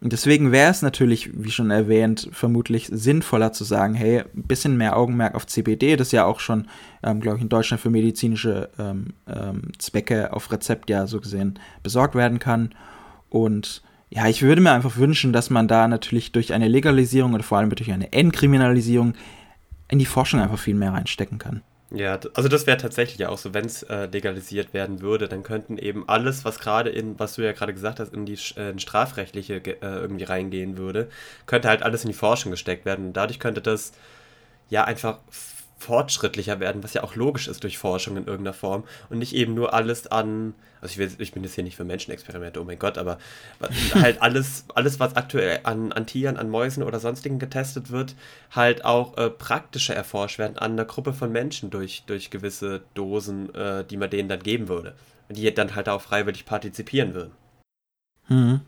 Und 0.00 0.12
deswegen 0.12 0.52
wäre 0.52 0.70
es 0.70 0.82
natürlich, 0.82 1.30
wie 1.32 1.50
schon 1.50 1.70
erwähnt, 1.70 2.28
vermutlich 2.30 2.88
sinnvoller 2.92 3.52
zu 3.52 3.64
sagen, 3.64 3.94
hey, 3.94 4.20
ein 4.20 4.42
bisschen 4.42 4.76
mehr 4.76 4.98
Augenmerk 4.98 5.34
auf 5.34 5.46
CBD, 5.46 5.96
das 5.96 6.12
ja 6.12 6.26
auch 6.26 6.40
schon, 6.40 6.68
ähm, 7.02 7.20
glaube 7.20 7.38
ich, 7.38 7.42
in 7.42 7.48
Deutschland 7.48 7.80
für 7.80 7.88
medizinische 7.88 8.68
ähm, 8.78 9.14
ähm, 9.26 9.72
Zwecke 9.78 10.34
auf 10.34 10.52
Rezept 10.52 10.90
ja 10.90 11.06
so 11.06 11.20
gesehen 11.20 11.58
besorgt 11.82 12.14
werden 12.14 12.38
kann. 12.38 12.74
Und 13.30 13.82
ja, 14.10 14.28
ich 14.28 14.42
würde 14.42 14.60
mir 14.60 14.72
einfach 14.72 14.96
wünschen, 14.98 15.32
dass 15.32 15.48
man 15.48 15.68
da 15.68 15.88
natürlich 15.88 16.32
durch 16.32 16.52
eine 16.52 16.68
Legalisierung 16.68 17.32
oder 17.32 17.42
vor 17.42 17.56
allem 17.56 17.70
durch 17.70 17.90
eine 17.90 18.12
Entkriminalisierung 18.12 19.14
in 19.88 19.98
die 19.98 20.06
Forschung 20.06 20.40
einfach 20.40 20.58
viel 20.58 20.74
mehr 20.74 20.92
reinstecken 20.92 21.38
kann. 21.38 21.62
Ja, 21.96 22.18
also 22.34 22.48
das 22.48 22.66
wäre 22.66 22.76
tatsächlich 22.78 23.24
auch 23.26 23.38
so, 23.38 23.54
wenn 23.54 23.66
es 23.66 23.84
äh, 23.84 24.06
legalisiert 24.06 24.74
werden 24.74 25.00
würde, 25.00 25.28
dann 25.28 25.44
könnten 25.44 25.78
eben 25.78 26.08
alles, 26.08 26.44
was 26.44 26.58
gerade 26.58 26.90
in, 26.90 27.18
was 27.20 27.34
du 27.34 27.42
ja 27.42 27.52
gerade 27.52 27.72
gesagt 27.72 28.00
hast, 28.00 28.12
in 28.12 28.26
die 28.26 28.36
äh, 28.56 28.70
in 28.70 28.80
strafrechtliche 28.80 29.56
äh, 29.64 29.76
irgendwie 29.80 30.24
reingehen 30.24 30.76
würde, 30.76 31.08
könnte 31.46 31.68
halt 31.68 31.82
alles 31.82 32.02
in 32.02 32.08
die 32.10 32.14
Forschung 32.16 32.50
gesteckt 32.50 32.84
werden. 32.84 33.06
Und 33.08 33.12
dadurch 33.12 33.38
könnte 33.38 33.60
das 33.60 33.92
ja 34.70 34.84
einfach 34.84 35.18
fortschrittlicher 35.84 36.60
werden, 36.60 36.82
was 36.82 36.94
ja 36.94 37.02
auch 37.02 37.14
logisch 37.14 37.46
ist 37.46 37.62
durch 37.62 37.76
Forschung 37.76 38.16
in 38.16 38.26
irgendeiner 38.26 38.54
Form 38.54 38.84
und 39.10 39.18
nicht 39.18 39.34
eben 39.34 39.52
nur 39.54 39.74
alles 39.74 40.06
an, 40.06 40.54
also 40.80 40.92
ich, 40.92 40.98
will, 40.98 41.10
ich 41.18 41.32
bin 41.32 41.44
jetzt 41.44 41.54
hier 41.54 41.64
nicht 41.64 41.76
für 41.76 41.84
Menschenexperimente, 41.84 42.60
oh 42.60 42.64
mein 42.64 42.78
Gott, 42.78 42.96
aber 42.96 43.18
halt 43.94 44.22
alles, 44.22 44.64
alles, 44.74 44.98
was 44.98 45.14
aktuell 45.16 45.60
an, 45.64 45.92
an 45.92 46.06
Tieren, 46.06 46.38
an 46.38 46.48
Mäusen 46.48 46.82
oder 46.82 47.00
sonstigen 47.00 47.38
getestet 47.38 47.90
wird, 47.90 48.14
halt 48.50 48.84
auch 48.84 49.16
äh, 49.18 49.28
praktischer 49.28 49.94
erforscht 49.94 50.38
werden 50.38 50.56
an 50.56 50.72
einer 50.72 50.86
Gruppe 50.86 51.12
von 51.12 51.30
Menschen 51.30 51.68
durch, 51.68 52.04
durch 52.06 52.30
gewisse 52.30 52.82
Dosen, 52.94 53.54
äh, 53.54 53.84
die 53.84 53.98
man 53.98 54.08
denen 54.08 54.30
dann 54.30 54.42
geben 54.42 54.68
würde, 54.68 54.94
die 55.28 55.52
dann 55.52 55.74
halt 55.74 55.88
auch 55.90 56.00
freiwillig 56.00 56.46
partizipieren 56.46 57.14
würden. 57.14 57.32
Mhm. 58.28 58.60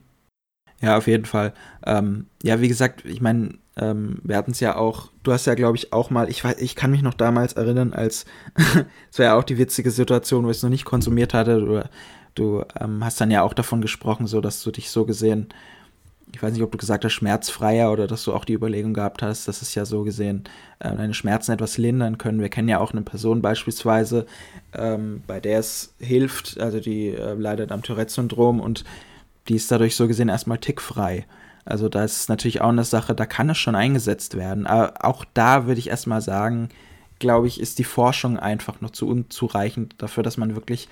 Ja, 0.82 0.96
auf 0.96 1.06
jeden 1.06 1.24
Fall. 1.24 1.52
Ähm, 1.84 2.26
ja, 2.42 2.60
wie 2.60 2.68
gesagt, 2.68 3.04
ich 3.04 3.20
meine, 3.20 3.54
ähm, 3.76 4.18
wir 4.22 4.36
hatten 4.36 4.50
es 4.50 4.60
ja 4.60 4.76
auch, 4.76 5.10
du 5.22 5.32
hast 5.32 5.46
ja, 5.46 5.54
glaube 5.54 5.76
ich, 5.76 5.92
auch 5.92 6.10
mal, 6.10 6.28
ich 6.28 6.42
weiß, 6.44 6.58
ich 6.58 6.76
kann 6.76 6.90
mich 6.90 7.02
noch 7.02 7.14
damals 7.14 7.54
erinnern, 7.54 7.92
als, 7.92 8.26
es 9.10 9.18
wäre 9.18 9.32
ja 9.32 9.38
auch 9.38 9.44
die 9.44 9.58
witzige 9.58 9.90
Situation, 9.90 10.44
wo 10.44 10.50
ich 10.50 10.58
es 10.58 10.62
noch 10.62 10.70
nicht 10.70 10.84
konsumiert 10.84 11.34
hatte, 11.34 11.60
du, 11.60 11.82
du 12.34 12.64
ähm, 12.78 13.04
hast 13.04 13.20
dann 13.20 13.30
ja 13.30 13.42
auch 13.42 13.54
davon 13.54 13.80
gesprochen, 13.80 14.26
so 14.26 14.40
dass 14.40 14.62
du 14.62 14.70
dich 14.70 14.90
so 14.90 15.04
gesehen, 15.04 15.48
ich 16.34 16.42
weiß 16.42 16.52
nicht, 16.52 16.62
ob 16.62 16.72
du 16.72 16.78
gesagt 16.78 17.04
hast, 17.04 17.12
schmerzfreier 17.12 17.92
oder 17.92 18.06
dass 18.06 18.24
du 18.24 18.34
auch 18.34 18.44
die 18.44 18.52
Überlegung 18.54 18.94
gehabt 18.94 19.22
hast, 19.22 19.48
dass 19.48 19.62
es 19.62 19.74
ja 19.74 19.84
so 19.84 20.02
gesehen 20.02 20.44
äh, 20.80 20.94
deine 20.94 21.14
Schmerzen 21.14 21.52
etwas 21.52 21.78
lindern 21.78 22.18
können. 22.18 22.40
Wir 22.40 22.48
kennen 22.48 22.68
ja 22.68 22.78
auch 22.78 22.92
eine 22.92 23.02
Person 23.02 23.42
beispielsweise, 23.42 24.26
ähm, 24.74 25.22
bei 25.26 25.40
der 25.40 25.60
es 25.60 25.94
hilft, 25.98 26.58
also 26.60 26.80
die 26.80 27.08
äh, 27.08 27.34
leidet 27.34 27.72
am 27.72 27.82
Tourette-Syndrom 27.82 28.60
und 28.60 28.84
die 29.48 29.56
ist 29.56 29.70
dadurch 29.70 29.96
so 29.96 30.08
gesehen 30.08 30.28
erstmal 30.28 30.58
tickfrei. 30.58 31.26
Also 31.64 31.88
da 31.88 32.04
ist 32.04 32.28
natürlich 32.28 32.60
auch 32.60 32.68
eine 32.68 32.84
Sache, 32.84 33.14
da 33.14 33.26
kann 33.26 33.50
es 33.50 33.58
schon 33.58 33.74
eingesetzt 33.74 34.36
werden. 34.36 34.66
Aber 34.66 35.04
auch 35.04 35.24
da 35.34 35.66
würde 35.66 35.80
ich 35.80 35.88
erstmal 35.88 36.20
sagen, 36.20 36.68
glaube 37.18 37.48
ich, 37.48 37.60
ist 37.60 37.78
die 37.78 37.84
Forschung 37.84 38.38
einfach 38.38 38.80
noch 38.80 38.90
zu 38.90 39.08
unzureichend 39.08 39.94
dafür, 39.98 40.22
dass 40.22 40.36
man 40.36 40.54
wirklich 40.54 40.88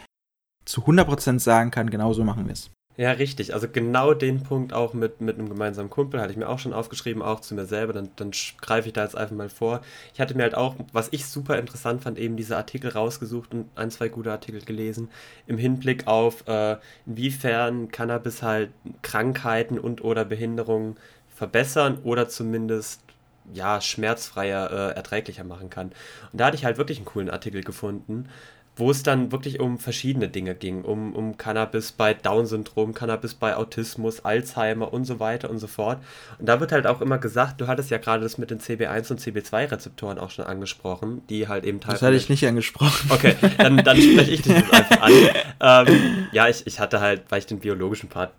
zu 0.64 0.82
100% 0.82 1.38
sagen 1.38 1.70
kann, 1.70 1.90
genau 1.90 2.12
so 2.12 2.24
machen 2.24 2.46
wir 2.46 2.52
es. 2.52 2.70
Ja, 2.96 3.10
richtig. 3.10 3.52
Also 3.54 3.66
genau 3.68 4.14
den 4.14 4.44
Punkt 4.44 4.72
auch 4.72 4.94
mit, 4.94 5.20
mit 5.20 5.36
einem 5.36 5.48
gemeinsamen 5.48 5.90
Kumpel 5.90 6.20
hatte 6.20 6.30
ich 6.30 6.36
mir 6.36 6.48
auch 6.48 6.60
schon 6.60 6.72
aufgeschrieben, 6.72 7.22
auch 7.22 7.40
zu 7.40 7.56
mir 7.56 7.66
selber. 7.66 7.92
Dann, 7.92 8.10
dann 8.14 8.30
greife 8.60 8.86
ich 8.86 8.92
da 8.92 9.02
jetzt 9.02 9.16
einfach 9.16 9.34
mal 9.34 9.48
vor. 9.48 9.80
Ich 10.12 10.20
hatte 10.20 10.36
mir 10.36 10.44
halt 10.44 10.54
auch, 10.54 10.76
was 10.92 11.08
ich 11.10 11.26
super 11.26 11.58
interessant 11.58 12.04
fand, 12.04 12.18
eben 12.20 12.36
diese 12.36 12.56
Artikel 12.56 12.90
rausgesucht 12.92 13.52
und 13.52 13.66
ein, 13.74 13.90
zwei 13.90 14.08
gute 14.08 14.30
Artikel 14.30 14.60
gelesen, 14.64 15.10
im 15.48 15.58
Hinblick 15.58 16.06
auf, 16.06 16.46
äh, 16.46 16.76
inwiefern 17.04 17.88
Cannabis 17.90 18.42
halt 18.44 18.70
Krankheiten 19.02 19.78
und 19.80 20.04
oder 20.04 20.24
Behinderungen 20.24 20.96
verbessern 21.34 21.98
oder 22.04 22.28
zumindest 22.28 23.00
ja, 23.52 23.80
schmerzfreier, 23.80 24.70
äh, 24.70 24.94
erträglicher 24.96 25.44
machen 25.44 25.68
kann. 25.68 25.88
Und 26.32 26.40
da 26.40 26.46
hatte 26.46 26.56
ich 26.56 26.64
halt 26.64 26.78
wirklich 26.78 26.98
einen 26.98 27.04
coolen 27.06 27.28
Artikel 27.28 27.62
gefunden, 27.62 28.28
wo 28.76 28.90
es 28.90 29.02
dann 29.02 29.30
wirklich 29.30 29.60
um 29.60 29.78
verschiedene 29.78 30.28
Dinge 30.28 30.54
ging, 30.54 30.82
um, 30.82 31.14
um 31.14 31.36
Cannabis 31.36 31.92
bei 31.92 32.14
Down-Syndrom, 32.14 32.92
Cannabis 32.92 33.34
bei 33.34 33.56
Autismus, 33.56 34.24
Alzheimer 34.24 34.92
und 34.92 35.04
so 35.04 35.20
weiter 35.20 35.48
und 35.50 35.58
so 35.58 35.66
fort. 35.66 35.98
Und 36.38 36.48
da 36.48 36.58
wird 36.60 36.72
halt 36.72 36.86
auch 36.86 37.00
immer 37.00 37.18
gesagt, 37.18 37.60
du 37.60 37.66
hattest 37.68 37.90
ja 37.90 37.98
gerade 37.98 38.22
das 38.22 38.36
mit 38.36 38.50
den 38.50 38.58
CB1 38.58 39.12
und 39.12 39.20
CB2-Rezeptoren 39.20 40.18
auch 40.18 40.30
schon 40.30 40.46
angesprochen, 40.46 41.22
die 41.28 41.46
halt 41.46 41.64
eben 41.64 41.80
teilweise. 41.80 42.00
Das 42.00 42.06
hatte 42.06 42.16
ich 42.16 42.28
nicht 42.28 42.46
angesprochen. 42.46 43.10
Okay, 43.10 43.36
dann, 43.58 43.76
dann 43.78 43.96
spreche 43.96 44.30
ich 44.30 44.42
das 44.42 44.70
einfach 44.70 45.00
an. 45.00 45.12
ähm, 45.88 46.28
ja, 46.32 46.48
ich, 46.48 46.66
ich 46.66 46.80
hatte 46.80 47.00
halt, 47.00 47.22
weil 47.28 47.38
ich 47.38 47.46
den 47.46 47.60
biologischen 47.60 48.08
Part 48.08 48.32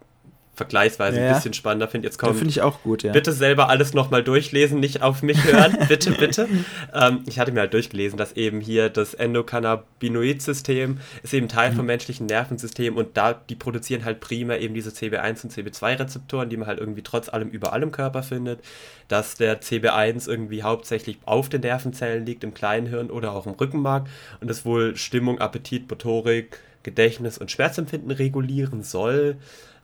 vergleichsweise 0.55 1.19
ja, 1.19 1.27
ein 1.27 1.35
bisschen 1.35 1.53
spannender 1.53 1.87
finde. 1.87 2.07
Jetzt 2.07 2.17
kommt. 2.17 2.37
Finde 2.37 2.49
ich 2.49 2.61
auch 2.61 2.81
gut, 2.81 3.03
ja. 3.03 3.11
Bitte 3.11 3.33
selber 3.33 3.69
alles 3.69 3.93
nochmal 3.93 4.23
durchlesen, 4.23 4.79
nicht 4.79 5.01
auf 5.01 5.21
mich 5.21 5.43
hören. 5.43 5.77
bitte, 5.87 6.11
bitte. 6.11 6.47
Ähm, 6.93 7.23
ich 7.27 7.39
hatte 7.39 7.51
mir 7.51 7.61
halt 7.61 7.73
durchgelesen, 7.73 8.17
dass 8.17 8.33
eben 8.33 8.61
hier 8.61 8.89
das 8.89 9.13
Endokannabinoid-System 9.13 10.99
ist 11.23 11.33
eben 11.33 11.49
Teil 11.49 11.71
mhm. 11.71 11.75
vom 11.75 11.85
menschlichen 11.85 12.25
Nervensystem 12.25 12.95
und 12.95 13.17
da, 13.17 13.33
die 13.33 13.55
produzieren 13.55 14.05
halt 14.05 14.21
primär 14.21 14.61
eben 14.61 14.73
diese 14.73 14.91
CB1 14.91 15.43
und 15.43 15.53
CB2-Rezeptoren, 15.53 16.49
die 16.49 16.57
man 16.57 16.67
halt 16.67 16.79
irgendwie 16.79 17.03
trotz 17.03 17.29
allem 17.29 17.49
überall 17.49 17.83
im 17.83 17.91
Körper 17.91 18.23
findet. 18.23 18.61
Dass 19.07 19.35
der 19.35 19.61
CB1 19.61 20.27
irgendwie 20.27 20.63
hauptsächlich 20.63 21.19
auf 21.25 21.49
den 21.49 21.61
Nervenzellen 21.61 22.25
liegt, 22.25 22.43
im 22.43 22.53
kleinen 22.53 22.87
Hirn 22.87 23.11
oder 23.11 23.33
auch 23.33 23.45
im 23.45 23.53
Rückenmark 23.53 24.07
und 24.41 24.49
das 24.49 24.65
wohl 24.65 24.95
Stimmung, 24.95 25.39
Appetit, 25.39 25.89
Motorik, 25.89 26.59
Gedächtnis 26.85 27.37
und 27.37 27.51
Schmerzempfinden 27.51 28.11
regulieren 28.11 28.83
soll. 28.83 29.37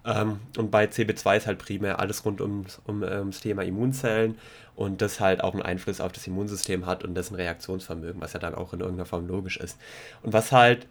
Ähm, 0.05 0.39
und 0.57 0.71
bei 0.71 0.85
CB2 0.85 1.37
ist 1.37 1.47
halt 1.47 1.59
primär 1.59 1.99
alles 1.99 2.25
rund 2.25 2.41
ums, 2.41 2.81
um, 2.85 3.03
um 3.03 3.31
das 3.31 3.39
Thema 3.41 3.63
Immunzellen 3.63 4.37
und 4.75 5.01
das 5.01 5.19
halt 5.19 5.43
auch 5.43 5.53
einen 5.53 5.61
Einfluss 5.61 6.01
auf 6.01 6.11
das 6.11 6.25
Immunsystem 6.25 6.85
hat 6.85 7.03
und 7.03 7.15
dessen 7.15 7.35
Reaktionsvermögen, 7.35 8.21
was 8.21 8.33
ja 8.33 8.39
dann 8.39 8.55
auch 8.55 8.73
in 8.73 8.79
irgendeiner 8.79 9.05
Form 9.05 9.27
logisch 9.27 9.57
ist. 9.57 9.77
Und 10.23 10.33
was 10.33 10.51
halt 10.51 10.87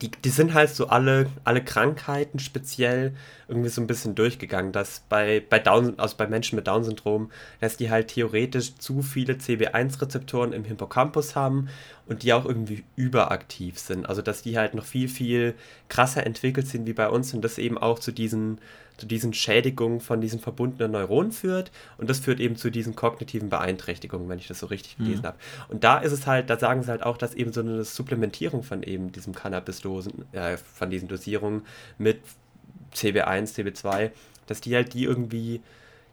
die, 0.00 0.10
die 0.10 0.30
sind 0.30 0.54
halt 0.54 0.70
so 0.70 0.88
alle, 0.88 1.28
alle 1.44 1.62
Krankheiten 1.62 2.38
speziell 2.38 3.14
irgendwie 3.48 3.68
so 3.68 3.80
ein 3.80 3.86
bisschen 3.86 4.14
durchgegangen, 4.14 4.72
dass 4.72 5.00
bei, 5.08 5.42
bei 5.48 5.58
Down, 5.58 5.98
also 5.98 6.16
bei 6.16 6.26
Menschen 6.26 6.56
mit 6.56 6.66
Down-Syndrom, 6.66 7.30
dass 7.60 7.76
die 7.76 7.90
halt 7.90 8.08
theoretisch 8.08 8.74
zu 8.76 9.02
viele 9.02 9.34
CB1-Rezeptoren 9.34 10.52
im 10.52 10.64
Hippocampus 10.64 11.36
haben 11.36 11.68
und 12.06 12.22
die 12.22 12.32
auch 12.32 12.44
irgendwie 12.44 12.84
überaktiv 12.96 13.78
sind. 13.78 14.08
Also 14.08 14.22
dass 14.22 14.42
die 14.42 14.58
halt 14.58 14.74
noch 14.74 14.84
viel, 14.84 15.08
viel 15.08 15.54
krasser 15.88 16.24
entwickelt 16.26 16.66
sind 16.66 16.86
wie 16.86 16.94
bei 16.94 17.08
uns 17.08 17.34
und 17.34 17.42
das 17.42 17.58
eben 17.58 17.78
auch 17.78 17.98
zu 17.98 18.12
diesen 18.12 18.58
zu 19.02 19.08
diesen 19.08 19.34
Schädigungen 19.34 19.98
von 19.98 20.20
diesen 20.20 20.38
verbundenen 20.38 20.92
Neuronen 20.92 21.32
führt 21.32 21.72
und 21.98 22.08
das 22.08 22.20
führt 22.20 22.38
eben 22.38 22.54
zu 22.54 22.70
diesen 22.70 22.94
kognitiven 22.94 23.48
Beeinträchtigungen, 23.48 24.28
wenn 24.28 24.38
ich 24.38 24.46
das 24.46 24.60
so 24.60 24.66
richtig 24.66 24.96
mhm. 24.96 25.04
gelesen 25.04 25.24
habe. 25.24 25.38
Und 25.68 25.82
da 25.82 25.98
ist 25.98 26.12
es 26.12 26.28
halt, 26.28 26.48
da 26.50 26.56
sagen 26.56 26.84
sie 26.84 26.88
halt 26.88 27.02
auch, 27.02 27.16
dass 27.16 27.34
eben 27.34 27.52
so 27.52 27.62
eine 27.62 27.82
Supplementierung 27.82 28.62
von 28.62 28.84
eben 28.84 29.10
diesem 29.10 29.34
Cannabis-Dosen, 29.34 30.24
äh, 30.30 30.56
von 30.56 30.88
diesen 30.88 31.08
Dosierungen 31.08 31.62
mit 31.98 32.20
CB1, 32.94 33.54
CB2, 33.56 34.12
dass 34.46 34.60
die 34.60 34.76
halt 34.76 34.94
die 34.94 35.02
irgendwie 35.02 35.62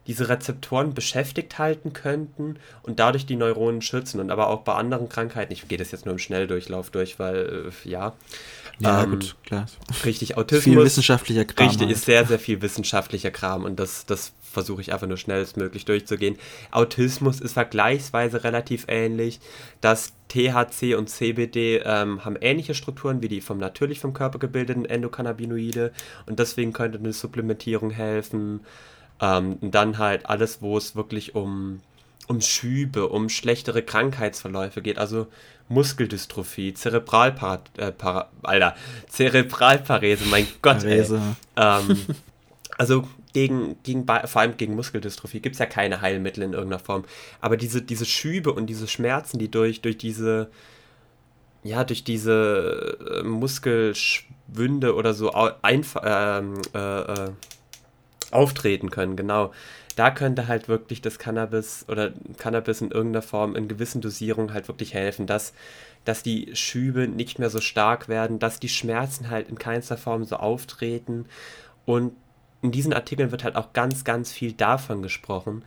diese 0.07 0.27
Rezeptoren 0.27 0.95
beschäftigt 0.95 1.59
halten 1.59 1.93
könnten 1.93 2.55
und 2.81 2.99
dadurch 2.99 3.27
die 3.27 3.35
Neuronen 3.35 3.83
schützen. 3.83 4.19
Und 4.19 4.31
aber 4.31 4.47
auch 4.47 4.61
bei 4.61 4.73
anderen 4.73 5.09
Krankheiten, 5.09 5.53
ich 5.53 5.67
gehe 5.67 5.77
das 5.77 5.91
jetzt 5.91 6.05
nur 6.05 6.13
im 6.13 6.19
Schnelldurchlauf 6.19 6.89
durch, 6.89 7.19
weil 7.19 7.71
äh, 7.85 7.87
ja. 7.87 8.13
Ja, 8.79 9.03
ähm, 9.03 9.11
gut, 9.11 9.35
klar. 9.45 9.65
Richtig, 10.05 10.37
Autismus. 10.37 10.63
Viel 10.63 10.77
wissenschaftlicher 10.77 11.45
Kram. 11.45 11.67
Richtig, 11.67 11.87
halt. 11.87 11.95
ist 11.95 12.05
sehr, 12.05 12.25
sehr 12.25 12.39
viel 12.39 12.61
wissenschaftlicher 12.61 13.31
Kram 13.31 13.65
und 13.65 13.77
das, 13.77 14.05
das 14.05 14.33
versuche 14.41 14.81
ich 14.81 14.93
einfach 14.93 15.07
nur 15.07 15.17
schnellstmöglich 15.17 15.85
durchzugehen. 15.85 16.37
Autismus 16.71 17.39
ist 17.39 17.53
vergleichsweise 17.53 18.43
relativ 18.43 18.85
ähnlich. 18.87 19.39
Das 19.81 20.13
THC 20.29 20.95
und 20.95 21.09
CBD 21.09 21.81
ähm, 21.83 22.23
haben 22.25 22.37
ähnliche 22.39 22.73
Strukturen 22.73 23.21
wie 23.21 23.27
die 23.27 23.41
vom 23.41 23.57
natürlich 23.57 23.99
vom 23.99 24.13
Körper 24.13 24.39
gebildeten 24.39 24.85
Endokannabinoide 24.85 25.91
und 26.25 26.39
deswegen 26.39 26.73
könnte 26.73 26.99
eine 26.99 27.13
Supplementierung 27.13 27.91
helfen. 27.91 28.61
Ähm, 29.21 29.57
dann 29.61 29.97
halt 29.97 30.27
alles, 30.27 30.61
wo 30.61 30.77
es 30.77 30.95
wirklich 30.95 31.35
um, 31.35 31.81
um 32.27 32.39
Schübe, 32.41 33.09
um 33.09 33.27
schlechtere 33.27 33.83
Krankheitsverläufe 33.83 34.81
geht, 34.81 34.97
also 34.97 35.27
Muskeldystrophie, 35.69 36.73
Zerebralpar 36.73 37.63
äh, 37.77 37.93
Alter, 38.43 38.75
Zerebralparese, 39.07 40.25
mein 40.25 40.47
Gott. 40.61 40.83
Ähm, 41.55 42.05
also 42.77 43.07
gegen, 43.33 43.77
gegen, 43.83 44.05
vor 44.05 44.41
allem 44.41 44.57
gegen 44.57 44.75
Muskeldystrophie 44.75 45.39
gibt 45.39 45.53
es 45.53 45.59
ja 45.59 45.67
keine 45.67 46.01
Heilmittel 46.01 46.43
in 46.43 46.53
irgendeiner 46.53 46.79
Form. 46.79 47.05
Aber 47.41 47.57
diese, 47.57 47.81
diese 47.81 48.05
Schübe 48.05 48.51
und 48.51 48.65
diese 48.67 48.87
Schmerzen, 48.87 49.37
die 49.37 49.51
durch, 49.51 49.81
durch 49.81 49.97
diese, 49.97 50.49
ja, 51.63 51.83
durch 51.83 52.03
diese 52.03 52.97
äh, 53.19 53.23
Muskelschwünde 53.23 54.95
oder 54.95 55.13
so 55.13 55.31
ähm, 55.33 56.61
äh, 56.73 56.79
äh, 56.79 57.31
auftreten 58.31 58.89
können, 58.89 59.15
genau. 59.15 59.53
Da 59.99 60.11
könnte 60.11 60.47
halt 60.47 60.69
wirklich 60.69 61.01
das 61.01 61.19
Cannabis 61.19 61.83
oder 61.89 62.13
Cannabis 62.37 62.79
in 62.79 62.89
irgendeiner 62.89 63.21
Form 63.21 63.57
in 63.57 63.67
gewissen 63.67 63.99
Dosierungen 63.99 64.53
halt 64.53 64.69
wirklich 64.69 64.93
helfen, 64.93 65.27
dass, 65.27 65.51
dass 66.05 66.23
die 66.23 66.55
Schübe 66.55 67.09
nicht 67.09 67.37
mehr 67.37 67.49
so 67.49 67.59
stark 67.59 68.07
werden, 68.07 68.39
dass 68.39 68.61
die 68.61 68.69
Schmerzen 68.69 69.29
halt 69.29 69.49
in 69.49 69.59
keinster 69.59 69.97
Form 69.97 70.23
so 70.23 70.37
auftreten. 70.37 71.25
Und 71.85 72.13
in 72.61 72.71
diesen 72.71 72.93
Artikeln 72.93 73.31
wird 73.31 73.43
halt 73.43 73.57
auch 73.57 73.73
ganz, 73.73 74.05
ganz 74.05 74.31
viel 74.31 74.53
davon 74.53 75.01
gesprochen, 75.01 75.65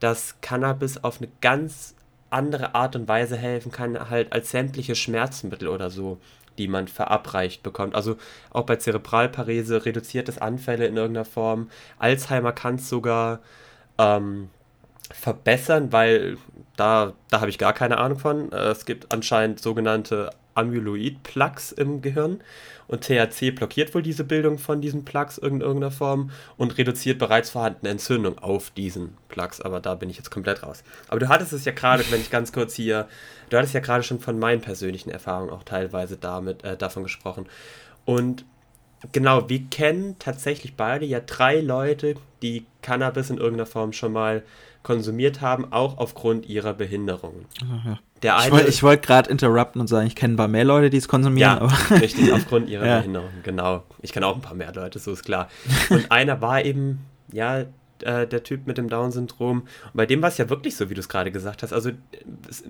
dass 0.00 0.40
Cannabis 0.40 1.04
auf 1.04 1.18
eine 1.18 1.28
ganz 1.42 1.94
andere 2.30 2.74
Art 2.74 2.96
und 2.96 3.06
Weise 3.06 3.36
helfen 3.36 3.70
kann, 3.70 4.08
halt 4.08 4.32
als 4.32 4.50
sämtliche 4.50 4.94
Schmerzmittel 4.94 5.68
oder 5.68 5.90
so 5.90 6.18
die 6.56 6.68
man 6.68 6.86
verabreicht 6.86 7.64
bekommt. 7.64 7.96
Also 7.96 8.16
auch 8.50 8.62
bei 8.62 8.76
Zerebralparese 8.76 9.84
reduziert 9.84 10.28
es 10.28 10.38
Anfälle 10.38 10.86
in 10.86 10.96
irgendeiner 10.96 11.24
Form. 11.24 11.68
Alzheimer 11.98 12.52
kann 12.52 12.76
es 12.76 12.88
sogar 12.88 13.40
ähm, 13.98 14.50
verbessern, 15.12 15.92
weil 15.92 16.38
da, 16.76 17.12
da 17.30 17.40
habe 17.40 17.50
ich 17.50 17.58
gar 17.58 17.72
keine 17.72 17.98
Ahnung 17.98 18.18
von. 18.18 18.52
Äh, 18.52 18.68
es 18.68 18.84
gibt 18.84 19.12
anscheinend 19.12 19.60
sogenannte 19.60 20.30
Amyloid-Plaques 20.54 21.72
im 21.72 22.00
Gehirn 22.00 22.40
und 22.86 23.02
THC 23.02 23.50
blockiert 23.50 23.94
wohl 23.94 24.02
diese 24.02 24.24
Bildung 24.24 24.58
von 24.58 24.80
diesen 24.80 25.04
Plaques 25.04 25.38
in 25.38 25.60
irgendeiner 25.60 25.90
Form 25.90 26.30
und 26.56 26.76
reduziert 26.78 27.18
bereits 27.18 27.50
vorhandene 27.50 27.90
Entzündung 27.90 28.38
auf 28.38 28.70
diesen 28.70 29.16
Plaques, 29.28 29.60
aber 29.60 29.80
da 29.80 29.94
bin 29.94 30.10
ich 30.10 30.16
jetzt 30.16 30.30
komplett 30.30 30.62
raus. 30.62 30.84
Aber 31.08 31.18
du 31.18 31.28
hattest 31.28 31.52
es 31.52 31.64
ja 31.64 31.72
gerade, 31.72 32.04
wenn 32.10 32.20
ich 32.20 32.30
ganz 32.30 32.52
kurz 32.52 32.74
hier, 32.74 33.08
du 33.50 33.56
hattest 33.56 33.74
ja 33.74 33.80
gerade 33.80 34.04
schon 34.04 34.20
von 34.20 34.38
meinen 34.38 34.60
persönlichen 34.60 35.10
Erfahrungen 35.10 35.50
auch 35.50 35.64
teilweise 35.64 36.16
damit, 36.16 36.62
äh, 36.64 36.76
davon 36.76 37.02
gesprochen. 37.02 37.46
Und 38.04 38.44
genau, 39.12 39.48
wir 39.48 39.62
kennen 39.70 40.16
tatsächlich 40.18 40.76
beide 40.76 41.04
ja 41.04 41.20
drei 41.20 41.60
Leute, 41.60 42.14
die 42.42 42.66
Cannabis 42.82 43.30
in 43.30 43.38
irgendeiner 43.38 43.66
Form 43.66 43.92
schon 43.92 44.12
mal 44.12 44.42
konsumiert 44.82 45.40
haben, 45.40 45.72
auch 45.72 45.98
aufgrund 45.98 46.46
ihrer 46.46 46.74
Behinderung. 46.74 47.46
Ja. 47.84 47.98
Der 48.22 48.38
eine, 48.38 48.62
ich 48.62 48.82
wollte 48.82 48.82
wollt 48.82 49.02
gerade 49.02 49.30
interrupten 49.30 49.80
und 49.80 49.86
sagen, 49.86 50.06
ich 50.06 50.14
kenne 50.14 50.34
ein 50.34 50.36
paar 50.36 50.48
mehr 50.48 50.64
Leute, 50.64 50.88
die 50.88 50.96
es 50.96 51.08
konsumieren. 51.08 51.58
Ja, 51.58 51.96
richtig, 51.96 52.32
aufgrund 52.32 52.68
ihrer 52.68 52.86
ja. 52.86 52.98
Behinderung, 52.98 53.30
genau. 53.42 53.82
Ich 54.00 54.12
kenne 54.12 54.26
auch 54.26 54.36
ein 54.36 54.40
paar 54.40 54.54
mehr 54.54 54.72
Leute, 54.72 54.98
so 54.98 55.12
ist 55.12 55.24
klar. 55.24 55.48
Und 55.90 56.06
einer 56.10 56.40
war 56.40 56.64
eben, 56.64 57.00
ja, 57.32 57.64
äh, 58.04 58.26
der 58.26 58.42
Typ 58.42 58.66
mit 58.66 58.78
dem 58.78 58.88
Down-Syndrom. 58.88 59.60
Und 59.60 59.68
bei 59.94 60.06
dem 60.06 60.22
war 60.22 60.28
es 60.28 60.38
ja 60.38 60.48
wirklich 60.48 60.76
so, 60.76 60.90
wie 60.90 60.94
du 60.94 61.00
es 61.00 61.08
gerade 61.08 61.30
gesagt 61.30 61.62
hast. 61.62 61.72
Also 61.72 61.90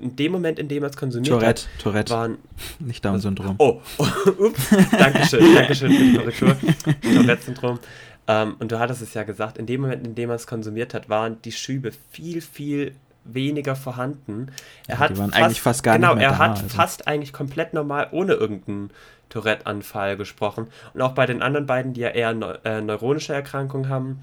in 0.00 0.16
dem 0.16 0.32
Moment, 0.32 0.58
in 0.58 0.68
dem 0.68 0.82
er 0.82 0.90
es 0.90 0.96
konsumiert 0.96 1.30
Tourette, 1.32 1.62
hat, 1.62 1.82
Tourette. 1.82 2.14
waren... 2.14 2.38
Nicht 2.78 3.04
Down-Syndrom. 3.04 3.56
Oh, 3.58 3.80
oh 3.98 4.06
ups, 4.38 4.70
Dankeschön, 4.90 5.54
Dankeschön 5.54 5.92
für 5.92 6.04
die 6.04 6.16
Korrektur. 6.16 6.56
Tourette-Syndrom. 7.02 7.78
Ähm, 8.26 8.56
und 8.58 8.72
du 8.72 8.78
hattest 8.78 9.02
es 9.02 9.14
ja 9.14 9.24
gesagt, 9.24 9.58
in 9.58 9.66
dem 9.66 9.82
Moment, 9.82 10.06
in 10.06 10.14
dem 10.14 10.30
er 10.30 10.36
es 10.36 10.46
konsumiert 10.46 10.94
hat, 10.94 11.08
waren 11.08 11.40
die 11.42 11.52
Schübe 11.52 11.92
viel, 12.10 12.40
viel 12.40 12.94
weniger 13.24 13.74
vorhanden. 13.76 14.48
Er 14.86 14.94
ja, 14.94 15.00
hat 15.00 15.10
die 15.10 15.18
waren 15.18 15.30
fast, 15.30 15.42
eigentlich 15.42 15.60
fast 15.60 15.82
gar 15.82 15.96
genau, 15.96 16.08
nicht 16.10 16.18
mehr 16.18 16.28
er 16.28 16.32
da, 16.32 16.38
hat 16.38 16.50
also. 16.62 16.68
fast 16.68 17.08
eigentlich 17.08 17.32
komplett 17.32 17.74
normal 17.74 18.08
ohne 18.12 18.34
irgendeinen 18.34 18.90
Tourette-Anfall 19.30 20.16
gesprochen. 20.16 20.68
Und 20.92 21.02
auch 21.02 21.12
bei 21.12 21.26
den 21.26 21.42
anderen 21.42 21.66
beiden, 21.66 21.92
die 21.92 22.02
ja 22.02 22.10
eher 22.10 22.34
neu, 22.34 22.54
äh, 22.64 22.80
neuronische 22.80 23.32
Erkrankungen 23.32 23.88
haben 23.88 24.20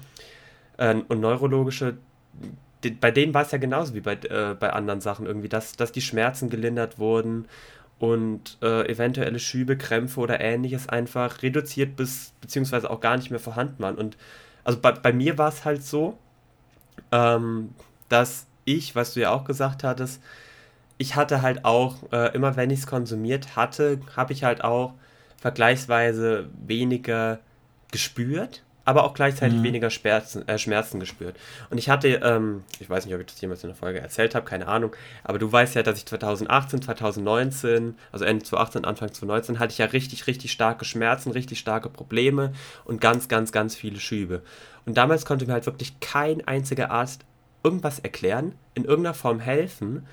äh, 0.76 0.94
und 1.08 1.20
neurologische, 1.20 1.96
die, 2.84 2.90
bei 2.90 3.10
denen 3.10 3.34
war 3.34 3.42
es 3.42 3.52
ja 3.52 3.58
genauso 3.58 3.94
wie 3.94 4.00
bei, 4.00 4.14
äh, 4.14 4.54
bei 4.58 4.72
anderen 4.72 5.00
Sachen 5.00 5.26
irgendwie, 5.26 5.48
dass, 5.48 5.76
dass 5.76 5.92
die 5.92 6.00
Schmerzen 6.00 6.50
gelindert 6.50 6.98
wurden 6.98 7.46
und 7.98 8.58
äh, 8.62 8.88
eventuelle 8.90 9.38
Schübe, 9.38 9.76
Krämpfe 9.76 10.20
oder 10.20 10.40
ähnliches 10.40 10.88
einfach 10.88 11.42
reduziert 11.42 11.96
bis 11.96 12.32
beziehungsweise 12.40 12.90
auch 12.90 13.00
gar 13.00 13.16
nicht 13.16 13.30
mehr 13.30 13.40
vorhanden 13.40 13.82
waren. 13.82 13.96
Und 13.96 14.16
also 14.64 14.80
bei, 14.80 14.92
bei 14.92 15.12
mir 15.12 15.38
war 15.38 15.48
es 15.48 15.64
halt 15.64 15.84
so, 15.84 16.18
ähm, 17.12 17.70
dass 18.08 18.46
ich, 18.64 18.96
was 18.96 19.14
du 19.14 19.20
ja 19.20 19.30
auch 19.30 19.44
gesagt 19.44 19.84
hattest, 19.84 20.20
ich 20.98 21.16
hatte 21.16 21.42
halt 21.42 21.64
auch, 21.64 21.96
äh, 22.12 22.34
immer 22.34 22.56
wenn 22.56 22.70
ich 22.70 22.80
es 22.80 22.86
konsumiert 22.86 23.56
hatte, 23.56 24.00
habe 24.16 24.32
ich 24.32 24.44
halt 24.44 24.62
auch 24.62 24.94
vergleichsweise 25.40 26.48
weniger 26.64 27.40
gespürt, 27.90 28.62
aber 28.84 29.04
auch 29.04 29.14
gleichzeitig 29.14 29.58
mhm. 29.58 29.64
weniger 29.64 29.90
Schmerzen, 29.90 30.46
äh, 30.48 30.58
Schmerzen 30.58 31.00
gespürt. 31.00 31.36
Und 31.70 31.78
ich 31.78 31.88
hatte, 31.88 32.08
ähm, 32.08 32.64
ich 32.80 32.88
weiß 32.88 33.06
nicht, 33.06 33.14
ob 33.14 33.20
ich 33.20 33.26
das 33.26 33.40
jemals 33.40 33.62
in 33.62 33.70
der 33.70 33.76
Folge 33.76 34.00
erzählt 34.00 34.34
habe, 34.34 34.44
keine 34.44 34.66
Ahnung, 34.66 34.94
aber 35.24 35.38
du 35.38 35.50
weißt 35.50 35.74
ja, 35.74 35.82
dass 35.82 35.98
ich 35.98 36.06
2018, 36.06 36.82
2019, 36.82 37.96
also 38.10 38.24
Ende 38.24 38.44
2018, 38.44 38.84
Anfang 38.84 39.08
2019, 39.08 39.58
hatte 39.58 39.72
ich 39.72 39.78
ja 39.78 39.86
richtig, 39.86 40.26
richtig 40.26 40.52
starke 40.52 40.84
Schmerzen, 40.84 41.30
richtig 41.30 41.58
starke 41.58 41.88
Probleme 41.88 42.52
und 42.84 43.00
ganz, 43.00 43.28
ganz, 43.28 43.52
ganz 43.52 43.74
viele 43.74 44.00
Schübe. 44.00 44.42
Und 44.84 44.96
damals 44.96 45.24
konnte 45.24 45.46
mir 45.46 45.52
halt 45.52 45.66
wirklich 45.66 46.00
kein 46.00 46.46
einziger 46.46 46.90
Arzt 46.90 47.24
irgendwas 47.62 48.00
erklären, 48.00 48.54
in 48.74 48.84
irgendeiner 48.84 49.14
Form 49.14 49.38
helfen, 49.40 50.06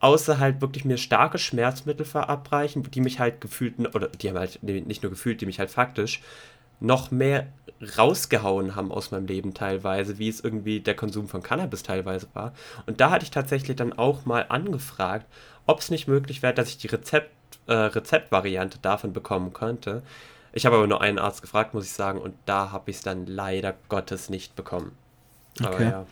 außer 0.00 0.38
halt 0.38 0.60
wirklich 0.60 0.84
mir 0.84 0.98
starke 0.98 1.38
Schmerzmittel 1.38 2.06
verabreichen, 2.06 2.82
die 2.90 3.00
mich 3.00 3.18
halt 3.18 3.40
gefühlt, 3.40 3.78
oder 3.94 4.08
die 4.08 4.28
haben 4.28 4.38
halt 4.38 4.62
nicht 4.62 5.02
nur 5.02 5.10
gefühlt, 5.10 5.40
die 5.40 5.46
mich 5.46 5.58
halt 5.58 5.70
faktisch 5.70 6.22
noch 6.80 7.10
mehr 7.10 7.46
rausgehauen 7.96 8.74
haben 8.74 8.90
aus 8.90 9.10
meinem 9.10 9.26
Leben 9.26 9.54
teilweise, 9.54 10.18
wie 10.18 10.28
es 10.28 10.40
irgendwie 10.40 10.80
der 10.80 10.96
Konsum 10.96 11.28
von 11.28 11.42
Cannabis 11.42 11.82
teilweise 11.82 12.28
war. 12.34 12.52
Und 12.86 13.00
da 13.00 13.10
hatte 13.10 13.24
ich 13.24 13.30
tatsächlich 13.30 13.76
dann 13.76 13.92
auch 13.92 14.24
mal 14.24 14.46
angefragt, 14.48 15.26
ob 15.66 15.80
es 15.80 15.90
nicht 15.90 16.08
möglich 16.08 16.42
wäre, 16.42 16.54
dass 16.54 16.68
ich 16.68 16.78
die 16.78 16.86
Rezept, 16.86 17.30
äh, 17.66 17.74
Rezeptvariante 17.74 18.78
davon 18.78 19.12
bekommen 19.12 19.52
könnte. 19.52 20.02
Ich 20.52 20.64
habe 20.64 20.76
aber 20.76 20.86
nur 20.86 21.02
einen 21.02 21.18
Arzt 21.18 21.42
gefragt, 21.42 21.74
muss 21.74 21.84
ich 21.84 21.92
sagen, 21.92 22.18
und 22.18 22.34
da 22.46 22.72
habe 22.72 22.90
ich 22.90 22.96
es 22.96 23.02
dann 23.02 23.26
leider 23.26 23.74
Gottes 23.88 24.30
nicht 24.30 24.56
bekommen. 24.56 24.92
Aber 25.60 25.74
okay. 25.74 25.90
ja. 25.90 26.06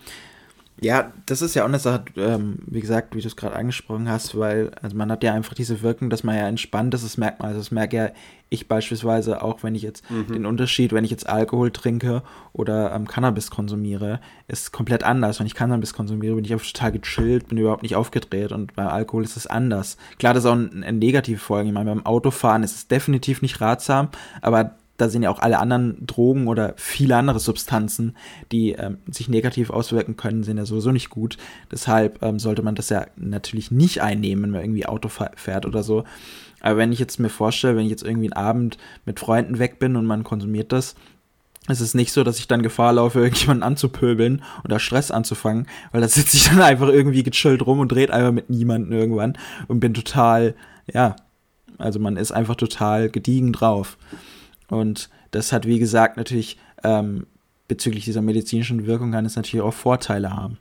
Ja, 0.81 1.13
das 1.27 1.41
ist 1.41 1.55
ja 1.55 1.63
auch 1.63 1.69
eine 1.69 1.79
Sache, 1.79 2.05
ähm, 2.17 2.59
wie 2.67 2.81
gesagt, 2.81 3.15
wie 3.15 3.21
du 3.21 3.29
es 3.29 3.37
gerade 3.37 3.55
angesprochen 3.55 4.09
hast, 4.09 4.37
weil 4.37 4.73
also 4.83 4.97
man 4.97 5.11
hat 5.11 5.23
ja 5.23 5.33
einfach 5.33 5.55
diese 5.55 5.83
Wirkung, 5.83 6.11
dass 6.11 6.25
man 6.25 6.37
ja 6.37 6.49
entspannt 6.49 6.95
ist, 6.95 7.05
das 7.05 7.17
merkt 7.17 7.41
man. 7.41 7.49
Also 7.49 7.61
das 7.61 7.71
merke 7.71 7.97
ja 7.97 8.11
ich 8.49 8.69
beispielsweise 8.69 9.43
auch, 9.43 9.63
wenn 9.63 9.75
ich 9.75 9.83
jetzt 9.83 10.09
mhm. 10.11 10.33
den 10.33 10.47
Unterschied, 10.47 10.93
wenn 10.93 11.05
ich 11.05 11.11
jetzt 11.11 11.29
Alkohol 11.29 11.71
trinke 11.71 12.23
oder 12.53 12.93
ähm, 12.93 13.07
Cannabis 13.07 13.51
konsumiere, 13.51 14.21
ist 14.49 14.73
komplett 14.73 15.05
anders. 15.05 15.39
Wenn 15.39 15.47
ich 15.47 15.55
Cannabis 15.55 15.95
konsumiere, 15.95 16.35
bin 16.35 16.45
ich 16.45 16.53
einfach 16.53 16.67
total 16.67 16.93
gechillt, 16.93 17.49
bin 17.49 17.59
überhaupt 17.59 17.83
nicht 17.83 17.97
aufgedreht 17.97 18.53
und 18.53 18.75
beim 18.75 18.89
Alkohol 18.89 19.25
ist 19.25 19.37
es 19.37 19.47
anders. 19.47 19.97
Klar, 20.19 20.35
das 20.35 20.45
ist 20.45 20.51
auch 20.51 20.55
eine 20.55 20.85
ein 20.85 20.99
negative 20.99 21.39
Folge. 21.39 21.69
Ich 21.69 21.75
meine, 21.75 21.91
beim 21.91 22.07
Autofahren 22.07 22.63
ist 22.63 22.77
es 22.77 22.89
definitiv 22.89 23.43
nicht 23.43 23.61
ratsam, 23.61 24.09
aber 24.41 24.77
da 24.97 25.09
sind 25.09 25.23
ja 25.23 25.31
auch 25.31 25.41
alle 25.41 25.59
anderen 25.59 26.07
Drogen 26.07 26.47
oder 26.47 26.75
viele 26.77 27.17
andere 27.17 27.41
Substanzen, 27.41 28.17
die 28.53 28.73
ähm, 28.73 28.99
sich 29.11 29.29
negativ 29.29 29.71
auswirken 29.71 30.17
können, 30.17 30.45
sind 30.45 30.57
ja 30.57 30.67
sowieso 30.67 30.93
nicht 30.93 31.11
gut. 31.11 31.37
Deshalb 31.71 32.23
ähm, 32.23 32.39
sollte 32.39 32.63
man 32.63 32.75
das 32.75 32.91
ja 32.91 33.07
natürlich 33.17 33.71
nicht 33.71 34.03
einnehmen, 34.03 34.45
wenn 34.45 34.51
man 34.51 34.61
irgendwie 34.61 34.87
Auto 34.87 35.09
fährt 35.09 35.67
oder 35.67 35.83
so. 35.83 36.05
Aber 36.61 36.79
wenn 36.79 36.93
ich 36.93 36.99
jetzt 36.99 37.19
mir 37.19 37.29
vorstelle, 37.29 37.77
wenn 37.77 37.85
ich 37.85 37.91
jetzt 37.91 38.05
irgendwie 38.05 38.33
einen 38.33 38.45
Abend 38.45 38.79
mit 39.05 39.21
Freunden 39.21 39.59
weg 39.59 39.79
bin 39.79 39.97
und 39.97 40.07
man 40.07 40.25
konsumiert 40.25 40.73
das, 40.73 40.95
es 41.67 41.81
ist 41.81 41.95
nicht 41.95 42.13
so, 42.13 42.25
dass 42.25 42.39
ich 42.39 42.47
dann 42.47 42.63
Gefahr 42.63 42.93
laufe, 42.93 43.19
irgendjemanden 43.23 43.65
anzupöbeln 43.65 44.43
oder 44.65 44.79
Stress 44.79 45.11
anzufangen, 45.11 45.67
weil 45.93 46.01
da 46.01 46.09
sitze 46.09 46.37
ich 46.37 46.49
dann 46.49 46.63
einfach 46.63 46.89
irgendwie 46.89 47.23
gechillt 47.23 47.67
rum 47.67 47.81
und 47.81 47.91
dreht 47.91 48.11
einfach 48.11 48.33
mit 48.33 48.49
niemandem 48.49 48.93
irgendwann 48.93 49.39
und 49.67 49.81
bin 49.81 49.93
total, 49.93 50.55
ja, 50.93 51.17
also 51.79 51.99
man 51.99 52.17
ist 52.17 52.33
einfach 52.33 52.55
total 52.55 53.11
gediegen 53.11 53.53
drauf. 53.53 53.99
Und 54.69 55.09
das 55.31 55.53
hat, 55.53 55.67
wie 55.67 55.79
gesagt, 55.79 56.17
natürlich 56.17 56.59
ähm, 56.83 57.27
bezüglich 57.69 58.05
dieser 58.05 58.23
medizinischen 58.23 58.87
Wirkung 58.87 59.13
kann 59.13 59.27
es 59.27 59.37
natürlich 59.37 59.65
auch 59.65 59.75
Vorteile 59.75 60.31
haben. 60.31 60.59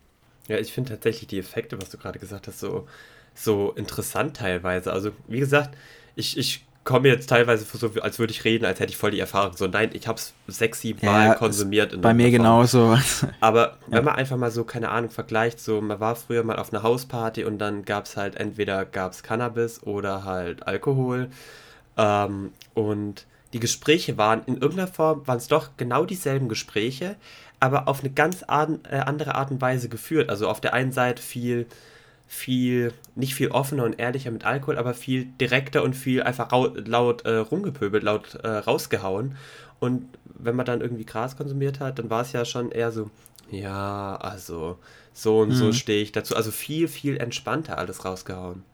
Ja, 0.48 0.58
ich 0.58 0.72
finde 0.72 0.90
tatsächlich 0.90 1.28
die 1.28 1.38
Effekte, 1.38 1.80
was 1.80 1.90
du 1.90 1.98
gerade 1.98 2.18
gesagt 2.18 2.48
hast, 2.48 2.60
so, 2.60 2.86
so 3.34 3.72
interessant 3.72 4.36
teilweise. 4.36 4.92
Also, 4.92 5.12
wie 5.26 5.40
gesagt, 5.40 5.76
ich, 6.16 6.36
ich 6.36 6.64
komme 6.84 7.08
jetzt 7.08 7.28
teilweise 7.28 7.64
so, 7.64 7.90
als 8.00 8.18
würde 8.18 8.32
ich 8.32 8.44
reden, 8.44 8.66
als 8.66 8.78
hätte 8.78 8.90
ich 8.90 8.96
voll 8.96 9.10
die 9.10 9.20
Erfahrung. 9.20 9.56
So, 9.56 9.66
nein, 9.66 9.90
ich 9.94 10.06
habe 10.06 10.18
es 10.18 10.34
sechs, 10.46 10.80
sieben 10.82 11.04
Mal 11.04 11.26
ja, 11.28 11.34
konsumiert. 11.34 12.00
bei 12.00 12.14
mir 12.14 12.30
genauso. 12.30 12.98
Aber 13.40 13.78
ja. 13.88 13.96
wenn 13.96 14.04
man 14.04 14.16
einfach 14.16 14.36
mal 14.36 14.50
so, 14.50 14.64
keine 14.64 14.90
Ahnung, 14.90 15.10
vergleicht, 15.10 15.60
so, 15.60 15.80
man 15.80 15.98
war 15.98 16.14
früher 16.14 16.44
mal 16.44 16.56
auf 16.56 16.72
einer 16.72 16.82
Hausparty 16.82 17.44
und 17.44 17.58
dann 17.58 17.84
gab 17.84 18.04
es 18.04 18.16
halt 18.16 18.36
entweder 18.36 18.84
gab's 18.84 19.22
Cannabis 19.22 19.82
oder 19.82 20.24
halt 20.24 20.66
Alkohol. 20.66 21.28
Ähm, 21.96 22.52
und 22.74 23.26
die 23.54 23.60
Gespräche 23.60 24.18
waren 24.18 24.42
in 24.46 24.54
irgendeiner 24.54 24.88
Form, 24.88 25.26
waren 25.26 25.38
es 25.38 25.46
doch 25.46 25.70
genau 25.76 26.04
dieselben 26.04 26.48
Gespräche, 26.48 27.14
aber 27.60 27.86
auf 27.86 28.00
eine 28.00 28.10
ganz 28.10 28.42
art, 28.42 28.80
äh, 28.90 28.96
andere 28.96 29.36
Art 29.36 29.52
und 29.52 29.60
Weise 29.60 29.88
geführt. 29.88 30.28
Also 30.28 30.48
auf 30.48 30.60
der 30.60 30.74
einen 30.74 30.90
Seite 30.90 31.22
viel, 31.22 31.66
viel, 32.26 32.92
nicht 33.14 33.36
viel 33.36 33.52
offener 33.52 33.84
und 33.84 34.00
ehrlicher 34.00 34.32
mit 34.32 34.44
Alkohol, 34.44 34.76
aber 34.76 34.92
viel 34.92 35.26
direkter 35.40 35.84
und 35.84 35.94
viel 35.94 36.22
einfach 36.24 36.50
laut 36.50 37.24
äh, 37.24 37.36
rumgepöbelt, 37.36 38.02
laut 38.02 38.34
äh, 38.42 38.48
rausgehauen. 38.48 39.36
Und 39.78 40.08
wenn 40.24 40.56
man 40.56 40.66
dann 40.66 40.80
irgendwie 40.80 41.06
Gras 41.06 41.36
konsumiert 41.36 41.78
hat, 41.78 42.00
dann 42.00 42.10
war 42.10 42.22
es 42.22 42.32
ja 42.32 42.44
schon 42.44 42.72
eher 42.72 42.90
so, 42.90 43.08
ja, 43.52 44.16
also 44.16 44.78
so 45.12 45.40
und 45.42 45.50
mhm. 45.50 45.54
so 45.54 45.72
stehe 45.72 46.02
ich 46.02 46.10
dazu. 46.10 46.34
Also 46.34 46.50
viel, 46.50 46.88
viel 46.88 47.18
entspannter 47.18 47.78
alles 47.78 48.04
rausgehauen. 48.04 48.64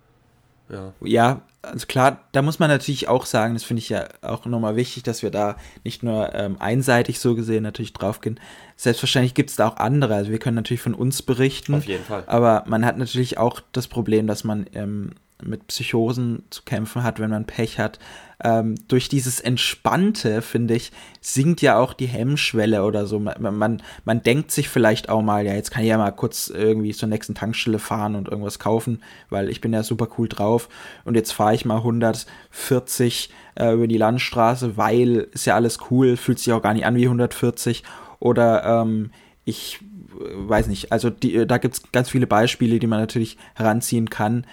Ja. 0.71 0.93
ja, 1.01 1.43
also 1.63 1.87
klar, 1.87 2.21
da 2.33 2.43
muss 2.43 2.59
man 2.59 2.71
natürlich 2.71 3.09
auch 3.09 3.27
sagen, 3.27 3.55
das 3.55 3.65
finde 3.65 3.81
ich 3.81 3.89
ja 3.89 4.09
auch 4.23 4.47
nochmal 4.47 4.77
wichtig, 4.77 5.03
dass 5.03 5.23
wir 5.23 5.31
da 5.31 5.57
nicht 5.85 6.03
nur 6.03 6.35
ähm, 6.35 6.57
einseitig 6.59 7.21
so 7.21 7.35
gesehen 7.35 7.63
natürlich 7.63 7.93
draufgehen. 7.93 8.41
Selbstverständlich 8.77 9.35
gibt 9.35 9.51
es 9.51 9.57
da 9.57 9.69
auch 9.69 9.77
andere. 9.77 10.15
Also 10.15 10.31
wir 10.31 10.39
können 10.39 10.57
natürlich 10.57 10.81
von 10.81 10.95
uns 10.95 11.23
berichten. 11.23 11.75
Auf 11.75 11.85
jeden 11.85 12.05
Fall. 12.05 12.25
Aber 12.27 12.65
man 12.67 12.87
hat 12.87 12.97
natürlich 12.97 13.37
auch 13.39 13.61
das 13.73 13.89
Problem, 13.89 14.27
dass 14.27 14.45
man 14.45 14.67
ähm, 14.73 15.13
mit 15.43 15.67
Psychosen 15.69 16.43
zu 16.51 16.63
kämpfen 16.63 17.03
hat, 17.03 17.21
wenn 17.21 17.31
man 17.31 17.45
Pech 17.45 17.79
hat. 17.79 17.99
Ähm, 18.43 18.75
durch 18.89 19.09
dieses 19.09 19.39
Entspannte, 19.39 20.41
finde 20.41 20.75
ich, 20.75 20.93
sinkt 21.21 21.61
ja 21.61 21.79
auch 21.79 21.93
die 21.93 22.07
Hemmschwelle 22.07 22.85
oder 22.85 23.07
so. 23.07 23.19
Man, 23.19 23.59
man, 23.59 23.83
man 24.05 24.23
denkt 24.23 24.51
sich 24.51 24.69
vielleicht 24.69 25.09
auch 25.09 25.21
mal, 25.21 25.45
ja, 25.45 25.55
jetzt 25.55 25.71
kann 25.71 25.83
ich 25.83 25.91
ja 25.91 25.99
mal 25.99 26.11
kurz 26.11 26.49
irgendwie 26.49 26.93
zur 26.93 27.09
nächsten 27.09 27.35
Tankstelle 27.35 27.79
fahren 27.79 28.15
und 28.15 28.29
irgendwas 28.29 28.59
kaufen, 28.59 29.03
weil 29.29 29.51
ich 29.51 29.61
bin 29.61 29.73
ja 29.73 29.83
super 29.83 30.09
cool 30.17 30.29
drauf 30.29 30.69
und 31.05 31.17
jetzt 31.17 31.33
fahre 31.33 31.55
ich 31.55 31.67
mal 31.67 31.79
140 31.79 33.31
äh, 33.57 33.75
über 33.75 33.87
die 33.87 33.99
Landstraße, 33.99 34.77
weil 34.77 35.29
ist 35.33 35.45
ja 35.45 35.55
alles 35.55 35.79
cool, 35.91 36.17
fühlt 36.17 36.39
sich 36.39 36.53
auch 36.53 36.63
gar 36.63 36.73
nicht 36.73 36.87
an 36.87 36.97
wie 36.97 37.05
140 37.05 37.83
oder 38.21 38.65
ähm, 38.65 39.11
ich 39.45 39.81
weiß 40.19 40.67
nicht, 40.69 40.93
also 40.93 41.11
die, 41.11 41.47
da 41.47 41.59
gibt 41.59 41.75
es 41.75 41.93
ganz 41.93 42.11
viele 42.11 42.27
Beispiele, 42.27 42.79
die 42.79 42.87
man 42.87 43.01
natürlich 43.01 43.37
heranziehen 43.55 44.11
kann, 44.11 44.47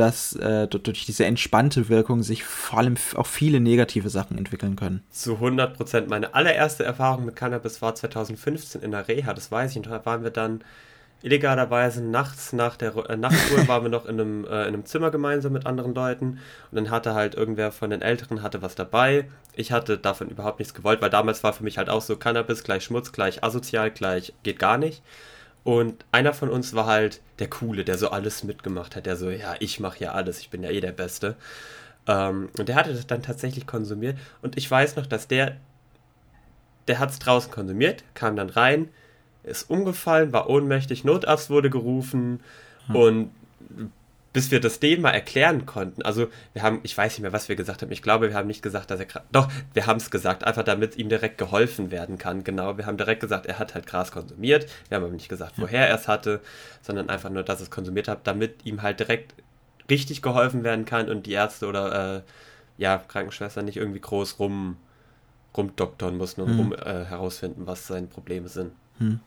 dass 0.00 0.34
äh, 0.36 0.66
durch 0.66 1.04
diese 1.04 1.26
entspannte 1.26 1.90
Wirkung 1.90 2.22
sich 2.22 2.42
vor 2.42 2.78
allem 2.78 2.96
auch 3.16 3.26
viele 3.26 3.60
negative 3.60 4.08
Sachen 4.08 4.38
entwickeln 4.38 4.74
können. 4.74 5.02
Zu 5.10 5.34
100 5.34 5.76
Prozent. 5.76 6.08
Meine 6.08 6.34
allererste 6.34 6.84
Erfahrung 6.84 7.26
mit 7.26 7.36
Cannabis 7.36 7.82
war 7.82 7.94
2015 7.94 8.80
in 8.80 8.92
der 8.92 9.08
Reha, 9.08 9.34
das 9.34 9.52
weiß 9.52 9.72
ich. 9.72 9.76
Und 9.76 9.86
da 9.86 10.06
waren 10.06 10.22
wir 10.22 10.30
dann 10.30 10.64
illegalerweise 11.22 12.02
nachts 12.02 12.54
nach 12.54 12.76
der 12.76 12.96
äh, 13.10 13.16
Nachtruhe 13.18 13.68
waren 13.68 13.82
wir 13.82 13.90
noch 13.90 14.06
in 14.06 14.18
einem, 14.18 14.44
äh, 14.44 14.62
in 14.62 14.68
einem 14.68 14.86
Zimmer 14.86 15.10
gemeinsam 15.10 15.52
mit 15.52 15.66
anderen 15.66 15.94
Leuten 15.94 16.38
und 16.70 16.76
dann 16.76 16.88
hatte 16.88 17.12
halt 17.12 17.34
irgendwer 17.34 17.70
von 17.70 17.90
den 17.90 18.00
Älteren 18.00 18.42
hatte 18.42 18.62
was 18.62 18.74
dabei. 18.74 19.28
Ich 19.54 19.70
hatte 19.70 19.98
davon 19.98 20.30
überhaupt 20.30 20.60
nichts 20.60 20.72
gewollt, 20.72 21.02
weil 21.02 21.10
damals 21.10 21.44
war 21.44 21.52
für 21.52 21.64
mich 21.64 21.76
halt 21.76 21.90
auch 21.90 22.00
so 22.00 22.16
Cannabis 22.16 22.64
gleich 22.64 22.84
Schmutz, 22.84 23.12
gleich 23.12 23.44
asozial, 23.44 23.90
gleich 23.90 24.32
geht 24.44 24.58
gar 24.58 24.78
nicht. 24.78 25.02
Und 25.62 26.04
einer 26.10 26.32
von 26.32 26.48
uns 26.48 26.74
war 26.74 26.86
halt 26.86 27.20
der 27.38 27.50
Coole, 27.50 27.84
der 27.84 27.98
so 27.98 28.10
alles 28.10 28.44
mitgemacht 28.44 28.96
hat, 28.96 29.06
der 29.06 29.16
so, 29.16 29.30
ja, 29.30 29.54
ich 29.60 29.80
mache 29.80 30.02
ja 30.02 30.12
alles, 30.12 30.40
ich 30.40 30.50
bin 30.50 30.62
ja 30.62 30.70
eh 30.70 30.80
der 30.80 30.92
Beste. 30.92 31.36
Ähm, 32.06 32.48
und 32.58 32.68
der 32.68 32.76
hatte 32.76 32.92
das 32.92 33.06
dann 33.06 33.22
tatsächlich 33.22 33.66
konsumiert. 33.66 34.16
Und 34.42 34.56
ich 34.56 34.70
weiß 34.70 34.96
noch, 34.96 35.06
dass 35.06 35.28
der, 35.28 35.56
der 36.88 36.98
hat 36.98 37.10
es 37.10 37.18
draußen 37.18 37.50
konsumiert, 37.50 38.04
kam 38.14 38.36
dann 38.36 38.48
rein, 38.48 38.88
ist 39.42 39.68
umgefallen, 39.70 40.32
war 40.32 40.48
ohnmächtig, 40.48 41.04
Notarzt 41.04 41.50
wurde 41.50 41.70
gerufen 41.70 42.40
hm. 42.86 42.96
und 42.96 43.30
bis 44.32 44.50
wir 44.50 44.60
das 44.60 44.78
denen 44.78 45.02
mal 45.02 45.10
erklären 45.10 45.66
konnten. 45.66 46.02
Also 46.02 46.28
wir 46.52 46.62
haben, 46.62 46.80
ich 46.84 46.96
weiß 46.96 47.12
nicht 47.12 47.22
mehr, 47.22 47.32
was 47.32 47.48
wir 47.48 47.56
gesagt 47.56 47.82
haben. 47.82 47.90
Ich 47.90 48.02
glaube, 48.02 48.28
wir 48.28 48.36
haben 48.36 48.46
nicht 48.46 48.62
gesagt, 48.62 48.90
dass 48.90 49.00
er 49.00 49.06
doch, 49.32 49.50
wir 49.74 49.86
haben 49.86 49.96
es 49.96 50.10
gesagt, 50.10 50.44
einfach 50.44 50.62
damit 50.62 50.96
ihm 50.96 51.08
direkt 51.08 51.38
geholfen 51.38 51.90
werden 51.90 52.16
kann. 52.18 52.44
Genau, 52.44 52.78
wir 52.78 52.86
haben 52.86 52.96
direkt 52.96 53.20
gesagt, 53.20 53.46
er 53.46 53.58
hat 53.58 53.74
halt 53.74 53.86
Gras 53.86 54.12
konsumiert. 54.12 54.66
Wir 54.88 54.96
haben 54.96 55.04
aber 55.04 55.12
nicht 55.12 55.28
gesagt, 55.28 55.54
woher 55.56 55.88
er 55.88 55.96
es 55.96 56.06
hatte, 56.06 56.40
sondern 56.82 57.10
einfach 57.10 57.30
nur, 57.30 57.42
dass 57.42 57.60
er 57.60 57.64
es 57.64 57.70
konsumiert 57.70 58.06
hat, 58.06 58.26
damit 58.26 58.64
ihm 58.64 58.82
halt 58.82 59.00
direkt 59.00 59.34
richtig 59.90 60.22
geholfen 60.22 60.62
werden 60.62 60.84
kann 60.84 61.08
und 61.08 61.26
die 61.26 61.32
Ärzte 61.32 61.66
oder 61.66 62.16
äh, 62.18 62.22
ja 62.78 62.98
Krankenschwestern 62.98 63.64
nicht 63.64 63.76
irgendwie 63.76 64.00
groß 64.00 64.38
rum 64.38 64.76
rumdoktern 65.56 66.16
mussten 66.16 66.42
und 66.42 66.52
mhm. 66.52 66.58
rum 66.60 66.72
äh, 66.72 67.04
herausfinden, 67.04 67.66
was 67.66 67.88
seine 67.88 68.06
Probleme 68.06 68.48
sind. 68.48 68.72
Mhm. 69.00 69.18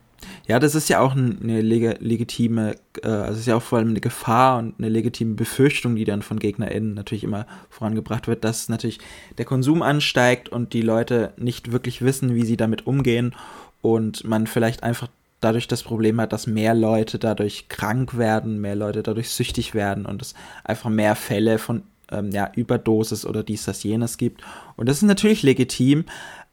Ja, 0.48 0.60
das 0.60 0.76
ist 0.76 0.90
ja 0.90 1.00
auch 1.00 1.14
eine 1.16 1.62
leg 1.62 1.98
legitime, 2.00 2.76
äh, 3.02 3.08
also 3.08 3.40
ist 3.40 3.46
ja 3.46 3.56
auch 3.56 3.62
vor 3.62 3.80
allem 3.80 3.90
eine 3.90 4.02
Gefahr 4.02 4.60
und 4.60 4.76
eine 4.78 4.90
legitime 4.90 5.36
Befürchtung, 5.36 5.96
die 5.96 6.06
dann 6.06 6.22
von 6.22 6.40
GegnerInnen 6.40 6.94
natürlich 6.94 7.24
immer 7.24 7.46
vorangebracht 7.70 8.28
wird, 8.28 8.44
dass 8.44 8.70
natürlich 8.70 9.00
der 9.38 9.46
Konsum 9.46 9.82
ansteigt 9.82 10.50
und 10.50 10.74
die 10.74 10.82
Leute 10.82 11.34
nicht 11.38 11.72
wirklich 11.72 12.02
wissen, 12.02 12.36
wie 12.36 12.46
sie 12.46 12.58
damit 12.58 12.88
umgehen 12.88 13.36
und 13.82 14.24
man 14.24 14.48
vielleicht 14.48 14.84
einfach 14.84 15.08
dadurch 15.42 15.68
das 15.68 15.84
Problem 15.84 16.20
hat, 16.22 16.34
dass 16.34 16.48
mehr 16.48 16.74
Leute 16.74 17.20
dadurch 17.20 17.68
krank 17.68 18.18
werden, 18.18 18.62
mehr 18.62 18.76
Leute 18.76 19.04
dadurch 19.04 19.30
süchtig 19.30 19.74
werden 19.74 20.06
und 20.06 20.22
es 20.22 20.34
einfach 20.64 20.90
mehr 20.90 21.16
Fälle 21.16 21.58
von 21.58 21.84
ähm, 22.12 22.32
ja, 22.32 22.52
Überdosis 22.56 23.26
oder 23.26 23.44
dies, 23.44 23.66
das, 23.66 23.84
jenes 23.84 24.18
gibt. 24.18 24.42
Und 24.76 24.88
das 24.88 24.98
ist 24.98 25.04
natürlich 25.04 25.44
legitim, 25.44 26.06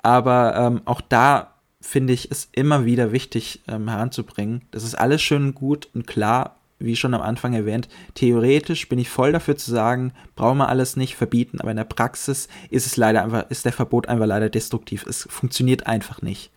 aber 0.02 0.56
ähm, 0.56 0.82
auch 0.84 1.00
da 1.00 1.54
finde 1.80 2.12
ich, 2.12 2.30
ist 2.30 2.50
immer 2.52 2.84
wieder 2.84 3.12
wichtig 3.12 3.62
ähm, 3.68 3.88
heranzubringen. 3.88 4.62
Das 4.70 4.84
ist 4.84 4.94
alles 4.94 5.22
schön 5.22 5.54
gut 5.54 5.88
und 5.94 6.06
klar, 6.06 6.56
wie 6.78 6.96
schon 6.96 7.14
am 7.14 7.22
Anfang 7.22 7.54
erwähnt. 7.54 7.88
Theoretisch 8.14 8.88
bin 8.88 8.98
ich 8.98 9.08
voll 9.08 9.32
dafür 9.32 9.56
zu 9.56 9.70
sagen, 9.70 10.12
brauchen 10.34 10.58
wir 10.58 10.68
alles 10.68 10.96
nicht 10.96 11.14
verbieten, 11.14 11.60
aber 11.60 11.70
in 11.70 11.76
der 11.76 11.84
Praxis 11.84 12.48
ist 12.70 12.86
es 12.86 12.96
leider 12.96 13.22
einfach, 13.22 13.50
ist 13.50 13.64
der 13.64 13.72
Verbot 13.72 14.08
einfach 14.08 14.26
leider 14.26 14.48
destruktiv. 14.48 15.06
Es 15.06 15.26
funktioniert 15.30 15.86
einfach 15.86 16.22
nicht. 16.22 16.50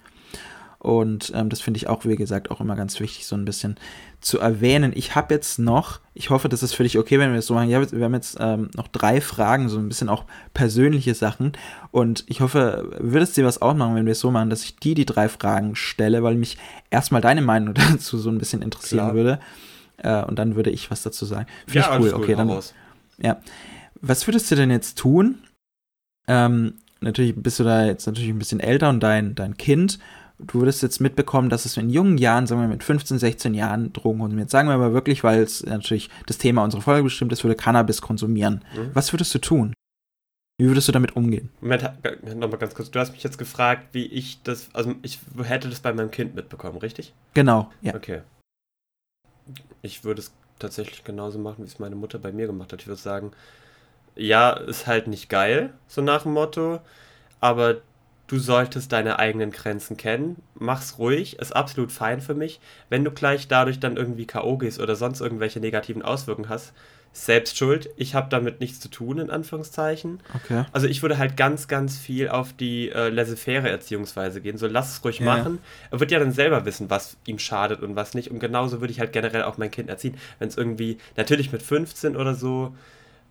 Und 0.84 1.32
ähm, 1.34 1.48
das 1.48 1.62
finde 1.62 1.78
ich 1.78 1.88
auch, 1.88 2.04
wie 2.04 2.18
gesagt, 2.18 2.52
auch 2.52 2.60
immer 2.60 2.76
ganz 2.76 3.00
wichtig, 3.00 3.26
so 3.26 3.38
ein 3.38 3.46
bisschen 3.46 3.78
zu 4.20 4.40
erwähnen. 4.40 4.92
Ich 4.94 5.16
habe 5.16 5.34
jetzt 5.34 5.58
noch, 5.58 6.02
ich 6.14 6.30
hoffe, 6.30 6.50
das 6.50 6.62
ist 6.62 6.74
für 6.74 6.84
dich 6.84 6.98
okay, 7.00 7.20
wenn 7.20 7.30
wir 7.30 7.38
das 7.38 7.46
so 7.46 7.54
machen. 7.54 7.70
Ja, 7.70 7.90
wir 7.90 8.04
haben 8.04 8.14
jetzt 8.14 8.36
ähm, 8.38 8.70
noch 8.76 8.90
drei 8.90 9.22
Fragen, 9.22 9.70
so 9.70 9.78
ein 9.78 9.88
bisschen 9.88 10.10
auch 10.10 10.26
persönliche 10.54 11.16
Sachen. 11.16 11.54
Und 11.92 12.26
ich 12.28 12.42
hoffe, 12.42 12.98
würdest 13.00 13.38
du 13.38 13.42
dir 13.42 13.48
was 13.48 13.62
ausmachen, 13.62 13.96
wenn 13.96 14.06
wir 14.06 14.12
es 14.12 14.20
so 14.20 14.30
machen, 14.30 14.50
dass 14.50 14.66
ich 14.66 14.76
dir 14.76 14.94
die 14.94 15.06
drei 15.06 15.30
Fragen 15.30 15.78
stelle, 15.78 16.22
weil 16.22 16.36
mich 16.36 16.58
erstmal 16.90 17.22
deine 17.22 17.42
Meinung 17.42 17.74
dazu 17.92 18.18
so 18.18 18.30
ein 18.30 18.38
bisschen 18.38 18.62
interessieren 18.62 19.06
Klar. 19.06 19.16
würde. 19.16 19.40
Äh, 20.00 20.26
und 20.26 20.38
dann 20.38 20.58
würde 20.58 20.70
ich 20.70 20.92
was 20.92 21.02
dazu 21.02 21.24
sagen. 21.24 21.48
Finde 21.66 21.88
ja, 21.88 21.96
ich 21.96 22.04
cool. 22.04 22.14
Okay, 22.14 22.36
dann. 22.36 22.50
Raus. 22.50 22.74
Ja. 23.22 23.40
Was 24.02 24.28
würdest 24.28 24.52
du 24.52 24.56
denn 24.56 24.70
jetzt 24.70 24.98
tun? 24.98 25.38
Ähm, 26.28 26.74
natürlich 27.00 27.36
bist 27.38 27.62
du 27.62 27.64
da 27.64 27.86
jetzt 27.86 28.06
natürlich 28.06 28.30
ein 28.32 28.40
bisschen 28.40 28.60
älter 28.60 28.90
und 28.90 29.00
dein, 29.00 29.34
dein 29.34 29.56
Kind 29.56 29.98
du 30.48 30.60
würdest 30.60 30.82
jetzt 30.82 31.00
mitbekommen, 31.00 31.50
dass 31.50 31.66
es 31.66 31.78
in 31.78 31.90
jungen 31.90 32.18
Jahren, 32.18 32.48
sagen 32.48 32.62
wir 32.62 32.68
mit 32.68 32.84
15, 32.84 33.20
16 33.20 33.54
Jahren 33.54 33.94
Drogen 33.94 34.20
konsumiert. 34.20 34.50
Sagen 34.50 34.70
wir 34.70 34.78
mal 34.78 34.94
wirklich, 34.94 35.24
weil 35.24 35.42
es 35.42 35.66
natürlich 35.66 36.10
das 36.26 36.38
Thema 36.38 36.64
unserer 36.64 36.82
Folge 36.82 37.04
bestimmt 37.04 37.32
ist, 37.32 37.44
würde 37.44 37.56
Cannabis 37.56 38.02
konsumieren. 38.02 38.64
Mhm. 38.76 38.92
Was 38.94 39.14
würdest 39.14 39.34
du 39.36 39.40
tun? 39.40 39.74
Wie 40.60 40.68
würdest 40.68 40.88
du 40.88 40.92
damit 40.92 41.16
umgehen? 41.16 41.50
Moment, 41.62 41.84
nochmal 42.36 42.60
ganz 42.60 42.76
kurz. 42.76 42.92
Du 42.92 43.00
hast 43.00 43.12
mich 43.12 43.24
jetzt 43.24 43.38
gefragt, 43.38 43.88
wie 43.94 44.06
ich 44.06 44.42
das, 44.44 44.70
also 44.74 44.94
ich 45.02 45.20
hätte 45.44 45.68
das 45.68 45.80
bei 45.80 45.92
meinem 45.94 46.12
Kind 46.12 46.36
mitbekommen, 46.36 46.78
richtig? 46.78 47.14
Genau, 47.34 47.72
ja. 47.82 47.96
Okay. 47.96 48.22
Ich 49.82 50.04
würde 50.04 50.22
es 50.22 50.32
tatsächlich 50.60 51.04
genauso 51.04 51.40
machen, 51.40 51.64
wie 51.64 51.68
es 51.68 51.80
meine 51.80 51.96
Mutter 51.96 52.20
bei 52.20 52.32
mir 52.32 52.48
gemacht 52.48 52.72
hat. 52.72 52.82
Ich 52.82 52.88
würde 52.88 53.02
sagen, 53.02 53.32
ja, 54.16 54.52
ist 54.52 54.86
halt 54.86 55.08
nicht 55.08 55.28
geil, 55.28 55.74
so 55.88 56.02
nach 56.02 56.24
dem 56.24 56.34
Motto, 56.34 56.80
aber 57.40 57.82
du 58.28 58.40
solltest 58.40 58.92
deine 58.92 59.20
eigenen 59.20 59.52
Grenzen 59.52 59.98
kennen. 59.98 60.42
Mach's 60.56 60.98
ruhig, 60.98 61.40
ist 61.40 61.56
absolut 61.56 61.92
fein 61.92 62.22
für 62.22 62.34
mich. 62.34 62.60
Wenn 62.90 63.04
du 63.04 63.12
gleich 63.12 63.48
dadurch 63.48 63.80
dann 63.80 63.98
irgendwie 63.98 64.26
K.O. 64.26 64.58
gehst 64.58 64.80
oder 64.80 64.96
sonst 64.96 65.22
irgendwelche 65.22 65.60
negativen 65.60 66.02
Auswirkungen 66.02 66.50
hast, 66.50 66.74
selbst 67.14 67.58
schuld. 67.58 67.90
Ich 67.96 68.16
habe 68.16 68.28
damit 68.30 68.60
nichts 68.60 68.80
zu 68.80 68.90
tun, 68.90 69.20
in 69.20 69.30
Anführungszeichen. 69.30 70.20
Okay. 70.34 70.66
Also 70.72 70.88
ich 70.88 71.04
würde 71.04 71.20
halt 71.20 71.38
ganz, 71.38 71.68
ganz 71.68 71.98
viel 71.98 72.28
auf 72.28 72.54
die 72.54 72.90
äh, 72.90 73.10
laissez-faire 73.10 73.70
Erziehungsweise 73.70 74.42
gehen. 74.42 74.58
So, 74.58 74.66
lass 74.68 74.94
es 74.94 75.06
ruhig 75.06 75.20
ja. 75.20 75.26
machen. 75.26 75.60
Er 75.92 76.00
wird 76.00 76.10
ja 76.10 76.18
dann 76.18 76.32
selber 76.32 76.66
wissen, 76.66 76.90
was 76.90 77.18
ihm 77.28 77.38
schadet 77.38 77.82
und 77.82 77.96
was 77.96 78.16
nicht. 78.16 78.32
Und 78.32 78.40
genauso 78.40 78.82
würde 78.82 78.92
ich 78.92 79.00
halt 79.00 79.14
generell 79.14 79.44
auch 79.44 79.58
mein 79.58 79.70
Kind 79.70 79.90
erziehen. 79.90 80.18
Wenn 80.40 80.48
es 80.50 80.58
irgendwie, 80.58 80.98
natürlich 81.16 81.52
mit 81.52 81.62
15 81.62 82.18
oder 82.18 82.34
so, 82.34 82.76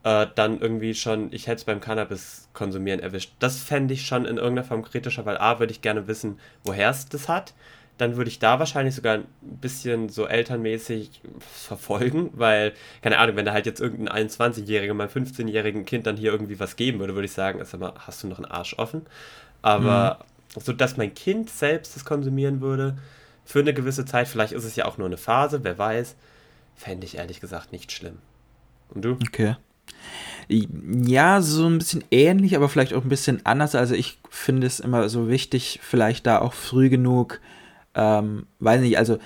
äh, 0.04 0.26
dann 0.34 0.60
irgendwie 0.60 0.94
schon, 0.94 1.32
ich 1.32 1.46
hätte 1.46 1.58
es 1.58 1.64
beim 1.64 1.80
Cannabis 1.80 2.48
konsumieren 2.52 3.00
erwischt. 3.00 3.32
Das 3.38 3.58
fände 3.58 3.94
ich 3.94 4.06
schon 4.06 4.24
in 4.24 4.36
irgendeiner 4.36 4.64
Form 4.64 4.82
kritischer, 4.82 5.24
weil 5.26 5.38
A, 5.38 5.58
würde 5.60 5.72
ich 5.72 5.80
gerne 5.80 6.08
wissen, 6.08 6.38
woher 6.64 6.90
es 6.90 7.08
das 7.08 7.28
hat. 7.28 7.54
Dann 7.98 8.16
würde 8.16 8.30
ich 8.30 8.38
da 8.38 8.58
wahrscheinlich 8.58 8.94
sogar 8.94 9.16
ein 9.16 9.26
bisschen 9.40 10.08
so 10.08 10.26
elternmäßig 10.26 11.20
verfolgen, 11.38 12.30
weil, 12.32 12.72
keine 13.02 13.18
Ahnung, 13.18 13.36
wenn 13.36 13.44
da 13.44 13.52
halt 13.52 13.66
jetzt 13.66 13.80
irgendein 13.80 14.28
21-Jähriger 14.28 14.94
meinem 14.94 15.10
15-jährigen 15.10 15.84
Kind 15.84 16.06
dann 16.06 16.16
hier 16.16 16.32
irgendwie 16.32 16.58
was 16.58 16.76
geben 16.76 16.98
würde, 16.98 17.14
würde 17.14 17.26
ich 17.26 17.32
sagen, 17.32 17.62
sag 17.64 17.78
mal, 17.78 17.92
hast 17.98 18.22
du 18.22 18.28
noch 18.28 18.38
einen 18.38 18.50
Arsch 18.50 18.74
offen? 18.78 19.02
Aber 19.60 20.24
mhm. 20.56 20.60
so, 20.60 20.72
dass 20.72 20.96
mein 20.96 21.14
Kind 21.14 21.50
selbst 21.50 21.94
das 21.94 22.04
konsumieren 22.04 22.60
würde, 22.60 22.96
für 23.44 23.60
eine 23.60 23.74
gewisse 23.74 24.04
Zeit, 24.04 24.26
vielleicht 24.26 24.52
ist 24.52 24.64
es 24.64 24.74
ja 24.74 24.86
auch 24.86 24.98
nur 24.98 25.06
eine 25.06 25.16
Phase, 25.16 25.62
wer 25.62 25.78
weiß, 25.78 26.16
fände 26.74 27.06
ich 27.06 27.18
ehrlich 27.18 27.40
gesagt 27.40 27.72
nicht 27.72 27.92
schlimm. 27.92 28.18
Und 28.88 29.04
du? 29.04 29.12
Okay. 29.12 29.56
Ja, 30.48 31.40
so 31.40 31.66
ein 31.66 31.78
bisschen 31.78 32.04
ähnlich, 32.10 32.56
aber 32.56 32.68
vielleicht 32.68 32.94
auch 32.94 33.04
ein 33.04 33.08
bisschen 33.08 33.44
anders. 33.44 33.74
Also 33.74 33.94
ich 33.94 34.18
finde 34.28 34.66
es 34.66 34.80
immer 34.80 35.08
so 35.08 35.28
wichtig, 35.28 35.80
vielleicht 35.82 36.26
da 36.26 36.40
auch 36.40 36.52
früh 36.52 36.88
genug, 36.88 37.40
ähm, 37.94 38.46
weiß 38.58 38.80
nicht, 38.80 38.98
also 38.98 39.18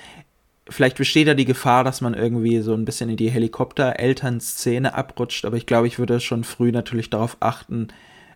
vielleicht 0.69 0.97
besteht 0.97 1.29
da 1.29 1.35
die 1.35 1.45
Gefahr, 1.45 1.85
dass 1.85 2.01
man 2.01 2.15
irgendwie 2.15 2.61
so 2.61 2.75
ein 2.75 2.85
bisschen 2.85 3.09
in 3.11 3.17
die 3.17 3.31
Helikopter-Eltern-Szene 3.31 4.95
abrutscht, 4.95 5.45
aber 5.45 5.57
ich 5.57 5.67
glaube, 5.67 5.87
ich 5.87 5.99
würde 5.99 6.21
schon 6.21 6.45
früh 6.45 6.73
natürlich 6.73 7.11
darauf 7.11 7.37
achten, 7.41 7.89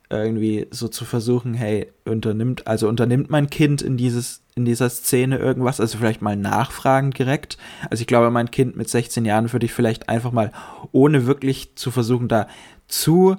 irgendwie 0.08 0.66
so 0.70 0.88
zu 0.88 1.04
versuchen, 1.04 1.54
hey, 1.54 1.92
unternimmt, 2.04 2.66
also 2.66 2.88
unternimmt 2.88 3.30
mein 3.30 3.48
Kind 3.48 3.82
in 3.82 3.96
dieses, 3.96 4.42
in 4.60 4.64
dieser 4.66 4.90
Szene 4.90 5.38
irgendwas, 5.38 5.80
also 5.80 5.98
vielleicht 5.98 6.22
mal 6.22 6.36
nachfragen 6.36 7.10
direkt. 7.10 7.58
Also 7.90 8.02
ich 8.02 8.06
glaube, 8.06 8.30
mein 8.30 8.50
Kind 8.50 8.76
mit 8.76 8.88
16 8.88 9.24
Jahren 9.24 9.52
würde 9.52 9.66
ich 9.66 9.72
vielleicht 9.72 10.08
einfach 10.08 10.32
mal, 10.32 10.52
ohne 10.92 11.26
wirklich 11.26 11.76
zu 11.76 11.90
versuchen, 11.90 12.28
da 12.28 12.46
zu 12.88 13.36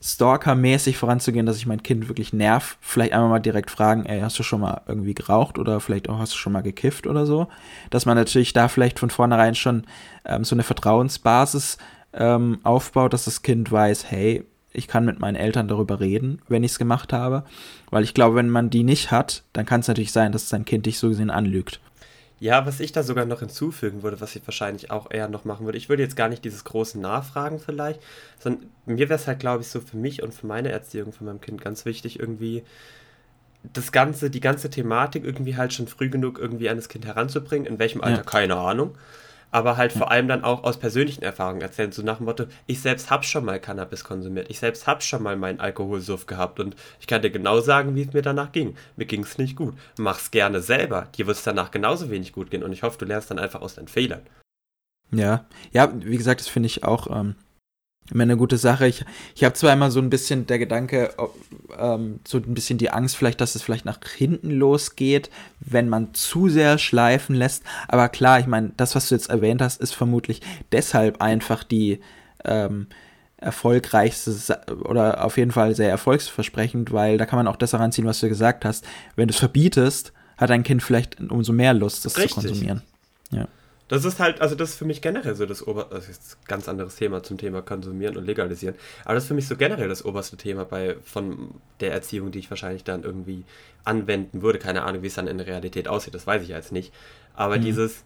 Stalker-mäßig 0.00 0.96
voranzugehen, 0.96 1.46
dass 1.46 1.56
ich 1.56 1.66
mein 1.66 1.82
Kind 1.82 2.08
wirklich 2.08 2.32
nerv, 2.32 2.76
vielleicht 2.80 3.12
einmal 3.12 3.30
mal 3.30 3.38
direkt 3.40 3.70
fragen, 3.70 4.06
ey, 4.06 4.20
hast 4.20 4.38
du 4.38 4.44
schon 4.44 4.60
mal 4.60 4.82
irgendwie 4.86 5.14
geraucht 5.14 5.58
oder 5.58 5.80
vielleicht 5.80 6.08
auch 6.08 6.18
hast 6.18 6.34
du 6.34 6.36
schon 6.36 6.52
mal 6.52 6.62
gekifft 6.62 7.06
oder 7.06 7.26
so, 7.26 7.48
dass 7.90 8.06
man 8.06 8.16
natürlich 8.16 8.52
da 8.52 8.68
vielleicht 8.68 9.00
von 9.00 9.10
vornherein 9.10 9.56
schon 9.56 9.84
ähm, 10.24 10.44
so 10.44 10.54
eine 10.54 10.62
Vertrauensbasis 10.62 11.78
ähm, 12.12 12.60
aufbaut, 12.62 13.12
dass 13.12 13.24
das 13.24 13.42
Kind 13.42 13.72
weiß, 13.72 14.10
hey, 14.10 14.44
ich 14.72 14.88
kann 14.88 15.04
mit 15.04 15.18
meinen 15.18 15.36
Eltern 15.36 15.68
darüber 15.68 16.00
reden, 16.00 16.42
wenn 16.48 16.62
ich 16.62 16.72
es 16.72 16.78
gemacht 16.78 17.12
habe. 17.12 17.44
Weil 17.90 18.04
ich 18.04 18.14
glaube, 18.14 18.36
wenn 18.36 18.50
man 18.50 18.70
die 18.70 18.84
nicht 18.84 19.10
hat, 19.10 19.42
dann 19.52 19.66
kann 19.66 19.80
es 19.80 19.88
natürlich 19.88 20.12
sein, 20.12 20.32
dass 20.32 20.48
sein 20.48 20.64
Kind 20.64 20.86
dich 20.86 20.98
so 20.98 21.08
gesehen 21.08 21.30
anlügt. 21.30 21.80
Ja, 22.40 22.66
was 22.66 22.78
ich 22.78 22.92
da 22.92 23.02
sogar 23.02 23.24
noch 23.24 23.40
hinzufügen 23.40 24.04
würde, 24.04 24.20
was 24.20 24.36
ich 24.36 24.46
wahrscheinlich 24.46 24.92
auch 24.92 25.10
eher 25.10 25.28
noch 25.28 25.44
machen 25.44 25.66
würde, 25.66 25.76
ich 25.76 25.88
würde 25.88 26.04
jetzt 26.04 26.14
gar 26.14 26.28
nicht 26.28 26.44
dieses 26.44 26.62
große 26.62 27.00
Nachfragen 27.00 27.58
vielleicht, 27.58 28.00
sondern 28.38 28.70
mir 28.86 29.08
wäre 29.08 29.18
es 29.18 29.26
halt, 29.26 29.40
glaube 29.40 29.62
ich, 29.62 29.68
so 29.68 29.80
für 29.80 29.96
mich 29.96 30.22
und 30.22 30.32
für 30.32 30.46
meine 30.46 30.70
Erziehung 30.70 31.12
von 31.12 31.26
meinem 31.26 31.40
Kind 31.40 31.60
ganz 31.60 31.84
wichtig, 31.84 32.20
irgendwie 32.20 32.62
das 33.72 33.90
Ganze, 33.90 34.30
die 34.30 34.38
ganze 34.38 34.70
Thematik 34.70 35.24
irgendwie 35.24 35.56
halt 35.56 35.72
schon 35.72 35.88
früh 35.88 36.10
genug 36.10 36.38
irgendwie 36.38 36.68
an 36.68 36.76
das 36.76 36.88
Kind 36.88 37.06
heranzubringen. 37.06 37.66
In 37.66 37.80
welchem 37.80 38.02
Alter, 38.02 38.18
ja. 38.18 38.22
keine 38.22 38.56
Ahnung 38.56 38.94
aber 39.50 39.76
halt 39.76 39.92
vor 39.92 40.10
allem 40.10 40.28
dann 40.28 40.44
auch 40.44 40.64
aus 40.64 40.78
persönlichen 40.78 41.22
Erfahrungen 41.22 41.60
erzählen, 41.60 41.92
so 41.92 42.02
nach 42.02 42.18
dem 42.18 42.26
Motto, 42.26 42.44
ich 42.66 42.80
selbst 42.80 43.10
habe 43.10 43.24
schon 43.24 43.44
mal 43.44 43.60
Cannabis 43.60 44.04
konsumiert, 44.04 44.50
ich 44.50 44.58
selbst 44.58 44.86
habe 44.86 45.02
schon 45.02 45.22
mal 45.22 45.36
meinen 45.36 45.60
Alkoholsuff 45.60 46.26
gehabt 46.26 46.60
und 46.60 46.76
ich 47.00 47.06
kann 47.06 47.22
dir 47.22 47.30
genau 47.30 47.60
sagen, 47.60 47.94
wie 47.94 48.02
es 48.02 48.12
mir 48.12 48.22
danach 48.22 48.52
ging. 48.52 48.76
Mir 48.96 49.06
ging 49.06 49.22
es 49.22 49.38
nicht 49.38 49.56
gut. 49.56 49.74
Mach's 49.98 50.30
gerne 50.30 50.60
selber, 50.60 51.08
dir 51.16 51.26
wird 51.26 51.36
es 51.36 51.44
danach 51.44 51.70
genauso 51.70 52.10
wenig 52.10 52.32
gut 52.32 52.50
gehen 52.50 52.62
und 52.62 52.72
ich 52.72 52.82
hoffe, 52.82 52.98
du 52.98 53.04
lernst 53.04 53.30
dann 53.30 53.38
einfach 53.38 53.60
aus 53.60 53.74
deinen 53.74 53.88
Fehlern. 53.88 54.22
Ja, 55.10 55.46
ja, 55.72 55.90
wie 55.94 56.18
gesagt, 56.18 56.40
das 56.40 56.48
finde 56.48 56.66
ich 56.66 56.84
auch 56.84 57.08
ähm, 57.10 57.34
immer 58.10 58.22
eine 58.22 58.36
gute 58.36 58.58
Sache. 58.58 58.86
Ich, 58.86 59.04
ich 59.34 59.44
habe 59.44 59.54
zwar 59.54 59.72
immer 59.72 59.90
so 59.90 60.00
ein 60.00 60.10
bisschen 60.10 60.46
der 60.46 60.58
Gedanke, 60.58 61.14
ähm, 61.78 62.20
so 62.26 62.38
ein 62.38 62.54
bisschen 62.54 62.78
die 62.78 62.90
Angst 62.90 63.16
vielleicht, 63.16 63.40
dass 63.40 63.54
es 63.54 63.62
vielleicht 63.62 63.84
nach 63.84 63.98
hinten 64.16 64.50
losgeht, 64.50 65.30
wenn 65.60 65.88
man 65.88 66.14
zu 66.14 66.48
sehr 66.48 66.78
schleifen 66.78 67.34
lässt. 67.34 67.62
Aber 67.88 68.08
klar, 68.08 68.40
ich 68.40 68.46
meine, 68.46 68.72
das, 68.76 68.94
was 68.94 69.08
du 69.08 69.14
jetzt 69.14 69.30
erwähnt 69.30 69.60
hast, 69.60 69.80
ist 69.80 69.94
vermutlich 69.94 70.40
deshalb 70.72 71.20
einfach 71.20 71.64
die 71.64 72.00
ähm, 72.44 72.86
erfolgreichste 73.36 74.60
oder 74.84 75.24
auf 75.24 75.36
jeden 75.36 75.52
Fall 75.52 75.74
sehr 75.74 75.90
erfolgsversprechend, 75.90 76.92
weil 76.92 77.18
da 77.18 77.26
kann 77.26 77.38
man 77.38 77.46
auch 77.46 77.56
das 77.56 77.72
heranziehen, 77.72 78.06
was 78.06 78.20
du 78.20 78.28
gesagt 78.28 78.64
hast. 78.64 78.84
Wenn 79.16 79.28
du 79.28 79.32
es 79.32 79.38
verbietest, 79.38 80.12
hat 80.36 80.50
dein 80.50 80.64
Kind 80.64 80.82
vielleicht 80.82 81.20
umso 81.20 81.52
mehr 81.52 81.74
Lust, 81.74 82.04
das 82.04 82.16
Richtig. 82.16 82.34
zu 82.34 82.48
konsumieren. 82.48 82.82
Ja. 83.30 83.46
Das 83.88 84.04
ist 84.04 84.20
halt, 84.20 84.42
also 84.42 84.54
das 84.54 84.70
ist 84.70 84.76
für 84.76 84.84
mich 84.84 85.00
generell 85.00 85.34
so 85.34 85.46
das 85.46 85.66
oberste, 85.66 85.94
das 85.94 86.08
ist 86.08 86.36
ein 86.42 86.46
ganz 86.46 86.68
anderes 86.68 86.96
Thema 86.96 87.22
zum 87.22 87.38
Thema 87.38 87.62
Konsumieren 87.62 88.16
und 88.18 88.26
Legalisieren, 88.26 88.74
aber 89.04 89.14
das 89.14 89.24
ist 89.24 89.28
für 89.28 89.34
mich 89.34 89.48
so 89.48 89.56
generell 89.56 89.88
das 89.88 90.04
oberste 90.04 90.36
Thema 90.36 90.64
bei, 90.66 90.96
von 91.04 91.54
der 91.80 91.92
Erziehung, 91.92 92.30
die 92.30 92.38
ich 92.38 92.50
wahrscheinlich 92.50 92.84
dann 92.84 93.02
irgendwie 93.02 93.44
anwenden 93.84 94.42
würde. 94.42 94.58
Keine 94.58 94.82
Ahnung, 94.82 95.02
wie 95.02 95.06
es 95.06 95.14
dann 95.14 95.26
in 95.26 95.38
der 95.38 95.46
Realität 95.46 95.88
aussieht, 95.88 96.14
das 96.14 96.26
weiß 96.26 96.42
ich 96.42 96.50
jetzt 96.50 96.70
nicht. 96.70 96.92
Aber 97.34 97.56
mhm. 97.56 97.62
dieses, 97.62 98.04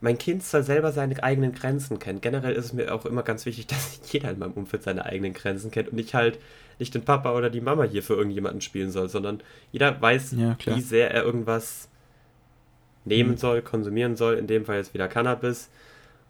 mein 0.00 0.16
Kind 0.16 0.42
soll 0.42 0.62
selber 0.62 0.92
seine 0.92 1.22
eigenen 1.22 1.52
Grenzen 1.52 1.98
kennen. 1.98 2.20
Generell 2.20 2.54
ist 2.54 2.66
es 2.66 2.72
mir 2.72 2.94
auch 2.94 3.04
immer 3.04 3.22
ganz 3.22 3.44
wichtig, 3.44 3.66
dass 3.68 4.00
jeder 4.10 4.30
in 4.30 4.38
meinem 4.38 4.52
Umfeld 4.52 4.82
seine 4.82 5.04
eigenen 5.04 5.34
Grenzen 5.34 5.70
kennt 5.70 5.90
und 5.90 5.98
ich 5.98 6.14
halt 6.14 6.38
nicht 6.78 6.94
den 6.94 7.04
Papa 7.04 7.32
oder 7.34 7.50
die 7.50 7.60
Mama 7.60 7.84
hier 7.84 8.02
für 8.02 8.14
irgendjemanden 8.14 8.60
spielen 8.60 8.90
soll, 8.90 9.08
sondern 9.08 9.40
jeder 9.70 10.00
weiß, 10.00 10.32
ja, 10.36 10.56
wie 10.64 10.80
sehr 10.80 11.10
er 11.10 11.22
irgendwas 11.22 11.88
nehmen 13.04 13.32
mhm. 13.32 13.36
soll, 13.36 13.62
konsumieren 13.62 14.16
soll, 14.16 14.34
in 14.34 14.46
dem 14.46 14.64
Fall 14.64 14.76
jetzt 14.76 14.94
wieder 14.94 15.08
Cannabis. 15.08 15.68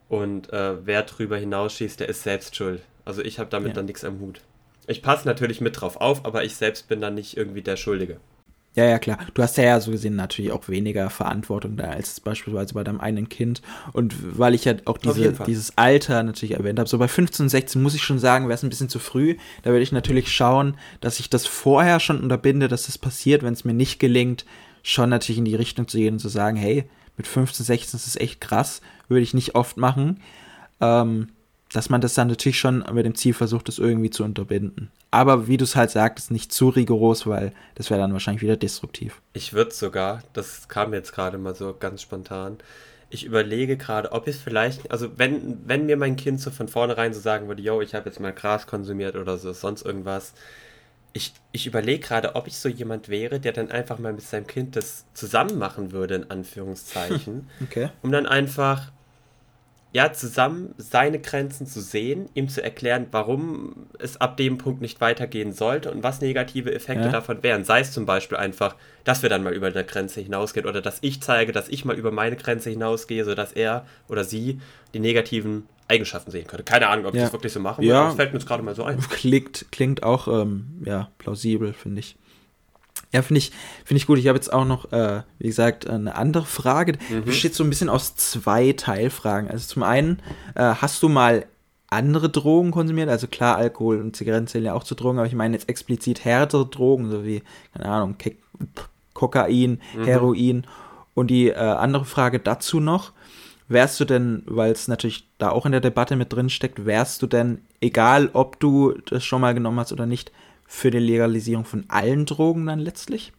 Und 0.08 0.52
äh, 0.52 0.86
wer 0.86 1.02
drüber 1.02 1.38
hinausschießt, 1.38 2.00
der 2.00 2.08
ist 2.08 2.22
selbst 2.22 2.56
schuld. 2.56 2.82
Also 3.04 3.22
ich 3.22 3.38
habe 3.38 3.50
damit 3.50 3.68
ja. 3.68 3.74
dann 3.74 3.86
nichts 3.86 4.04
am 4.04 4.20
Hut. 4.20 4.40
Ich 4.86 5.02
passe 5.02 5.26
natürlich 5.26 5.60
mit 5.60 5.80
drauf 5.80 5.96
auf, 5.96 6.24
aber 6.24 6.44
ich 6.44 6.56
selbst 6.56 6.88
bin 6.88 7.00
dann 7.00 7.14
nicht 7.14 7.36
irgendwie 7.36 7.62
der 7.62 7.76
Schuldige. 7.76 8.18
Ja, 8.74 8.86
ja, 8.86 8.98
klar. 8.98 9.18
Du 9.34 9.42
hast 9.42 9.58
ja, 9.58 9.64
ja 9.64 9.80
so 9.80 9.90
gesehen 9.90 10.16
natürlich 10.16 10.50
auch 10.50 10.68
weniger 10.68 11.10
Verantwortung 11.10 11.76
da 11.76 11.90
als 11.90 12.20
beispielsweise 12.20 12.72
bei 12.72 12.82
deinem 12.82 13.00
eigenen 13.00 13.28
Kind. 13.28 13.60
Und 13.92 14.38
weil 14.38 14.54
ich 14.54 14.64
ja 14.64 14.74
auch 14.86 14.96
diese, 14.96 15.32
dieses 15.46 15.76
Alter 15.76 16.22
natürlich 16.22 16.56
erwähnt 16.56 16.78
habe, 16.78 16.88
so 16.88 16.96
bei 16.96 17.08
15, 17.08 17.50
16 17.50 17.82
muss 17.82 17.94
ich 17.94 18.02
schon 18.02 18.18
sagen, 18.18 18.46
wäre 18.46 18.54
es 18.54 18.62
ein 18.62 18.70
bisschen 18.70 18.88
zu 18.88 18.98
früh. 18.98 19.36
Da 19.62 19.70
würde 19.70 19.82
ich 19.82 19.92
natürlich 19.92 20.32
schauen, 20.32 20.78
dass 21.02 21.20
ich 21.20 21.28
das 21.28 21.46
vorher 21.46 22.00
schon 22.00 22.20
unterbinde, 22.20 22.68
dass 22.68 22.86
das 22.86 22.96
passiert, 22.96 23.42
wenn 23.42 23.52
es 23.52 23.64
mir 23.64 23.74
nicht 23.74 23.98
gelingt, 23.98 24.46
schon 24.82 25.10
natürlich 25.10 25.38
in 25.38 25.44
die 25.44 25.54
Richtung 25.54 25.88
zu 25.88 25.98
gehen 25.98 26.14
und 26.14 26.20
zu 26.20 26.28
sagen, 26.28 26.56
hey, 26.56 26.84
mit 27.16 27.26
15, 27.26 27.64
16 27.66 27.98
ist 27.98 28.06
es 28.06 28.16
echt 28.16 28.40
krass, 28.40 28.80
würde 29.08 29.22
ich 29.22 29.34
nicht 29.34 29.54
oft 29.54 29.76
machen. 29.76 30.20
Ähm, 30.80 31.28
dass 31.72 31.88
man 31.88 32.00
das 32.00 32.14
dann 32.14 32.28
natürlich 32.28 32.58
schon 32.58 32.84
mit 32.92 33.06
dem 33.06 33.14
Ziel 33.14 33.32
versucht, 33.34 33.68
das 33.68 33.78
irgendwie 33.78 34.10
zu 34.10 34.24
unterbinden. 34.24 34.90
Aber 35.10 35.46
wie 35.46 35.56
du 35.56 35.64
es 35.64 35.76
halt 35.76 35.90
sagtest, 35.90 36.30
nicht 36.30 36.52
zu 36.52 36.68
rigoros, 36.68 37.26
weil 37.26 37.52
das 37.74 37.90
wäre 37.90 38.00
dann 38.00 38.12
wahrscheinlich 38.12 38.42
wieder 38.42 38.56
destruktiv. 38.56 39.20
Ich 39.32 39.52
würde 39.52 39.72
sogar, 39.72 40.22
das 40.32 40.68
kam 40.68 40.92
jetzt 40.92 41.12
gerade 41.12 41.38
mal 41.38 41.54
so 41.54 41.74
ganz 41.78 42.02
spontan, 42.02 42.58
ich 43.10 43.24
überlege 43.24 43.76
gerade, 43.76 44.12
ob 44.12 44.26
ich 44.26 44.36
es 44.36 44.42
vielleicht, 44.42 44.90
also 44.90 45.18
wenn, 45.18 45.58
wenn 45.66 45.84
mir 45.84 45.98
mein 45.98 46.16
Kind 46.16 46.40
so 46.40 46.50
von 46.50 46.66
vornherein 46.66 47.12
so 47.12 47.20
sagen 47.20 47.46
würde, 47.46 47.62
yo, 47.62 47.82
ich 47.82 47.94
habe 47.94 48.08
jetzt 48.08 48.20
mal 48.20 48.32
Gras 48.32 48.66
konsumiert 48.66 49.16
oder 49.16 49.36
so, 49.36 49.52
sonst 49.52 49.82
irgendwas, 49.84 50.32
ich, 51.12 51.32
ich 51.52 51.66
überlege 51.66 52.00
gerade, 52.00 52.34
ob 52.34 52.46
ich 52.46 52.56
so 52.56 52.68
jemand 52.68 53.08
wäre, 53.08 53.38
der 53.38 53.52
dann 53.52 53.70
einfach 53.70 53.98
mal 53.98 54.12
mit 54.12 54.22
seinem 54.22 54.46
Kind 54.46 54.76
das 54.76 55.04
zusammen 55.14 55.58
machen 55.58 55.92
würde, 55.92 56.14
in 56.16 56.30
Anführungszeichen. 56.30 57.48
Okay. 57.62 57.90
Um 58.02 58.10
dann 58.10 58.26
einfach 58.26 58.90
ja, 59.92 60.12
zusammen 60.12 60.74
seine 60.78 61.18
Grenzen 61.18 61.66
zu 61.66 61.82
sehen, 61.82 62.30
ihm 62.32 62.48
zu 62.48 62.62
erklären, 62.62 63.08
warum 63.10 63.88
es 63.98 64.18
ab 64.18 64.38
dem 64.38 64.56
Punkt 64.56 64.80
nicht 64.80 65.02
weitergehen 65.02 65.52
sollte 65.52 65.90
und 65.90 66.02
was 66.02 66.22
negative 66.22 66.74
Effekte 66.74 67.04
ja. 67.04 67.10
davon 67.10 67.42
wären. 67.42 67.64
Sei 67.64 67.80
es 67.80 67.92
zum 67.92 68.06
Beispiel 68.06 68.38
einfach, 68.38 68.76
dass 69.04 69.22
wir 69.22 69.28
dann 69.28 69.42
mal 69.42 69.52
über 69.52 69.66
eine 69.66 69.84
Grenze 69.84 70.22
hinausgehen 70.22 70.66
oder 70.66 70.80
dass 70.80 70.98
ich 71.02 71.20
zeige, 71.22 71.52
dass 71.52 71.68
ich 71.68 71.84
mal 71.84 71.98
über 71.98 72.10
meine 72.10 72.36
Grenze 72.36 72.70
hinausgehe, 72.70 73.24
sodass 73.24 73.52
er 73.52 73.84
oder 74.08 74.24
sie 74.24 74.60
die 74.94 75.00
negativen 75.00 75.68
Eigenschaften 75.88 76.30
sehen 76.30 76.46
könnte. 76.46 76.64
Keine 76.64 76.88
Ahnung, 76.88 77.04
ob 77.04 77.14
ja. 77.14 77.20
ich 77.20 77.24
das 77.24 77.32
wirklich 77.34 77.52
so 77.52 77.60
machen 77.60 77.84
ja. 77.84 78.06
Das 78.06 78.14
fällt 78.14 78.32
mir 78.32 78.38
jetzt 78.38 78.48
gerade 78.48 78.62
mal 78.62 78.74
so 78.74 78.84
ein. 78.84 78.98
Klingt, 79.10 79.66
klingt 79.72 80.02
auch 80.02 80.26
ähm, 80.26 80.82
ja, 80.86 81.10
plausibel, 81.18 81.74
finde 81.74 82.00
ich. 82.00 82.16
Ja, 83.12 83.20
finde 83.22 83.38
ich, 83.38 83.52
find 83.84 84.00
ich 84.00 84.06
gut. 84.06 84.18
Ich 84.18 84.26
habe 84.26 84.36
jetzt 84.36 84.52
auch 84.52 84.64
noch, 84.64 84.90
äh, 84.90 85.22
wie 85.38 85.48
gesagt, 85.48 85.88
eine 85.88 86.14
andere 86.14 86.46
Frage. 86.46 86.94
Mhm. 87.10 87.24
Besteht 87.24 87.54
so 87.54 87.62
ein 87.62 87.68
bisschen 87.68 87.90
aus 87.90 88.16
zwei 88.16 88.72
Teilfragen. 88.72 89.50
Also 89.50 89.66
zum 89.66 89.82
einen, 89.82 90.20
äh, 90.54 90.62
hast 90.62 91.02
du 91.02 91.08
mal 91.08 91.44
andere 91.88 92.30
Drogen 92.30 92.70
konsumiert? 92.70 93.10
Also 93.10 93.26
klar, 93.26 93.56
Alkohol 93.56 94.00
und 94.00 94.16
Zigaretten 94.16 94.46
zählen 94.46 94.64
ja 94.64 94.74
auch 94.74 94.84
zu 94.84 94.94
Drogen, 94.94 95.18
aber 95.18 95.26
ich 95.26 95.34
meine 95.34 95.54
jetzt 95.54 95.68
explizit 95.68 96.24
härtere 96.24 96.66
Drogen, 96.66 97.10
so 97.10 97.24
wie, 97.24 97.42
keine 97.74 97.88
Ahnung, 97.88 98.16
Ke 98.18 98.36
Kokain, 99.12 99.80
mhm. 99.94 100.04
Heroin. 100.04 100.66
Und 101.14 101.28
die 101.28 101.48
äh, 101.48 101.54
andere 101.56 102.06
Frage 102.06 102.40
dazu 102.40 102.80
noch, 102.80 103.12
wärst 103.68 104.00
du 104.00 104.04
denn, 104.06 104.42
weil 104.46 104.72
es 104.72 104.88
natürlich 104.88 105.28
da 105.38 105.50
auch 105.50 105.66
in 105.66 105.72
der 105.72 105.80
Debatte 105.80 106.16
mit 106.16 106.32
drin 106.32 106.48
steckt, 106.48 106.86
wärst 106.86 107.20
du 107.22 107.26
denn, 107.26 107.60
egal 107.80 108.30
ob 108.32 108.58
du 108.58 108.94
das 109.06 109.24
schon 109.24 109.42
mal 109.42 109.54
genommen 109.54 109.78
hast 109.78 109.92
oder 109.92 110.06
nicht, 110.06 110.32
für 110.72 110.90
die 110.90 110.98
Legalisierung 110.98 111.66
von 111.66 111.84
allen 111.88 112.24
Drogen 112.24 112.64
dann 112.64 112.78
letztlich? 112.78 113.34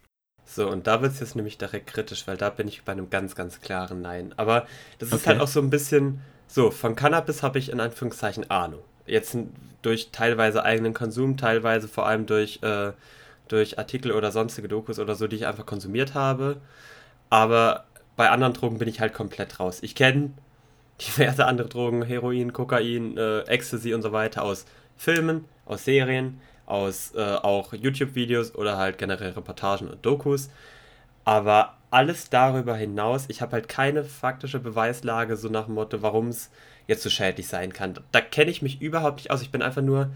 So, 0.45 0.69
und 0.69 0.85
da 0.85 1.01
wird 1.01 1.13
es 1.13 1.19
jetzt 1.19 1.35
nämlich 1.35 1.57
direkt 1.57 1.87
kritisch, 1.87 2.27
weil 2.27 2.37
da 2.37 2.51
bin 2.51 2.67
ich 2.67 2.83
bei 2.83 2.91
einem 2.91 3.09
ganz, 3.09 3.33
ganz 3.33 3.59
klaren 3.59 4.03
Nein. 4.03 4.35
Aber 4.37 4.67
das 4.99 5.11
ist 5.11 5.25
halt 5.25 5.41
auch 5.41 5.47
so 5.47 5.59
ein 5.59 5.71
bisschen, 5.71 6.21
so, 6.47 6.69
von 6.69 6.95
Cannabis 6.95 7.41
habe 7.41 7.57
ich 7.57 7.71
in 7.71 7.79
Anführungszeichen 7.79 8.51
Ahnung. 8.51 8.81
Jetzt 9.07 9.35
durch 9.81 10.11
teilweise 10.11 10.63
eigenen 10.63 10.93
Konsum, 10.93 11.35
teilweise 11.35 11.87
vor 11.87 12.05
allem 12.05 12.27
durch, 12.27 12.61
äh, 12.61 12.91
durch 13.47 13.79
Artikel 13.79 14.11
oder 14.11 14.31
sonstige 14.31 14.67
Dokus 14.67 14.99
oder 14.99 15.15
so, 15.15 15.25
die 15.25 15.37
ich 15.37 15.47
einfach 15.47 15.65
konsumiert 15.65 16.13
habe. 16.13 16.57
Aber 17.31 17.85
bei 18.15 18.29
anderen 18.29 18.53
Drogen 18.53 18.77
bin 18.77 18.87
ich 18.87 18.99
halt 18.99 19.15
komplett 19.15 19.59
raus. 19.59 19.79
Ich 19.81 19.95
kenne 19.95 20.33
diverse 21.01 21.45
andere 21.47 21.67
Drogen, 21.67 22.03
Heroin, 22.03 22.53
Kokain, 22.53 23.17
äh, 23.17 23.39
Ecstasy 23.47 23.95
und 23.95 24.03
so 24.03 24.11
weiter 24.11 24.43
aus 24.43 24.65
Filmen, 24.97 25.45
aus 25.65 25.83
Serien 25.83 26.39
aus 26.65 27.13
äh, 27.15 27.21
auch 27.21 27.73
YouTube-Videos 27.73 28.55
oder 28.55 28.77
halt 28.77 28.97
generell 28.97 29.31
Reportagen 29.31 29.87
und 29.87 30.05
Dokus. 30.05 30.49
Aber 31.25 31.77
alles 31.91 32.29
darüber 32.29 32.75
hinaus, 32.75 33.25
ich 33.27 33.41
habe 33.41 33.53
halt 33.53 33.69
keine 33.69 34.03
faktische 34.03 34.59
Beweislage, 34.59 35.37
so 35.37 35.47
nach 35.49 35.65
dem 35.65 35.75
Motto, 35.75 36.01
warum 36.01 36.29
es 36.29 36.49
jetzt 36.87 37.03
so 37.03 37.09
schädlich 37.09 37.47
sein 37.47 37.71
kann. 37.71 37.93
Da 38.11 38.21
kenne 38.21 38.51
ich 38.51 38.61
mich 38.61 38.81
überhaupt 38.81 39.17
nicht 39.17 39.31
aus. 39.31 39.41
Ich 39.41 39.51
bin 39.51 39.61
einfach 39.61 39.81
nur. 39.81 40.11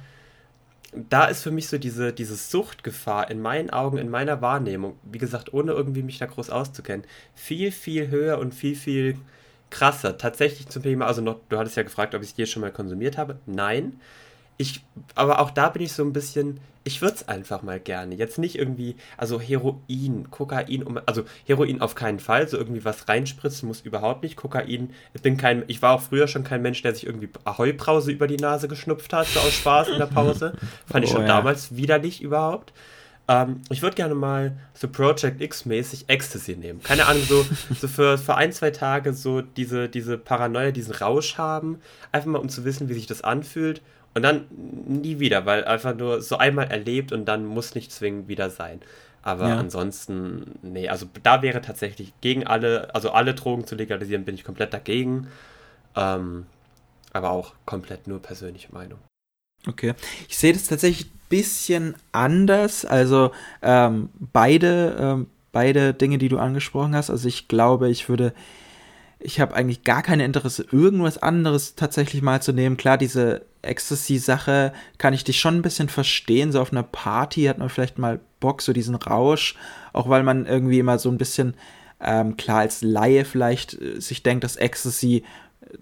Da 0.93 1.25
ist 1.25 1.43
für 1.43 1.51
mich 1.51 1.67
so 1.67 1.77
diese, 1.77 2.13
diese 2.13 2.35
Suchtgefahr 2.35 3.29
in 3.29 3.41
meinen 3.41 3.69
Augen, 3.69 3.97
in 3.97 4.09
meiner 4.09 4.41
Wahrnehmung, 4.41 4.97
wie 5.03 5.17
gesagt, 5.17 5.53
ohne 5.53 5.73
irgendwie 5.73 6.01
mich 6.01 6.17
da 6.17 6.27
groß 6.27 6.49
auszukennen, 6.49 7.05
viel, 7.35 7.71
viel 7.71 8.07
höher 8.07 8.39
und 8.39 8.55
viel, 8.55 8.73
viel 8.73 9.17
krasser. 9.69 10.17
Tatsächlich 10.17 10.69
zum 10.69 10.83
Thema, 10.83 11.05
also 11.05 11.21
noch, 11.21 11.41
du 11.49 11.57
hattest 11.57 11.75
ja 11.75 11.83
gefragt, 11.83 12.15
ob 12.15 12.23
ich 12.23 12.31
es 12.31 12.37
je 12.37 12.45
schon 12.45 12.61
mal 12.61 12.71
konsumiert 12.71 13.17
habe. 13.17 13.37
Nein 13.45 13.99
ich, 14.57 14.81
aber 15.15 15.39
auch 15.39 15.51
da 15.51 15.69
bin 15.69 15.83
ich 15.83 15.93
so 15.93 16.03
ein 16.03 16.13
bisschen, 16.13 16.59
ich 16.83 17.01
würde 17.01 17.15
es 17.15 17.27
einfach 17.27 17.61
mal 17.61 17.79
gerne. 17.79 18.15
Jetzt 18.15 18.39
nicht 18.39 18.57
irgendwie, 18.57 18.95
also 19.17 19.39
Heroin, 19.39 20.31
Kokain, 20.31 20.99
also 21.05 21.23
Heroin 21.45 21.81
auf 21.81 21.93
keinen 21.93 22.19
Fall, 22.19 22.47
so 22.47 22.57
irgendwie 22.57 22.83
was 22.83 23.07
reinspritzen 23.07 23.67
muss 23.67 23.81
überhaupt 23.81 24.23
nicht. 24.23 24.35
Kokain, 24.35 24.91
ich 25.13 25.21
bin 25.21 25.37
kein, 25.37 25.63
ich 25.67 25.81
war 25.81 25.93
auch 25.93 26.01
früher 26.01 26.27
schon 26.27 26.43
kein 26.43 26.61
Mensch, 26.61 26.81
der 26.81 26.95
sich 26.95 27.05
irgendwie 27.05 27.29
Ahoi-Brause 27.43 28.11
über 28.11 28.25
die 28.25 28.37
Nase 28.37 28.67
geschnupft 28.67 29.13
hat, 29.13 29.27
so 29.27 29.39
aus 29.39 29.53
Spaß 29.53 29.89
in 29.89 29.99
der 29.99 30.07
Pause. 30.07 30.53
Fand 30.87 31.05
ich 31.05 31.11
oh, 31.11 31.15
schon 31.15 31.23
ja. 31.23 31.27
damals 31.27 31.75
widerlich 31.75 32.21
überhaupt. 32.21 32.73
Ähm, 33.27 33.61
ich 33.69 33.81
würde 33.81 33.95
gerne 33.95 34.15
mal 34.15 34.57
so 34.73 34.87
Project 34.87 35.41
X-mäßig 35.41 36.05
Ecstasy 36.07 36.55
nehmen. 36.55 36.81
Keine 36.81 37.05
Ahnung, 37.05 37.23
so, 37.23 37.45
so 37.77 37.87
für, 37.87 38.17
für 38.17 38.35
ein, 38.35 38.51
zwei 38.53 38.71
Tage 38.71 39.13
so 39.13 39.41
diese, 39.41 39.89
diese 39.89 40.17
Paranoia, 40.17 40.71
diesen 40.71 40.95
Rausch 40.95 41.37
haben. 41.37 41.79
Einfach 42.11 42.29
mal, 42.29 42.39
um 42.39 42.49
zu 42.49 42.65
wissen, 42.65 42.89
wie 42.89 42.93
sich 42.93 43.05
das 43.05 43.21
anfühlt 43.21 43.81
und 44.17 44.23
dann 44.23 44.47
nie 44.87 45.19
wieder, 45.19 45.45
weil 45.45 45.63
einfach 45.63 45.95
nur 45.95 46.21
so 46.21 46.37
einmal 46.37 46.71
erlebt 46.71 47.11
und 47.11 47.25
dann 47.25 47.45
muss 47.45 47.75
nicht 47.75 47.91
zwingend 47.91 48.27
wieder 48.27 48.49
sein. 48.49 48.81
Aber 49.21 49.47
ja. 49.47 49.57
ansonsten, 49.57 50.55
nee, 50.63 50.89
also 50.89 51.05
da 51.21 51.43
wäre 51.43 51.61
tatsächlich 51.61 52.13
gegen 52.21 52.47
alle, 52.47 52.93
also 52.95 53.11
alle 53.11 53.35
Drogen 53.35 53.67
zu 53.67 53.75
legalisieren, 53.75 54.25
bin 54.25 54.33
ich 54.33 54.43
komplett 54.43 54.73
dagegen. 54.73 55.27
Ähm, 55.95 56.47
aber 57.13 57.29
auch 57.29 57.53
komplett 57.65 58.07
nur 58.07 58.19
persönliche 58.21 58.73
Meinung. 58.73 58.97
Okay. 59.67 59.93
Ich 60.27 60.37
sehe 60.37 60.53
das 60.53 60.63
tatsächlich 60.63 61.07
ein 61.07 61.19
bisschen 61.29 61.95
anders. 62.11 62.85
Also 62.85 63.31
ähm, 63.61 64.09
beide, 64.19 64.95
ähm, 64.99 65.27
beide 65.51 65.93
Dinge, 65.93 66.17
die 66.17 66.29
du 66.29 66.39
angesprochen 66.39 66.95
hast. 66.95 67.11
Also 67.11 67.27
ich 67.27 67.47
glaube, 67.47 67.89
ich 67.89 68.09
würde 68.09 68.33
ich 69.19 69.39
habe 69.39 69.55
eigentlich 69.55 69.83
gar 69.83 70.03
keine 70.03 70.25
Interesse, 70.25 70.65
irgendwas 70.71 71.17
anderes 71.17 71.75
tatsächlich 71.75 72.21
mal 72.21 72.41
zu 72.41 72.53
nehmen. 72.53 72.77
Klar, 72.77 72.97
diese 72.97 73.45
Ecstasy-Sache 73.63 74.73
kann 74.97 75.13
ich 75.13 75.23
dich 75.23 75.39
schon 75.39 75.55
ein 75.55 75.61
bisschen 75.61 75.89
verstehen. 75.89 76.51
So 76.51 76.61
auf 76.61 76.71
einer 76.71 76.83
Party 76.83 77.43
hat 77.45 77.57
man 77.57 77.69
vielleicht 77.69 77.97
mal 77.97 78.19
Bock, 78.39 78.61
so 78.61 78.73
diesen 78.73 78.95
Rausch, 78.95 79.55
auch 79.93 80.07
weil 80.07 80.23
man 80.23 80.45
irgendwie 80.45 80.79
immer 80.79 80.99
so 80.99 81.09
ein 81.09 81.17
bisschen, 81.17 81.55
ähm, 81.99 82.37
klar, 82.37 82.59
als 82.59 82.81
Laie 82.81 83.25
vielleicht 83.25 83.73
äh, 83.81 83.99
sich 83.99 84.21
denkt, 84.21 84.43
dass 84.43 84.55
Ecstasy 84.55 85.23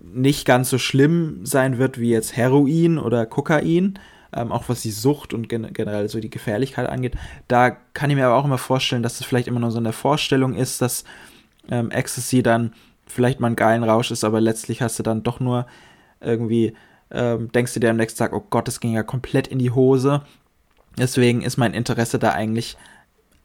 nicht 0.02 0.46
ganz 0.46 0.70
so 0.70 0.78
schlimm 0.78 1.46
sein 1.46 1.78
wird 1.78 2.00
wie 2.00 2.10
jetzt 2.10 2.36
Heroin 2.36 2.98
oder 2.98 3.26
Kokain. 3.26 4.00
Ähm, 4.34 4.52
auch 4.52 4.68
was 4.68 4.82
die 4.82 4.92
Sucht 4.92 5.34
und 5.34 5.48
gen 5.48 5.72
generell 5.72 6.10
so 6.10 6.20
die 6.20 6.30
Gefährlichkeit 6.30 6.90
angeht. 6.90 7.16
Da 7.48 7.70
kann 7.70 8.10
ich 8.10 8.18
mir 8.18 8.26
aber 8.26 8.36
auch 8.36 8.44
immer 8.44 8.58
vorstellen, 8.58 9.04
dass 9.04 9.20
es 9.20 9.26
vielleicht 9.26 9.48
immer 9.48 9.62
nur 9.62 9.72
so 9.72 9.78
eine 9.78 9.94
Vorstellung 9.94 10.56
ist, 10.56 10.82
dass 10.82 11.06
ähm, 11.70 11.90
Ecstasy 11.92 12.44
dann 12.44 12.74
vielleicht 13.08 13.40
mal 13.40 13.48
einen 13.48 13.56
geilen 13.56 13.84
Rausch 13.84 14.12
ist, 14.12 14.24
aber 14.24 14.42
letztlich 14.42 14.82
hast 14.82 15.00
du 15.00 15.04
dann 15.04 15.24
doch 15.24 15.40
nur 15.40 15.66
irgendwie, 16.22 16.76
ähm, 17.12 17.52
denkst 17.52 17.74
du 17.74 17.80
dir 17.80 17.90
am 17.92 17.98
nächsten 17.98 18.20
Tag, 18.20 18.34
oh 18.34 18.44
Gott, 18.50 18.68
das 18.68 18.80
ging 18.80 18.94
ja 18.94 19.04
komplett 19.04 19.48
in 19.48 19.60
die 19.60 19.72
Hose. 19.72 20.22
Deswegen 20.98 21.42
ist 21.42 21.58
mein 21.58 21.74
Interesse 21.74 22.20
da 22.20 22.32
eigentlich 22.32 22.78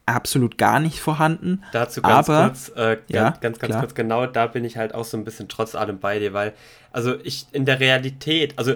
absolut 0.06 0.58
gar 0.58 0.80
nicht 0.80 1.00
vorhanden. 1.00 1.62
Dazu 1.72 2.02
ganz 2.02 2.28
aber, 2.28 2.48
kurz, 2.48 2.72
äh, 2.76 2.98
ja, 3.08 3.30
ganz, 3.30 3.40
ganz, 3.40 3.58
ganz 3.58 3.78
kurz, 3.78 3.94
genau 3.94 4.26
da 4.26 4.46
bin 4.46 4.64
ich 4.64 4.76
halt 4.76 4.94
auch 4.94 5.04
so 5.04 5.16
ein 5.16 5.24
bisschen 5.24 5.48
trotz 5.48 5.74
allem 5.74 5.98
bei 5.98 6.18
dir, 6.18 6.32
weil, 6.32 6.52
also 6.92 7.16
ich 7.22 7.46
in 7.52 7.64
der 7.64 7.80
Realität, 7.80 8.54
also 8.58 8.74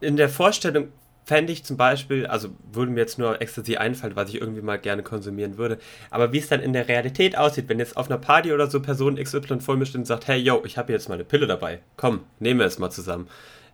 in 0.00 0.16
der 0.16 0.28
Vorstellung 0.28 0.88
fände 1.24 1.52
ich 1.52 1.64
zum 1.64 1.76
Beispiel, 1.76 2.26
also 2.26 2.50
würde 2.72 2.92
mir 2.92 3.00
jetzt 3.00 3.18
nur 3.18 3.40
Ecstasy 3.40 3.76
einfallen, 3.76 4.14
was 4.14 4.28
ich 4.28 4.40
irgendwie 4.40 4.60
mal 4.60 4.78
gerne 4.78 5.02
konsumieren 5.02 5.56
würde, 5.56 5.78
aber 6.10 6.32
wie 6.32 6.38
es 6.38 6.48
dann 6.48 6.60
in 6.60 6.72
der 6.72 6.88
Realität 6.88 7.36
aussieht, 7.36 7.68
wenn 7.68 7.78
jetzt 7.78 7.96
auf 7.96 8.10
einer 8.10 8.18
Party 8.18 8.52
oder 8.52 8.70
so 8.70 8.80
Person 8.80 9.16
XY 9.16 9.60
vor 9.60 9.76
mir 9.76 9.86
steht 9.86 10.00
und 10.00 10.06
sagt, 10.06 10.28
hey, 10.28 10.38
yo, 10.38 10.62
ich 10.64 10.76
habe 10.76 10.92
jetzt 10.92 11.08
mal 11.08 11.14
eine 11.14 11.24
Pille 11.24 11.46
dabei, 11.46 11.80
komm, 11.96 12.20
nehmen 12.38 12.60
wir 12.60 12.66
es 12.66 12.78
mal 12.78 12.90
zusammen. 12.90 13.28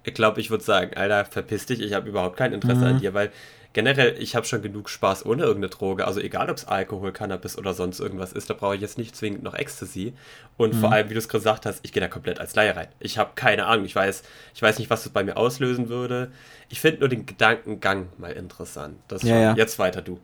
Ich 0.05 0.15
glaube, 0.15 0.41
ich 0.41 0.51
würde 0.51 0.65
sagen, 0.65 0.97
Alter, 0.97 1.25
verpiss 1.25 1.67
dich, 1.67 1.81
ich 1.81 1.93
habe 1.93 2.09
überhaupt 2.09 2.37
kein 2.37 2.53
Interesse 2.53 2.81
mhm. 2.81 2.87
an 2.87 3.01
dir, 3.01 3.13
weil 3.15 3.31
generell, 3.73 4.17
ich 4.21 4.35
habe 4.37 4.47
schon 4.47 4.63
genug 4.63 4.89
Spaß 4.89 5.27
ohne 5.27 5.43
irgendeine 5.43 5.71
Droge. 5.71 6.07
Also 6.07 6.21
egal, 6.21 6.51
ob 6.51 6.57
es 6.57 6.67
Alkohol, 6.67 7.13
Cannabis 7.13 7.57
oder 7.57 7.75
sonst 7.75 8.01
irgendwas 8.01 8.33
ist, 8.33 8.51
da 8.51 8.55
brauche 8.55 8.75
ich 8.75 8.81
jetzt 8.81 8.99
nicht 8.99 9.17
zwingend 9.17 9.43
noch 9.43 9.55
Ecstasy. 9.55 10.13
Und 10.57 10.75
mhm. 10.75 10.79
vor 10.81 10.93
allem, 10.93 11.09
wie 11.09 11.15
du 11.15 11.19
es 11.19 11.29
gesagt 11.29 11.67
hast, 11.67 11.81
ich 11.83 11.93
gehe 11.93 12.01
da 12.01 12.09
komplett 12.09 12.41
als 12.41 12.55
Laie 12.55 12.75
rein. 12.77 12.89
Ich 12.99 13.19
habe 13.19 13.33
keine 13.35 13.67
Ahnung. 13.67 13.85
Ich 13.85 13.95
weiß, 13.95 14.23
ich 14.55 14.63
weiß 14.63 14.79
nicht, 14.79 14.91
was 14.91 15.05
das 15.05 15.13
bei 15.13 15.25
mir 15.25 15.37
auslösen 15.37 15.89
würde. 15.89 16.33
Ich 16.69 16.81
finde 16.81 17.01
nur 17.01 17.09
den 17.09 17.27
Gedankengang 17.27 18.09
mal 18.19 18.33
interessant. 18.33 18.99
Das 19.09 19.23
ja, 19.23 19.39
ja. 19.39 19.55
Jetzt 19.55 19.79
weiter 19.79 20.03
du. 20.03 20.19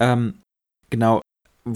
Ähm, 0.00 0.40
genau 0.90 1.20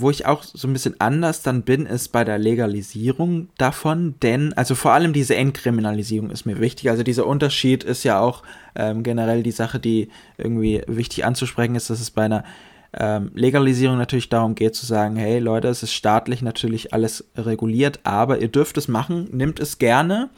wo 0.01 0.11
ich 0.11 0.26
auch 0.26 0.43
so 0.43 0.66
ein 0.68 0.72
bisschen 0.72 1.01
anders 1.01 1.43
dann 1.43 1.62
bin, 1.62 1.86
ist 1.86 2.09
bei 2.09 2.24
der 2.24 2.38
Legalisierung 2.38 3.49
davon, 3.59 4.14
denn, 4.22 4.53
also 4.55 4.74
vor 4.74 4.93
allem 4.93 5.12
diese 5.12 5.36
Entkriminalisierung 5.36 6.30
ist 6.30 6.47
mir 6.47 6.61
wichtig. 6.61 6.90
Also 6.90 7.03
dieser 7.03 7.26
Unterschied 7.26 7.84
ist 7.84 8.05
ja 8.05 8.20
auch 8.20 8.43
ähm, 8.74 9.03
generell 9.03 9.43
die 9.43 9.51
Sache, 9.51 9.78
die 9.78 10.09
irgendwie 10.38 10.82
wichtig 10.86 11.24
anzusprechen 11.24 11.74
ist, 11.74 11.90
dass 11.90 12.01
es 12.01 12.11
bei 12.11 12.22
einer 12.22 12.45
ähm, 12.95 13.30
Legalisierung 13.34 13.97
natürlich 13.97 14.28
darum 14.28 14.55
geht 14.55 14.74
zu 14.74 14.84
sagen, 14.84 15.16
hey 15.16 15.38
Leute, 15.38 15.68
es 15.68 15.82
ist 15.82 15.95
staatlich 15.95 16.43
natürlich 16.43 16.93
alles 16.93 17.24
reguliert, 17.36 18.01
aber 18.05 18.40
ihr 18.40 18.49
dürft 18.49 18.76
es 18.76 18.88
machen, 18.88 19.28
nimmt 19.32 19.61
es 19.61 19.78
gerne. 19.78 20.30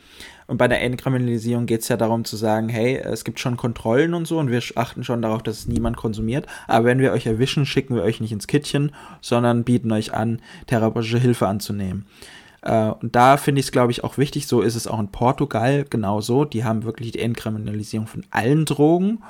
Und 0.47 0.59
bei 0.59 0.69
der 0.69 0.83
Entkriminalisierung 0.83 1.67
geht 1.67 1.81
es 1.81 1.89
ja 1.89 1.97
darum 1.97 2.25
zu 2.25 2.37
sagen, 2.37 2.69
hey, 2.69 2.97
es 2.97 3.25
gibt 3.25 3.41
schon 3.41 3.57
Kontrollen 3.57 4.15
und 4.15 4.27
so 4.27 4.39
und 4.39 4.51
wir 4.51 4.63
achten 4.75 5.05
schon 5.05 5.23
darauf, 5.23 5.43
dass 5.43 5.61
es 5.61 5.67
niemand 5.67 5.97
konsumiert. 5.97 6.47
Aber 6.67 6.87
wenn 6.87 6.99
wir 6.99 7.13
euch 7.13 7.27
erwischen, 7.27 7.67
schicken 7.67 7.95
wir 7.95 8.03
euch 8.03 8.21
nicht 8.21 8.33
ins 8.33 8.47
Kittchen, 8.47 8.93
sondern 9.21 9.65
bieten 9.65 9.91
euch 9.93 10.13
an, 10.13 10.41
therapeutische 10.67 11.19
Hilfe 11.19 11.49
anzunehmen. 11.49 12.07
Äh, 12.63 12.91
und 12.91 13.15
da 13.15 13.37
finde 13.37 13.61
ich 13.61 13.67
es, 13.67 13.73
glaube 13.73 13.93
ich, 13.93 14.05
auch 14.05 14.19
wichtig, 14.19 14.47
so 14.47 14.61
ist 14.61 14.75
es 14.75 14.87
auch 14.87 14.99
in 14.99 15.09
Portugal 15.09 15.85
genauso. 15.89 16.45
Die 16.45 16.65
haben 16.65 16.85
wirklich 16.85 17.13
die 17.13 17.21
Entkriminalisierung 17.21 18.07
von 18.07 18.25
allen 18.31 18.65
Drogen. 18.65 19.23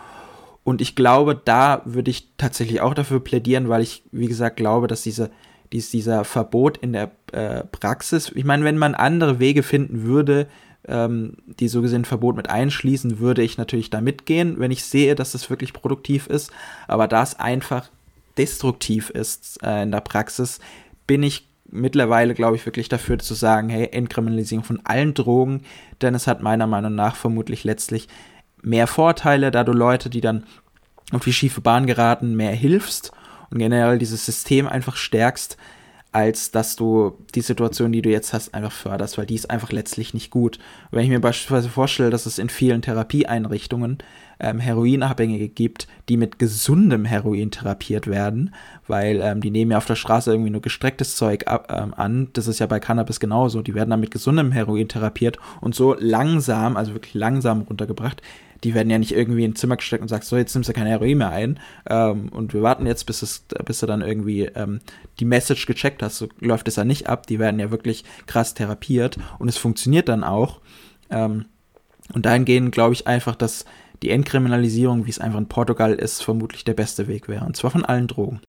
Und 0.63 0.81
ich 0.81 0.97
glaube, 0.97 1.41
da 1.45 1.83
würde 1.85 2.11
ich 2.11 2.29
tatsächlich 2.39 2.81
auch 2.81 2.95
dafür 2.95 3.21
plädieren, 3.21 3.69
weil 3.69 3.83
ich, 3.83 4.03
wie 4.13 4.29
gesagt, 4.29 4.57
glaube, 4.57 4.87
dass 4.87 5.03
diese, 5.03 5.31
dies, 5.73 5.91
dieser 5.91 6.25
Verbot 6.25 6.79
in 6.79 6.95
der 6.95 7.11
äh, 7.33 7.65
Praxis, 7.65 8.33
ich 8.35 8.45
meine, 8.45 8.65
wenn 8.65 8.79
man 8.79 8.95
andere 8.95 9.41
Wege 9.41 9.63
finden 9.63 10.05
würde, 10.05 10.47
ähm, 10.89 11.37
die 11.47 11.69
so 11.69 11.83
gesehen 11.83 12.05
Verbot 12.05 12.37
mit 12.37 12.51
einschließen, 12.51 13.19
würde 13.19 13.43
ich 13.43 13.59
natürlich 13.59 13.91
da 13.91 14.01
mitgehen, 14.01 14.59
wenn 14.59 14.71
ich 14.71 14.85
sehe, 14.85 15.15
dass 15.15 15.33
das 15.33 15.49
wirklich 15.51 15.73
produktiv 15.73 16.27
ist. 16.27 16.51
Aber 16.89 17.09
da 17.09 17.23
es 17.23 17.39
einfach 17.39 17.91
destruktiv 18.37 19.11
ist 19.11 19.63
äh, 19.63 19.83
in 19.83 19.93
der 19.93 20.01
Praxis, 20.01 20.61
bin 21.07 21.23
ich 21.23 21.49
mittlerweile, 21.71 22.35
glaube 22.35 22.57
ich, 22.57 22.67
wirklich 22.67 22.89
dafür 22.89 23.19
zu 23.19 23.35
sagen, 23.35 23.69
hey, 23.69 23.89
Entkriminalisierung 23.91 24.65
von 24.65 24.81
allen 24.85 25.15
Drogen, 25.15 25.63
denn 26.03 26.15
es 26.15 26.27
hat 26.27 26.43
meiner 26.43 26.67
Meinung 26.67 26.95
nach 26.95 27.17
vermutlich 27.17 27.65
letztlich 27.65 28.09
mehr 28.63 28.87
Vorteile, 28.87 29.51
da 29.51 29.65
du 29.65 29.73
Leute, 29.73 30.09
die 30.11 30.21
dann 30.21 30.45
auf 31.13 31.25
die 31.25 31.33
schiefe 31.33 31.61
Bahn 31.61 31.87
geraten, 31.87 32.35
mehr 32.35 32.53
hilfst 32.53 33.13
und 33.51 33.59
generell 33.59 33.99
dieses 33.99 34.25
System 34.25 34.67
einfach 34.67 34.97
stärkst, 34.97 35.57
als 36.15 36.53
dass 36.53 36.77
du 36.77 37.19
die 37.35 37.41
Situation, 37.41 37.91
die 37.91 38.01
du 38.01 38.09
jetzt 38.09 38.33
hast, 38.33 38.55
einfach 38.55 38.71
förderst, 38.71 39.19
weil 39.19 39.27
die 39.27 39.35
ist 39.35 39.51
einfach 39.51 39.73
letztlich 39.73 40.15
nicht 40.15 40.31
gut. 40.31 40.59
Und 40.91 40.99
wenn 40.99 41.05
ich 41.05 41.11
mir 41.11 41.21
beispielsweise 41.21 41.69
vorstelle, 41.69 42.11
dass 42.11 42.25
es 42.25 42.39
in 42.39 42.49
vielen 42.49 42.83
Therapieeinrichtungen 42.83 43.99
ähm, 44.41 44.59
Heroinabhängige 44.59 45.49
gibt, 45.49 45.87
die 46.09 46.17
mit 46.17 46.39
gesundem 46.39 47.05
Heroin 47.05 47.51
therapiert 47.51 48.07
werden, 48.07 48.55
weil 48.87 49.21
ähm, 49.23 49.41
die 49.41 49.51
nehmen 49.51 49.73
ja 49.73 49.79
auf 49.79 49.87
der 49.87 49.97
Straße 49.97 50.31
irgendwie 50.31 50.51
nur 50.51 50.63
gestrecktes 50.63 51.17
Zeug 51.17 51.47
ab, 51.47 51.73
ähm, 51.75 51.95
an. 51.95 52.29
Das 52.33 52.47
ist 52.47 52.59
ja 52.59 52.67
bei 52.67 52.81
Cannabis 52.81 53.21
genauso. 53.21 53.63
Die 53.63 53.75
werden 53.75 53.91
dann 53.91 54.01
mit 54.01 54.11
gesundem 54.11 54.53
Heroin 54.53 54.89
therapiert 54.89 55.39
und 55.61 55.75
so 55.75 55.97
langsam, 55.99 56.77
also 56.77 56.95
wirklich 56.95 57.15
langsam 57.15 57.63
runtergebracht, 57.63 58.23
die 58.65 58.75
werden 58.75 58.91
ja 58.91 58.99
nicht 58.99 59.13
irgendwie 59.13 59.45
in 59.45 59.53
ein 59.53 59.57
Zimmer 59.57 59.77
gesteckt 59.77 60.03
und 60.03 60.09
sagst, 60.09 60.31
so, 60.31 60.37
jetzt 60.37 60.55
nimmst 60.55 60.71
du 60.71 60.73
keine 60.73 60.89
Heroin 60.89 61.19
mehr 61.19 61.31
ein 61.31 61.61
ähm, 61.89 62.31
und 62.31 62.55
wir 62.55 62.63
warten 62.63 62.87
jetzt, 62.87 63.05
bis, 63.05 63.23
es, 63.23 63.45
bis 63.65 63.81
du 63.81 63.87
dann 63.87 64.01
irgendwie 64.01 64.47
ähm, 64.55 64.81
die 65.21 65.27
Message 65.27 65.67
gecheckt 65.67 66.03
hast. 66.03 66.17
So 66.17 66.29
läuft 66.41 66.67
es 66.67 66.77
ja 66.77 66.85
nicht 66.85 67.07
ab. 67.09 67.27
Die 67.27 67.39
werden 67.39 67.61
ja 67.61 67.71
wirklich 67.71 68.05
krass 68.27 68.55
therapiert 68.55 69.19
und 69.39 69.49
es 69.49 69.59
funktioniert 69.59 70.09
dann 70.09 70.25
auch. 70.25 70.61
Ähm, 71.11 71.45
und 72.15 72.27
dahingehend 72.27 72.73
glaube 72.73 72.95
ich 72.95 73.07
einfach, 73.07 73.37
dass 73.37 73.67
die 74.03 74.11
Entkriminalisierung, 74.11 75.07
wie 75.07 75.11
es 75.11 75.19
einfach 75.19 75.39
in 75.39 75.49
Portugal 75.49 75.95
ist, 75.95 76.23
vermutlich 76.23 76.65
der 76.65 76.75
beste 76.75 77.09
Weg 77.09 77.29
wäre. 77.29 77.45
Und 77.45 77.57
zwar 77.57 77.71
von 77.71 77.85
allen 77.85 78.07
Drogen. 78.07 78.41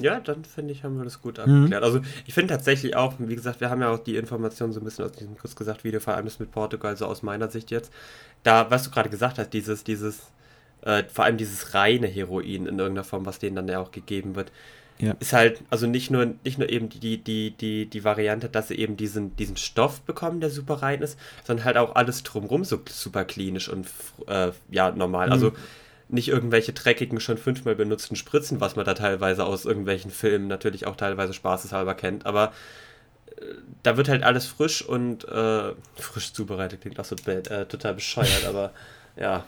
Ja, 0.00 0.20
dann 0.20 0.44
finde 0.44 0.72
ich, 0.72 0.84
haben 0.84 0.96
wir 0.96 1.04
das 1.04 1.20
gut 1.20 1.38
mhm. 1.38 1.42
abgeklärt. 1.42 1.82
Mhm. 1.82 1.86
Also 1.86 2.00
ich 2.26 2.34
finde 2.34 2.54
tatsächlich 2.54 2.96
auch, 2.96 3.14
wie 3.18 3.34
gesagt, 3.34 3.60
wir 3.60 3.70
haben 3.70 3.80
ja 3.80 3.90
auch 3.90 3.98
die 3.98 4.16
Informationen 4.16 4.72
so 4.72 4.80
ein 4.80 4.84
bisschen 4.84 5.04
aus 5.04 5.12
diesem 5.12 5.36
kurz 5.36 5.56
gesagt 5.56 5.84
Video, 5.84 6.00
vor 6.00 6.14
allem 6.14 6.24
das 6.24 6.38
mit 6.38 6.50
Portugal, 6.50 6.96
so 6.96 7.06
aus 7.06 7.22
meiner 7.22 7.50
Sicht 7.50 7.70
jetzt. 7.70 7.92
Da, 8.42 8.70
was 8.70 8.84
du 8.84 8.90
gerade 8.90 9.10
gesagt 9.10 9.38
hast, 9.38 9.50
dieses, 9.50 9.84
dieses, 9.84 10.30
äh, 10.82 11.04
vor 11.04 11.24
allem 11.24 11.36
dieses 11.36 11.74
reine 11.74 12.06
Heroin 12.06 12.66
in 12.66 12.78
irgendeiner 12.78 13.04
Form, 13.04 13.26
was 13.26 13.38
denen 13.38 13.56
dann 13.56 13.68
ja 13.68 13.80
auch 13.80 13.90
gegeben 13.90 14.36
wird, 14.36 14.52
ja. 15.00 15.16
ist 15.18 15.32
halt, 15.32 15.62
also 15.70 15.86
nicht 15.86 16.10
nur, 16.10 16.34
nicht 16.44 16.58
nur 16.58 16.68
eben 16.68 16.88
die, 16.88 17.18
die, 17.18 17.50
die, 17.50 17.86
die 17.86 18.04
Variante, 18.04 18.48
dass 18.48 18.68
sie 18.68 18.76
eben 18.76 18.96
diesen, 18.96 19.36
diesen 19.36 19.56
Stoff 19.56 20.00
bekommen, 20.02 20.40
der 20.40 20.50
super 20.50 20.74
rein 20.74 21.02
ist, 21.02 21.18
sondern 21.44 21.64
halt 21.64 21.76
auch 21.76 21.94
alles 21.94 22.22
drumrum 22.22 22.64
so 22.64 22.80
super 22.88 23.24
klinisch 23.24 23.68
und 23.68 23.88
äh, 24.26 24.50
ja, 24.70 24.90
normal. 24.92 25.28
Mhm. 25.28 25.32
Also 25.32 25.52
nicht 26.08 26.28
irgendwelche 26.28 26.72
dreckigen, 26.72 27.20
schon 27.20 27.38
fünfmal 27.38 27.76
benutzten 27.76 28.16
Spritzen, 28.16 28.60
was 28.60 28.76
man 28.76 28.84
da 28.84 28.94
teilweise 28.94 29.44
aus 29.44 29.64
irgendwelchen 29.64 30.10
Filmen 30.10 30.48
natürlich 30.48 30.86
auch 30.86 30.96
teilweise 30.96 31.32
spaßeshalber 31.32 31.94
kennt, 31.94 32.26
aber 32.26 32.52
äh, 33.36 33.44
da 33.82 33.96
wird 33.96 34.08
halt 34.08 34.22
alles 34.22 34.46
frisch 34.46 34.82
und 34.82 35.26
äh, 35.28 35.72
frisch 35.94 36.32
zubereitet, 36.32 36.80
klingt 36.80 36.98
auch 36.98 37.04
so 37.04 37.16
bad, 37.24 37.48
äh, 37.48 37.66
total 37.66 37.94
bescheuert, 37.94 38.44
aber 38.48 38.72
ja. 39.16 39.44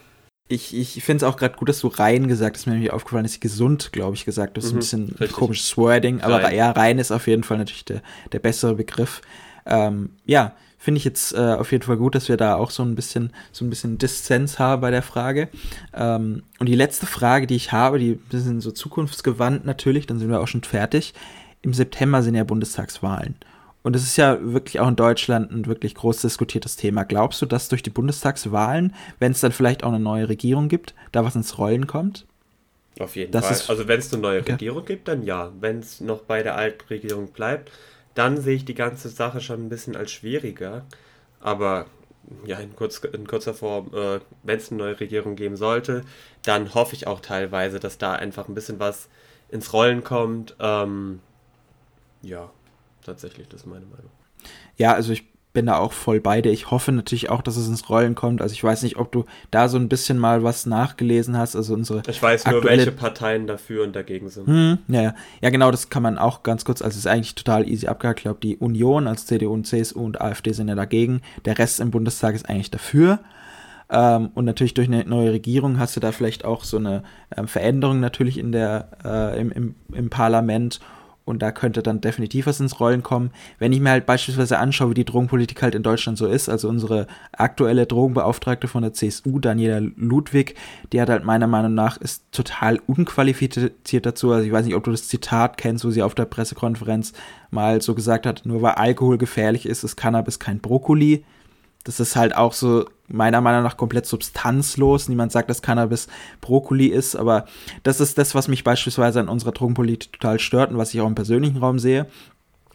Ich, 0.53 0.77
ich 0.77 1.03
finde 1.03 1.25
es 1.25 1.31
auch 1.31 1.37
gerade 1.37 1.57
gut, 1.57 1.69
dass 1.69 1.81
du 1.81 1.89
rein 1.89 2.29
gesagt 2.29 2.57
hast. 2.57 2.67
Mir 2.67 2.73
nämlich 2.73 2.93
aufgefallen, 2.93 3.25
dass 3.25 3.35
ich 3.35 3.41
gesund, 3.41 3.93
glaube 3.93 4.15
ich, 4.15 4.25
gesagt 4.25 4.57
hast. 4.57 4.65
Das 4.65 4.73
ist 4.73 4.73
mhm, 4.73 4.77
ein 4.77 4.81
bisschen 4.81 5.17
richtig. 5.21 5.33
komisches 5.33 5.77
Wording, 5.77 6.21
aber 6.21 6.43
rein. 6.43 6.57
ja, 6.57 6.71
rein 6.71 6.99
ist 6.99 7.11
auf 7.11 7.27
jeden 7.27 7.43
Fall 7.43 7.59
natürlich 7.59 7.85
der, 7.85 8.03
der 8.33 8.39
bessere 8.39 8.75
Begriff. 8.75 9.23
Ähm, 9.67 10.11
ja, 10.25 10.55
finde 10.79 10.99
ich 10.99 11.05
jetzt 11.05 11.33
äh, 11.33 11.39
auf 11.39 11.71
jeden 11.71 11.85
Fall 11.85 11.97
gut, 11.97 12.17
dass 12.17 12.29
wir 12.29 12.37
da 12.37 12.57
auch 12.57 12.71
so 12.71 12.83
ein 12.83 12.97
bisschen, 12.97 13.33
so 13.53 13.65
ein 13.65 13.71
bisschen 13.71 13.99
Dissens 13.99 14.59
haben 14.59 14.83
bei 14.83 14.91
der 14.91 15.03
Frage. 15.03 15.49
Ähm, 15.95 16.43
und 16.59 16.69
die 16.69 16.75
letzte 16.75 17.07
Frage, 17.07 17.47
die 17.47 17.55
ich 17.55 17.71
habe, 17.71 18.01
die 18.01 18.13
ein 18.13 18.29
bisschen 18.29 18.61
so 18.61 18.73
zukunftsgewandt 18.73 19.65
natürlich, 19.65 20.07
dann 20.07 20.19
sind 20.19 20.29
wir 20.29 20.41
auch 20.41 20.49
schon 20.49 20.65
fertig. 20.65 21.15
Im 21.63 21.73
September 21.73 22.23
sind 22.23 22.35
ja 22.35 22.43
Bundestagswahlen. 22.43 23.37
Und 23.83 23.97
es 23.97 24.05
ist 24.05 24.17
ja 24.17 24.39
wirklich 24.41 24.79
auch 24.81 24.89
in 24.89 24.97
Deutschland 24.97 25.51
ein 25.51 25.67
wirklich 25.67 25.95
groß 25.95 26.21
diskutiertes 26.21 26.77
Thema. 26.77 27.05
Glaubst 27.05 27.43
du, 27.43 27.47
dass 27.47 27.69
durch 27.69 27.83
die 27.83 27.91
Bundestagswahlen, 27.91 28.95
wenn 29.19 29.33
es 29.33 29.41
dann 29.41 29.53
vielleicht 29.53 29.83
auch 29.83 29.89
eine 29.89 29.99
neue 29.99 30.29
Regierung 30.29 30.69
gibt, 30.69 30.95
da 31.11 31.25
was 31.25 31.35
ins 31.35 31.59
Rollen 31.59 31.87
kommt? 31.87 32.27
Auf 33.01 33.17
jeden 33.17 33.33
das 33.33 33.63
Fall. 33.63 33.77
also 33.77 33.89
wenn 33.89 33.99
es 33.99 34.13
eine 34.13 34.23
neue 34.23 34.47
Regierung 34.47 34.81
ja. 34.81 34.87
gibt, 34.87 35.09
dann 35.09 35.23
ja. 35.23 35.51
Wenn 35.59 35.81
es 35.81 36.01
noch 36.01 36.23
bei 36.23 36.43
der 36.43 36.57
alten 36.57 36.87
Regierung 36.89 37.29
bleibt, 37.33 37.73
dann 38.15 38.41
sehe 38.41 38.57
ich 38.57 38.65
die 38.65 38.75
ganze 38.75 39.09
Sache 39.09 39.41
schon 39.41 39.65
ein 39.65 39.69
bisschen 39.69 39.97
als 39.97 40.13
schwieriger. 40.13 40.85
Aber 41.41 41.87
ja, 42.47 42.59
in, 42.59 42.77
kurz, 42.77 42.99
in 42.99 43.27
kurzer 43.27 43.55
Form, 43.55 43.91
äh, 43.95 44.21
wenn 44.43 44.59
es 44.59 44.71
eine 44.71 44.79
neue 44.79 45.01
Regierung 45.01 45.35
geben 45.35 45.57
sollte, 45.57 46.03
dann 46.45 46.75
hoffe 46.75 46.95
ich 46.95 47.07
auch 47.07 47.21
teilweise, 47.21 47.81
dass 47.81 47.99
da 47.99 48.13
einfach 48.13 48.49
ein 48.49 48.55
bisschen 48.55 48.79
was 48.79 49.09
ins 49.49 49.73
Rollen 49.73 50.05
kommt. 50.05 50.55
Ähm, 50.61 51.21
ja, 52.23 52.51
tatsächlich, 53.05 53.49
das 53.49 53.63
ist 53.63 53.67
meine 53.67 53.87
Meinung. 53.87 54.11
Ja, 54.77 54.95
also 54.95 55.13
ich 55.13 55.33
bin 55.53 55.67
da 55.67 55.77
auch 55.77 55.93
voll 55.93 56.21
bei 56.21 56.41
dir. 56.41 56.51
Ich 56.51 56.71
hoffe 56.71 56.93
natürlich 56.93 57.29
auch, 57.29 57.43
dass 57.43 57.57
es 57.57 57.69
ins 57.69 57.89
Rollen 57.89 58.15
kommt. 58.15 58.41
Also 58.41 58.55
ich 58.55 58.65
weiß 58.65 58.83
nicht, 58.83 58.97
ob 58.97 59.13
du 59.13 59.25
da 59.51 59.69
so 59.69 59.77
ein 59.77 59.89
bisschen 59.89 60.19
mal 60.19 60.43
was 60.43 60.67
nachgelesen 60.67 61.37
hast. 61.37 61.57
Also 61.57 61.75
unsere 61.75 62.03
ich 62.09 62.23
weiß 62.23 62.47
nur, 62.47 62.65
welche 62.65 62.93
Parteien 62.93 63.47
dafür 63.47 63.85
und 63.85 63.95
dagegen 63.95 64.29
sind. 64.31 64.47
Hm, 64.47 64.79
ja, 64.89 65.15
ja, 65.41 65.51
genau, 65.51 65.71
das 65.71 65.91
kann 65.91 66.03
man 66.03 66.19
auch 66.19 66.43
ganz 66.43 66.65
kurz, 66.65 66.81
also 66.81 66.95
es 66.95 67.01
ist 67.01 67.07
eigentlich 67.07 67.35
total 67.35 67.69
easy 67.69 67.87
abgehakt. 67.87 68.21
Ich 68.21 68.25
glaube, 68.25 68.41
die 68.43 68.57
Union 68.57 69.07
als 69.07 69.27
CDU 69.27 69.53
und 69.53 69.67
CSU 69.67 70.03
und 70.03 70.21
AfD 70.21 70.53
sind 70.53 70.69
ja 70.69 70.75
dagegen. 70.75 71.21
Der 71.45 71.59
Rest 71.59 71.81
im 71.81 71.91
Bundestag 71.91 72.35
ist 72.35 72.49
eigentlich 72.49 72.71
dafür. 72.71 73.19
Ähm, 73.91 74.31
und 74.35 74.47
natürlich 74.47 74.73
durch 74.73 74.89
eine 74.89 75.05
neue 75.05 75.33
Regierung 75.33 75.79
hast 75.79 75.97
du 75.97 76.01
da 76.01 76.13
vielleicht 76.13 76.47
auch 76.47 76.65
so 76.65 76.79
eine 76.79 77.03
ähm, 77.37 77.47
Veränderung 77.47 78.01
natürlich 78.01 78.39
in 78.39 78.53
der, 78.53 78.89
äh, 79.05 79.39
im, 79.39 79.53
im, 79.53 79.75
im 79.93 80.09
Parlament 80.09 80.81
und 81.25 81.41
da 81.43 81.53
könnte 81.53 81.83
dann 81.83 82.01
definitiv 82.01 82.47
was 82.47 82.61
ins 82.61 82.81
Rollen 82.81 83.03
kommen. 83.03 83.31
Wenn 83.59 83.73
ich 83.73 83.81
mir 83.81 83.91
halt 83.91 84.07
beispielsweise 84.07 84.59
anschaue, 84.59 84.91
wie 84.91 84.95
die 84.95 85.05
Drogenpolitik 85.05 85.63
halt 85.63 85.75
in 85.75 85.83
Deutschland 85.83 86.19
so 86.19 86.27
ist, 86.27 86.49
also 86.49 86.69
unsere 86.69 87.07
aktuelle 87.33 87.87
Drogenbeauftragte 87.87 88.69
von 88.69 88.83
der 88.83 88.93
CSU, 88.93 89.39
Daniela 89.39 89.81
Ludwig, 89.97 90.57
die 90.93 91.01
hat 91.01 91.09
halt 91.09 91.25
meiner 91.25 91.47
Meinung 91.47 91.75
nach 91.75 91.97
ist 91.97 92.25
total 92.33 92.81
unqualifiziert 92.87 94.07
dazu. 94.07 94.33
Also 94.33 94.47
ich 94.47 94.53
weiß 94.53 94.67
nicht, 94.67 94.75
ob 94.75 94.85
du 94.85 94.91
das 94.91 95.09
Zitat 95.09 95.57
kennst, 95.59 95.85
wo 95.85 95.91
sie 95.91 96.03
auf 96.03 96.15
der 96.15 96.25
Pressekonferenz 96.25 97.13
mal 97.51 97.81
so 97.83 97.95
gesagt 97.95 98.27
hat, 98.27 98.43
nur 98.45 98.63
weil 98.63 98.73
Alkohol 98.73 99.19
gefährlich 99.19 99.67
ist, 99.67 99.85
ist 99.85 99.97
Cannabis 99.97 100.39
kein 100.39 100.59
Brokkoli. 100.59 101.25
Das 101.85 102.01
ist 102.01 102.17
halt 102.17 102.37
auch 102.37 102.53
so 102.53 102.85
meiner 103.09 103.41
Meinung 103.41 103.63
nach 103.63 103.77
komplett 103.77 104.07
substanzlos. 104.07 105.09
Niemand 105.09 105.33
sagt, 105.33 105.51
dass 105.51 105.63
Cannabis 105.63 106.09
Brokkoli 106.41 106.87
ist, 106.87 107.17
aber 107.17 107.47
das 107.83 108.01
ist 108.01 108.19
das, 108.19 108.35
was 108.35 108.49
mich 108.49 108.65
beispielsweise 108.65 109.21
an 109.21 109.29
unserer 109.29 109.53
Drogenpolitik 109.53 110.13
total 110.13 110.39
stört 110.39 110.71
und 110.71 110.79
was 110.79 110.95
ich 110.95 111.01
auch 111.01 111.07
im 111.07 111.15
persönlichen 111.15 111.59
Raum 111.59 111.79
sehe. 111.79 112.07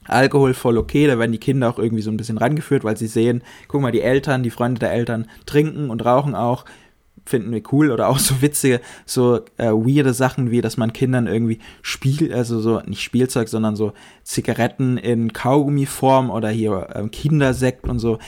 Alkohol 0.05 0.53
voll 0.53 0.77
okay, 0.77 1.07
da 1.07 1.19
werden 1.19 1.31
die 1.31 1.37
Kinder 1.37 1.69
auch 1.69 1.79
irgendwie 1.79 2.03
so 2.03 2.11
ein 2.11 2.17
bisschen 2.17 2.37
rangeführt, 2.37 2.83
weil 2.83 2.97
sie 2.97 3.07
sehen, 3.07 3.43
guck 3.67 3.81
mal, 3.81 3.91
die 3.91 4.01
Eltern, 4.01 4.43
die 4.43 4.49
Freunde 4.49 4.79
der 4.79 4.93
Eltern 4.93 5.27
trinken 5.45 5.89
und 5.89 6.05
rauchen 6.05 6.33
auch 6.33 6.65
finden 7.27 7.51
wir 7.51 7.61
cool 7.71 7.91
oder 7.91 8.09
auch 8.09 8.19
so 8.19 8.41
witzige, 8.41 8.81
so 9.05 9.37
äh, 9.57 9.67
weirde 9.67 10.13
Sachen 10.13 10.51
wie, 10.51 10.61
dass 10.61 10.77
man 10.77 10.93
Kindern 10.93 11.27
irgendwie 11.27 11.59
Spiel, 11.81 12.33
also 12.33 12.59
so 12.59 12.81
nicht 12.85 13.01
Spielzeug, 13.01 13.49
sondern 13.49 13.75
so 13.75 13.93
Zigaretten 14.23 14.97
in 14.97 15.33
Kaugummiform 15.33 16.29
oder 16.29 16.49
hier 16.49 16.87
äh, 16.93 17.07
Kindersekt 17.09 17.87
und 17.87 17.99
so. 17.99 18.19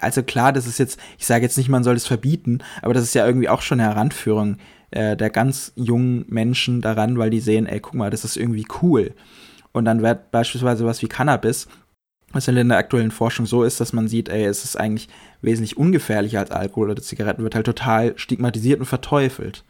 Also 0.00 0.22
klar, 0.22 0.52
das 0.52 0.66
ist 0.66 0.78
jetzt, 0.78 0.98
ich 1.18 1.26
sage 1.26 1.44
jetzt 1.44 1.56
nicht, 1.58 1.68
man 1.68 1.84
soll 1.84 1.96
es 1.96 2.06
verbieten, 2.06 2.58
aber 2.82 2.94
das 2.94 3.04
ist 3.04 3.14
ja 3.14 3.26
irgendwie 3.26 3.48
auch 3.48 3.62
schon 3.62 3.80
eine 3.80 3.88
Heranführung 3.88 4.56
äh, 4.90 5.16
der 5.16 5.30
ganz 5.30 5.72
jungen 5.76 6.24
Menschen 6.28 6.80
daran, 6.80 7.18
weil 7.18 7.30
die 7.30 7.40
sehen, 7.40 7.66
ey, 7.66 7.80
guck 7.80 7.94
mal, 7.94 8.10
das 8.10 8.24
ist 8.24 8.36
irgendwie 8.36 8.66
cool. 8.82 9.14
Und 9.72 9.84
dann 9.84 10.02
wird 10.02 10.30
beispielsweise 10.30 10.84
was 10.84 11.02
wie 11.02 11.08
Cannabis 11.08 11.68
was 12.32 12.48
in 12.48 12.68
der 12.68 12.78
aktuellen 12.78 13.10
Forschung 13.10 13.46
so 13.46 13.62
ist, 13.64 13.80
dass 13.80 13.92
man 13.92 14.08
sieht, 14.08 14.28
ey, 14.28 14.44
es 14.44 14.64
ist 14.64 14.76
eigentlich 14.76 15.08
wesentlich 15.40 15.76
ungefährlicher 15.76 16.40
als 16.40 16.50
Alkohol 16.50 16.90
oder 16.90 17.02
Zigaretten, 17.02 17.42
wird 17.42 17.54
halt 17.54 17.66
total 17.66 18.18
stigmatisiert 18.18 18.80
und 18.80 18.86
verteufelt. 18.86 19.64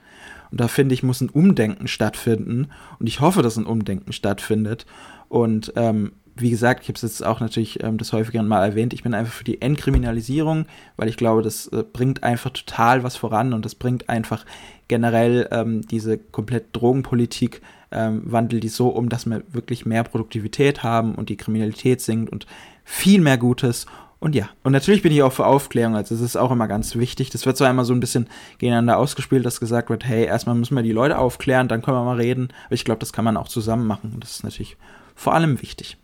Und 0.50 0.60
da 0.60 0.68
finde 0.68 0.94
ich, 0.94 1.02
muss 1.02 1.20
ein 1.20 1.28
Umdenken 1.28 1.88
stattfinden. 1.88 2.68
Und 2.98 3.06
ich 3.06 3.20
hoffe, 3.20 3.42
dass 3.42 3.56
ein 3.56 3.66
Umdenken 3.66 4.12
stattfindet. 4.12 4.86
Und 5.28 5.72
ähm, 5.76 6.12
wie 6.40 6.50
gesagt, 6.50 6.82
ich 6.82 6.88
habe 6.88 6.96
es 6.96 7.02
jetzt 7.02 7.24
auch 7.24 7.40
natürlich 7.40 7.82
ähm, 7.82 7.98
das 7.98 8.12
häufigeren 8.12 8.48
Mal 8.48 8.64
erwähnt, 8.64 8.92
ich 8.92 9.02
bin 9.02 9.14
einfach 9.14 9.32
für 9.32 9.44
die 9.44 9.60
Entkriminalisierung, 9.60 10.66
weil 10.96 11.08
ich 11.08 11.16
glaube, 11.16 11.42
das 11.42 11.66
äh, 11.68 11.82
bringt 11.82 12.22
einfach 12.22 12.50
total 12.50 13.02
was 13.02 13.16
voran 13.16 13.52
und 13.52 13.64
das 13.64 13.74
bringt 13.74 14.08
einfach 14.08 14.44
generell 14.88 15.48
ähm, 15.50 15.86
diese 15.86 16.18
komplette 16.18 16.68
Drogenpolitik 16.72 17.60
ähm, 17.90 18.22
wandelt 18.24 18.64
die 18.64 18.68
so 18.68 18.88
um, 18.88 19.08
dass 19.08 19.26
wir 19.26 19.42
wirklich 19.52 19.86
mehr 19.86 20.04
Produktivität 20.04 20.82
haben 20.82 21.14
und 21.14 21.28
die 21.28 21.36
Kriminalität 21.36 22.00
sinkt 22.00 22.30
und 22.30 22.46
viel 22.84 23.20
mehr 23.20 23.38
Gutes. 23.38 23.86
Und 24.20 24.34
ja, 24.34 24.48
und 24.64 24.72
natürlich 24.72 25.02
bin 25.02 25.12
ich 25.12 25.22
auch 25.22 25.32
für 25.32 25.46
Aufklärung, 25.46 25.94
also 25.94 26.14
das 26.14 26.22
ist 26.22 26.36
auch 26.36 26.50
immer 26.50 26.66
ganz 26.66 26.96
wichtig. 26.96 27.30
Das 27.30 27.46
wird 27.46 27.56
zwar 27.56 27.70
immer 27.70 27.84
so 27.84 27.94
ein 27.94 28.00
bisschen 28.00 28.26
gegeneinander 28.58 28.98
ausgespielt, 28.98 29.46
dass 29.46 29.60
gesagt 29.60 29.90
wird, 29.90 30.04
hey, 30.04 30.24
erstmal 30.24 30.56
müssen 30.56 30.74
wir 30.74 30.82
die 30.82 30.92
Leute 30.92 31.18
aufklären, 31.18 31.68
dann 31.68 31.82
können 31.82 31.96
wir 31.96 32.04
mal 32.04 32.16
reden. 32.16 32.48
Aber 32.66 32.74
ich 32.74 32.84
glaube, 32.84 32.98
das 32.98 33.12
kann 33.12 33.24
man 33.24 33.36
auch 33.36 33.48
zusammen 33.48 33.86
machen 33.86 34.10
und 34.14 34.24
das 34.24 34.32
ist 34.32 34.44
natürlich 34.44 34.76
vor 35.14 35.34
allem 35.34 35.62
wichtig. 35.62 35.98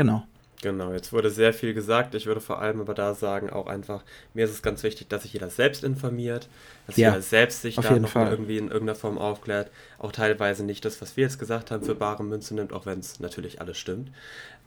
Genau. 0.00 0.22
Genau, 0.62 0.92
jetzt 0.92 1.12
wurde 1.12 1.30
sehr 1.30 1.52
viel 1.52 1.74
gesagt. 1.74 2.14
Ich 2.14 2.26
würde 2.26 2.40
vor 2.40 2.60
allem 2.60 2.80
aber 2.80 2.94
da 2.94 3.14
sagen, 3.14 3.50
auch 3.50 3.66
einfach, 3.66 4.02
mir 4.34 4.44
ist 4.44 4.50
es 4.50 4.62
ganz 4.62 4.82
wichtig, 4.82 5.08
dass 5.08 5.22
sich 5.22 5.32
jeder 5.32 5.48
selbst 5.48 5.84
informiert, 5.84 6.48
dass 6.86 6.96
ja, 6.96 7.10
jeder 7.10 7.22
selbst 7.22 7.62
sich 7.62 7.76
da 7.76 7.98
noch 7.98 8.14
irgendwie 8.14 8.58
in 8.58 8.68
irgendeiner 8.68 8.94
Form 8.94 9.18
aufklärt. 9.18 9.70
Auch 9.98 10.12
teilweise 10.12 10.64
nicht 10.64 10.84
das, 10.84 11.00
was 11.00 11.16
wir 11.16 11.24
jetzt 11.24 11.38
gesagt 11.38 11.70
haben, 11.70 11.82
für 11.82 11.94
bare 11.94 12.24
Münze 12.24 12.54
nimmt, 12.54 12.72
auch 12.72 12.84
wenn 12.84 12.98
es 12.98 13.20
natürlich 13.20 13.60
alles 13.60 13.78
stimmt. 13.78 14.10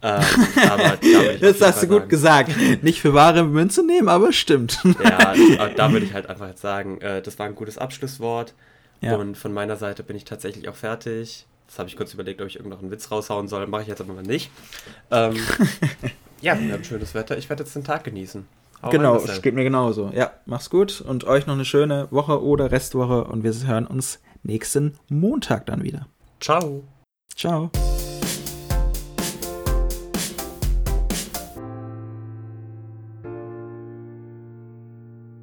Ähm, 0.02 0.22
aber 0.68 0.96
da 1.00 1.32
das 1.40 1.60
hast 1.60 1.82
du 1.82 1.88
gut 1.88 2.10
sagen, 2.10 2.52
gesagt. 2.52 2.82
Nicht 2.82 3.00
für 3.00 3.12
bare 3.12 3.44
Münze 3.44 3.84
nehmen, 3.84 4.08
aber 4.08 4.32
stimmt. 4.32 4.80
Ja, 5.02 5.34
da 5.76 5.92
würde 5.92 6.06
ich 6.06 6.12
halt 6.12 6.28
einfach 6.28 6.48
jetzt 6.48 6.62
sagen, 6.62 7.00
äh, 7.00 7.22
das 7.22 7.38
war 7.38 7.46
ein 7.46 7.54
gutes 7.54 7.78
Abschlusswort. 7.78 8.54
Ja. 9.00 9.16
Und 9.16 9.36
von 9.36 9.52
meiner 9.52 9.76
Seite 9.76 10.02
bin 10.02 10.16
ich 10.16 10.24
tatsächlich 10.24 10.68
auch 10.68 10.76
fertig. 10.76 11.46
Das 11.74 11.80
habe 11.80 11.88
ich 11.88 11.96
kurz 11.96 12.14
überlegt, 12.14 12.40
ob 12.40 12.46
ich 12.46 12.54
irgendeinen 12.54 12.92
Witz 12.92 13.10
raushauen 13.10 13.48
soll. 13.48 13.66
Mache 13.66 13.82
ich 13.82 13.88
jetzt 13.88 14.00
aber 14.00 14.12
mal 14.12 14.22
nicht. 14.22 14.48
Ähm, 15.10 15.34
ja, 16.40 16.56
wir 16.56 16.72
haben 16.72 16.84
schönes 16.84 17.14
Wetter. 17.14 17.36
Ich 17.36 17.48
werde 17.50 17.64
jetzt 17.64 17.74
den 17.74 17.82
Tag 17.82 18.04
genießen. 18.04 18.46
Hau 18.80 18.90
genau, 18.90 19.16
es 19.16 19.42
geht 19.42 19.54
mir 19.54 19.64
genauso. 19.64 20.12
Ja, 20.14 20.34
mach's 20.46 20.70
gut 20.70 21.00
und 21.00 21.24
euch 21.24 21.48
noch 21.48 21.54
eine 21.54 21.64
schöne 21.64 22.06
Woche 22.12 22.44
oder 22.44 22.70
Restwoche 22.70 23.24
und 23.24 23.42
wir 23.42 23.52
hören 23.66 23.88
uns 23.88 24.20
nächsten 24.44 24.96
Montag 25.08 25.66
dann 25.66 25.82
wieder. 25.82 26.06
Ciao. 26.38 26.84
Ciao. 27.34 27.72